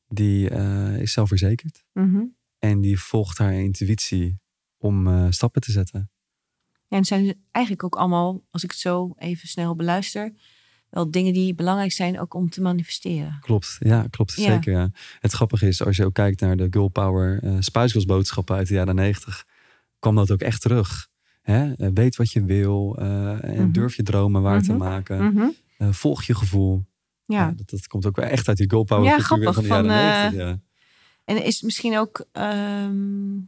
[0.08, 1.84] Die eh, is zelfverzekerd.
[1.92, 2.22] mhm.
[2.58, 4.40] En die volgt haar intuïtie
[4.83, 6.11] om eh, stappen te zetten.
[6.89, 10.33] Ja, en zijn eigenlijk ook allemaal, als ik het zo even snel beluister,
[10.91, 13.39] wel dingen die belangrijk zijn ook om te manifesteren.
[13.41, 14.35] Klopt, ja, klopt.
[14.35, 14.43] Ja.
[14.53, 14.91] Zeker, ja.
[15.20, 17.59] Het grappige is, als je ook kijkt naar de girl power uh,
[18.47, 19.45] uit de jaren negentig,
[19.99, 21.09] kwam dat ook echt terug.
[21.43, 21.72] Hè?
[21.72, 23.72] Eh, Weet wat je wil en Mhm.
[23.72, 24.78] durf je dromen waar te Mhm.
[24.78, 25.24] maken.
[25.33, 25.49] Mhm.
[25.93, 26.85] Volg je gevoel.
[27.24, 27.39] Ja.
[27.47, 29.68] Ja, dat, dat komt ook wel echt uit die girl power Ja, grappig, van de
[29.68, 30.41] jaren van, 90.
[30.41, 30.61] Ja.
[31.24, 33.39] En is misschien ook, ehm,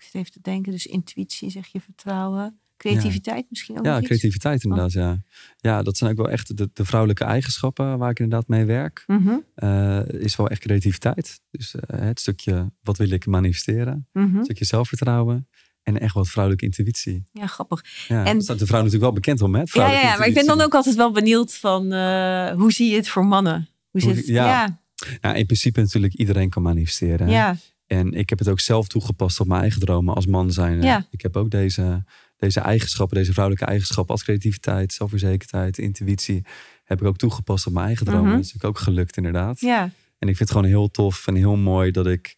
[0.00, 4.62] ik zit even te denken, dus intuïtie, zeg je, vertrouwen, creativiteit misschien ook Ja, creativiteit
[4.64, 5.22] inderdaad, ja.
[5.56, 9.04] Ja, dat zijn ook wel echt de, de vrouwelijke eigenschappen waar ik inderdaad mee werk.
[9.06, 11.40] Mhm, Eh, is wel echt creativiteit.
[11.50, 14.08] Dus eh, het stukje, wat wil ik manifesteren?
[14.12, 15.48] Een stukje zelfvertrouwen.
[15.82, 17.22] En echt wat vrouwelijke intuïtie.
[17.32, 17.84] Ja, grappig.
[18.08, 19.62] Ja, En- staat de vrouw natuurlijk wel bekend om, hè?
[19.64, 22.96] Ja, ja, maar ik ben dan ook altijd wel benieuwd van, eh, hoe zie je
[22.96, 23.68] het voor mannen?
[23.90, 24.26] Hoe Hoe- zit het?
[24.26, 24.44] ja.
[24.46, 24.78] Ja,
[25.20, 27.28] Ja, in principe natuurlijk iedereen kan manifesteren.
[27.28, 27.56] ja,
[27.90, 30.82] En ik heb het ook zelf toegepast op mijn eigen dromen als man zijn.
[30.82, 31.06] Ja.
[31.10, 32.04] Ik heb ook deze,
[32.36, 36.44] deze eigenschappen, deze vrouwelijke eigenschappen als creativiteit, zelfverzekerdheid, intuïtie,
[36.84, 38.26] heb ik ook toegepast op mijn eigen dromen.
[38.28, 38.36] Mhm.
[38.36, 39.60] Dat is ook gelukt inderdaad.
[39.60, 39.82] ja.
[40.18, 42.36] En ik vind het gewoon heel tof en heel mooi dat ik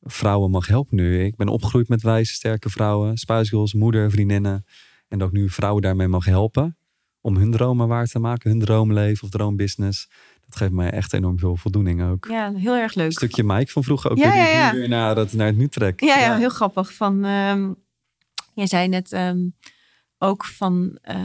[0.00, 1.24] vrouwen mag helpen nu.
[1.24, 4.64] Ik ben opgegroeid met wijze, sterke vrouwen, Spice Girls, moeder, vriendinnen.
[5.08, 6.78] En dat ik nu vrouwen daarmee mag helpen
[7.20, 10.10] om hun dromen waar te maken, hun droomleven of droombusiness.
[10.48, 12.26] Dat geeft mij echt enorm veel voldoening ook.
[12.30, 13.06] Ja, heel erg leuk.
[13.06, 15.68] Een stukje Mike van vroeger ook Ja, weer, ja, weer naar het, naar het nu
[15.68, 16.00] trek.
[16.00, 16.92] Ja, ja, heel grappig.
[16.94, 17.72] Van, ehm
[18.54, 19.38] jij zei net ehm,
[20.18, 21.16] ook van, eh,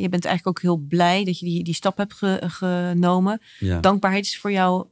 [0.00, 3.40] je bent eigenlijk ook heel blij dat je die, die stap hebt ge- genomen.
[3.80, 4.86] Dankbaarheid is voor jou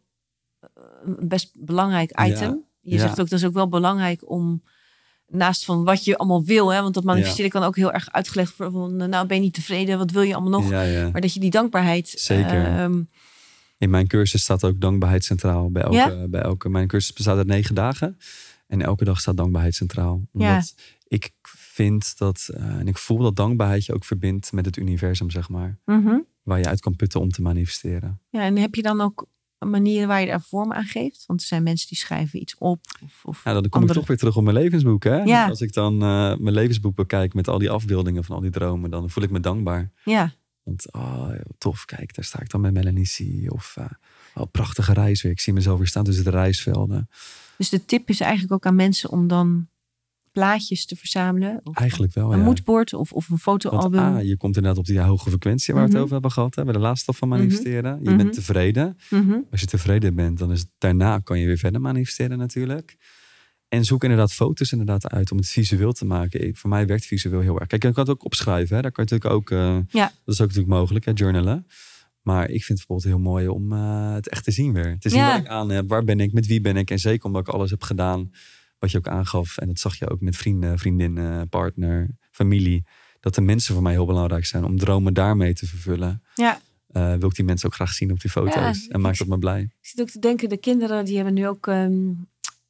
[0.60, 0.68] eh,
[1.04, 2.64] een best belangrijk item.
[2.80, 4.62] Je zegt ook, dat is ook wel belangrijk om
[5.28, 8.56] naast van wat je allemaal wil, hè, want dat manifesteren kan ook heel erg uitgelegd
[8.56, 10.70] worden van, nou ben je niet tevreden, wat wil je allemaal nog?
[10.70, 11.08] Ja, ja.
[11.12, 12.08] Maar dat je die dankbaarheid.
[12.16, 12.64] Zeker.
[12.66, 13.02] ehm,
[13.80, 15.70] In mijn cursus staat ook dankbaarheid centraal.
[15.70, 16.28] Bij elke, Ja?
[16.28, 18.18] bij elke, mijn cursus bestaat uit negen dagen.
[18.66, 20.26] En elke dag staat dankbaarheid centraal.
[20.32, 20.74] Omdat
[21.06, 25.30] ik vind dat, eh, en ik voel dat dankbaarheid je ook verbindt met het universum,
[25.30, 25.78] zeg maar.
[25.84, 26.18] mhm.
[26.42, 28.20] Waar je uit kan putten om te manifesteren.
[28.30, 29.26] Ja, en heb je dan ook
[29.58, 31.24] een manier waar je daar vorm aan geeft?
[31.26, 32.80] Want er zijn mensen die schrijven iets op.
[33.04, 35.04] Of, of Ja, dan kom andere- ik toch weer terug op mijn levensboek.
[35.04, 35.16] Hè?
[35.22, 35.48] Ja.
[35.48, 38.90] Als ik dan eh, mijn levensboek bekijk met al die afbeeldingen van al die dromen,
[38.90, 39.90] dan voel ik me dankbaar.
[40.04, 40.32] Ja,
[40.62, 43.08] Want oh, tof, kijk, daar sta ik dan met Melanie
[43.46, 43.52] C.
[43.52, 43.84] Of eh,
[44.34, 45.32] oh, prachtige reis weer.
[45.32, 47.08] Ik zie mezelf weer staan tussen de reisvelden.
[47.56, 49.68] dus de tip is eigenlijk ook aan mensen om dan
[50.32, 51.60] plaatjes te verzamelen.
[51.64, 52.44] Of Eigenlijk wel, een ja.
[52.44, 54.00] moodboard of, of een Want fotoalbum.
[54.00, 55.96] ah, je komt inderdaad op die hoge frequentie waar we Mhm.
[55.96, 56.54] het over hebben gehad.
[56.54, 57.98] Hè, bij de laatste stap van manifesteren.
[58.02, 58.16] Je Mhm.
[58.16, 58.96] bent tevreden.
[59.10, 59.38] Mhm.
[59.50, 62.96] Als je tevreden bent, dan is het, daarna kan je weer verder manifesteren natuurlijk.
[63.70, 66.46] En zoek inderdaad foto's inderdaad uit om het visueel te maken.
[66.46, 67.68] Ik- voor mij werkt visueel heel erg.
[67.68, 68.76] Kijk, je kan het ook opschrijven.
[68.76, 68.82] Hè?
[68.82, 70.12] Daar kan je natuurlijk ook, eh, Ja.
[70.24, 71.12] dat is ook natuurlijk mogelijk, hè?
[71.14, 71.66] journalen.
[72.22, 74.98] Maar ik vind het bijvoorbeeld heel mooi om eh, het echt te zien weer.
[74.98, 75.32] Te zien Ja.
[75.32, 76.90] wat ik aan heb, waar ben ik, met wie ben ik.
[76.90, 78.30] En zeker omdat ik alles heb gedaan
[78.78, 79.56] wat je ook aangaf.
[79.58, 82.84] En dat zag je ook met vrienden, vriendinnen, partner, familie.
[83.20, 86.22] Dat de mensen voor mij heel belangrijk zijn om dromen daarmee te vervullen.
[86.34, 86.60] Ja,
[86.92, 88.54] Eh, wil ik die mensen ook graag zien op die foto's.
[88.84, 89.60] Ja, en maakt dat me blij.
[89.60, 91.98] ik zit ook te denken, de kinderen die hebben nu ook ehm,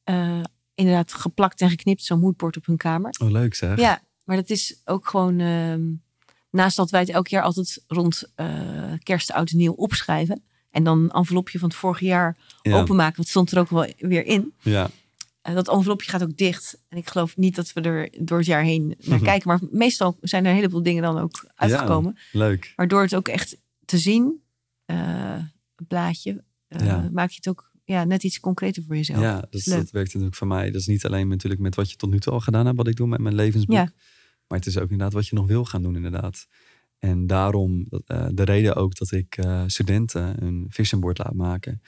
[0.03, 0.41] eh,
[0.75, 3.15] inderdaad geplakt en geknipt zo'n moodboard op hun kamer.
[3.21, 3.79] Oh, leuk zeg.
[3.79, 5.81] Ja, maar dat is ook gewoon, ehm,
[6.49, 8.47] naast dat wij het elk jaar altijd rond eh,
[9.03, 10.43] kerst, oud en nieuw opschrijven.
[10.71, 12.79] En dan een envelopje van het vorige jaar Ja.
[12.79, 13.15] openmaken.
[13.15, 14.53] Want het stond er ook wel weer in.
[14.61, 14.89] Ja.
[15.41, 16.77] En dat envelopje gaat ook dicht.
[16.89, 19.47] En ik geloof niet dat we er door het jaar heen naar kijken.
[19.47, 22.17] Maar meestal zijn er een heleboel dingen dan ook uitgekomen.
[22.31, 22.73] Leuk.
[22.75, 24.41] Waardoor het ook echt te zien,
[24.85, 24.95] eh,
[25.75, 27.09] een blaadje, eh, Ja.
[27.11, 29.19] maak je het ook ja, net iets concreter voor jezelf.
[29.19, 30.71] Ja, dat, werkt natuurlijk voor mij.
[30.71, 32.87] Dat is niet alleen natuurlijk met wat je tot nu toe al gedaan hebt, wat
[32.87, 33.75] ik doe met mijn levensboek.
[33.75, 33.91] Ja.
[34.47, 36.47] Maar het is ook inderdaad wat je nog wil gaan doen, inderdaad.
[36.99, 41.81] En daarom, eh, de reden ook dat ik eh, studenten een vision board laat maken,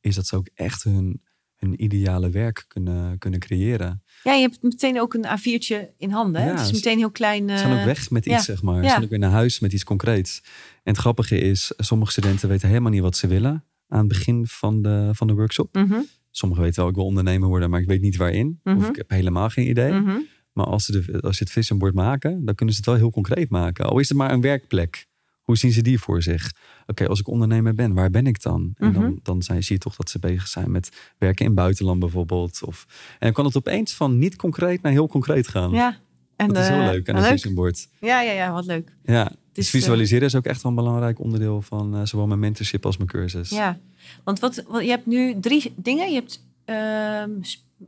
[0.00, 1.22] is dat ze ook echt hun,
[1.56, 4.02] hun ideale werk kunnen, kunnen creëren.
[4.22, 6.42] Ja, je hebt meteen ook een A4'tje in handen.
[6.42, 6.48] Hè?
[6.50, 7.48] Ja, het is meteen heel klein.
[7.48, 8.42] Ze zijn eh, ook weg met iets, ja.
[8.42, 8.76] zeg maar.
[8.76, 8.88] Ze Ja.
[8.88, 10.40] zijn ook weer naar huis met iets concreets.
[10.82, 14.46] En het grappige is, sommige studenten weten helemaal niet wat ze willen aan het begin
[14.46, 15.74] van de, van de workshop.
[15.74, 18.60] mhm, Sommigen weten wel, ik wil ondernemer worden, maar ik weet niet waarin.
[18.64, 18.84] Of Mhm.
[18.84, 19.92] ik heb helemaal geen idee.
[19.92, 20.18] mhm.
[20.52, 22.98] Maar als ze, de, als ze het vision board maken, dan kunnen ze het wel
[22.98, 23.84] heel concreet maken.
[23.84, 25.06] Al is het maar een werkplek.
[25.42, 26.52] Hoe zien ze die voor zich?
[26.86, 28.72] Oké, als ik ondernemer ben, waar ben ik dan?
[28.74, 31.60] En dan, dan zijn, zie je toch dat ze bezig zijn met werken in het
[31.60, 32.62] buitenland bijvoorbeeld.
[32.64, 35.70] Of, en dan kan het opeens van niet concreet naar heel concreet gaan.
[35.70, 35.98] Ja.
[36.40, 37.30] En, dat is heel eh, leuk aan een leuk.
[37.30, 37.88] vision board.
[38.00, 38.92] Ja, ja, ja, wat leuk.
[39.04, 42.86] Ja, dus visualiseren is ook echt wel een belangrijk onderdeel van eh, zowel mijn mentorship
[42.86, 43.48] als mijn cursus.
[43.50, 43.78] Ja,
[44.24, 46.08] want wat, wat, je hebt nu drie dingen.
[46.08, 47.30] Je hebt, ehm,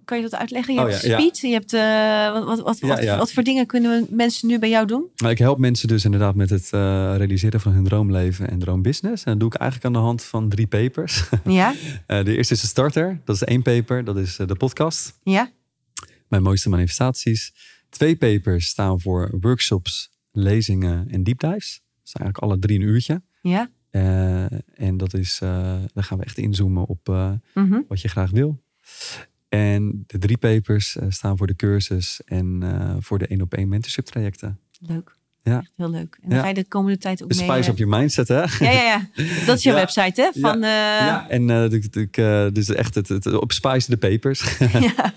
[0.04, 0.74] kan je dat uitleggen?
[0.74, 1.18] Je Oh, hebt ja, ja.
[1.18, 1.38] speed.
[1.38, 4.68] Je hebt, eh, wat, wat, wat, Ja, wat, voor dingen kunnen we mensen nu bij
[4.68, 5.04] jou doen?
[5.16, 9.24] Nou, ik help mensen dus inderdaad met het eh, realiseren van hun droomleven en droombusiness.
[9.24, 11.22] En dat doe ik eigenlijk aan de hand van drie papers.
[11.44, 11.74] Ja,
[12.06, 13.20] Eh, de eerste is de starter.
[13.24, 14.04] Dat is één paper.
[14.04, 15.18] Dat is eh, de podcast.
[15.22, 15.50] ja,
[16.28, 17.52] Mijn mooiste manifestaties.
[17.92, 21.80] Twee papers staan voor workshops, lezingen en deep dives.
[21.80, 23.22] Dat zijn eigenlijk alle drie een uurtje.
[23.42, 23.70] ja.
[23.90, 27.80] Eh, en dat is, eh dan gaan we echt inzoomen op eh, mhm.
[27.88, 28.62] wat je graag wil.
[29.48, 32.62] En de drie papers staan voor de cursus en
[33.00, 34.58] voor de één op één mentorship trajecten.
[34.78, 35.16] Leuk.
[35.42, 35.58] Ja.
[35.58, 36.18] Echt heel leuk.
[36.22, 36.42] En dan Ja.
[36.42, 38.40] ga je de komende tijd ook De spice eh, op je mindset, hè?
[38.40, 39.08] Ja, ja, ja.
[39.46, 39.74] Dat is je Ja.
[39.74, 40.40] website, hè?
[40.40, 44.56] Van, eh, Ja, en eh, de- dus echt het, het, op Spice de Papers.
[44.72, 45.12] ja.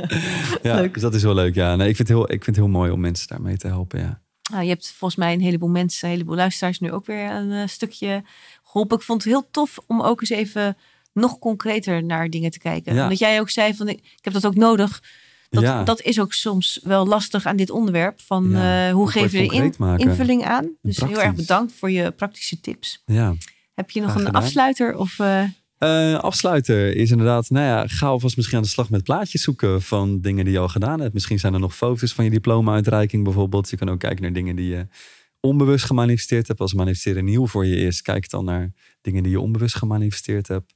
[0.63, 0.93] ja, Leuk.
[0.93, 1.75] Dus dat is wel leuk, ja.
[1.75, 3.99] Nee, ik, vind het heel, ik vind het heel mooi om mensen daarmee te helpen,
[3.99, 4.21] ja.
[4.51, 7.69] Nou, je hebt volgens mij een heleboel mensen, een heleboel luisteraars nu ook weer een
[7.69, 8.23] stukje
[8.63, 8.97] geholpen.
[8.97, 10.77] Ik vond het heel tof om ook eens even
[11.13, 13.01] nog concreter naar dingen te kijken.
[13.01, 15.01] Omdat jij ook zei van ik, ik heb dat ook nodig.
[15.55, 15.83] Dat, Ja.
[15.83, 18.21] dat is ook soms wel lastig aan dit onderwerp.
[18.21, 20.09] Van Ja, eh, hoe geef je in- maken?
[20.09, 20.69] invulling aan?
[20.81, 23.01] Dus heel erg bedankt voor je praktische tips.
[23.05, 23.35] Ja.
[23.73, 24.41] Heb je nog Graag een gedaan.
[24.41, 24.97] afsluiter?
[24.97, 25.43] Of, eh,
[25.77, 29.81] Eh, afsluiter is inderdaad, nou ja, ga alvast misschien aan de slag met plaatjes zoeken
[29.81, 31.13] van dingen die je al gedaan hebt.
[31.13, 33.69] Misschien zijn er nog foto's van je diploma-uitreiking bijvoorbeeld.
[33.69, 34.87] Je kan ook kijken naar dingen die je
[35.39, 36.59] onbewust gemanifesteerd hebt.
[36.59, 40.73] Als manifesteren nieuw voor je is, kijk dan naar dingen die je onbewust gemanifesteerd hebt.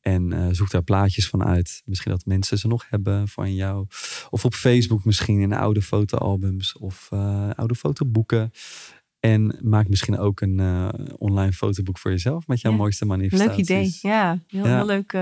[0.00, 1.82] En eh, zoek daar plaatjes van uit.
[1.84, 3.86] Misschien dat mensen ze nog hebben van jou.
[4.30, 8.50] Of op Facebook misschien in oude fotoalbums of eh, oude fotoboeken.
[9.20, 13.68] En maak misschien ook een uh, online fotoboek voor jezelf met jouw mooiste manifestaties.
[13.68, 14.38] Leuk idee, ja.
[14.46, 15.12] Heel, heel leuk.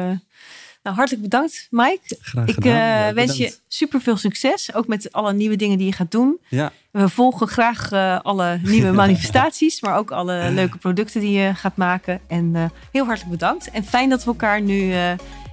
[0.86, 2.16] Nou, hartelijk bedankt, Mike.
[2.20, 3.06] Graag gedaan.
[3.06, 6.10] Ik uh, wens je super veel succes, ook met alle nieuwe dingen die je gaat
[6.10, 6.38] doen.
[6.48, 6.72] Ja.
[6.90, 12.20] We volgen graag alle nieuwe manifestaties, maar ook alle leuke producten die je gaat maken.
[12.28, 13.70] En heel hartelijk bedankt.
[13.70, 14.92] En fijn dat we elkaar nu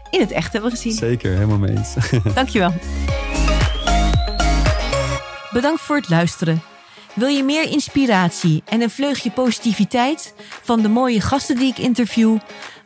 [0.10, 0.92] in het echt hebben gezien.
[0.92, 1.94] Zeker, helemaal mee eens.
[2.36, 2.74] Dankjewel.
[5.52, 6.62] Bedankt voor het luisteren.
[7.14, 12.38] Wil je meer inspiratie en een vleugje positiviteit van de mooie gasten die ik interview?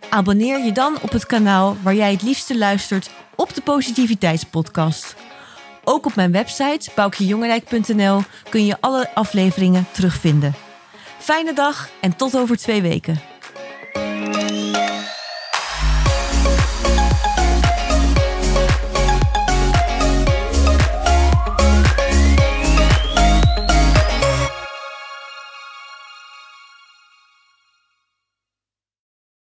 [0.10, 5.16] Abonneer je dan op het kanaal waar jij het liefste luistert op de Positiviteitspodcast.
[5.84, 10.54] Ook op mijn website boukjejongerijk.nl kun je alle afleveringen terugvinden.
[11.20, 13.22] Fijne dag en tot over twee weken.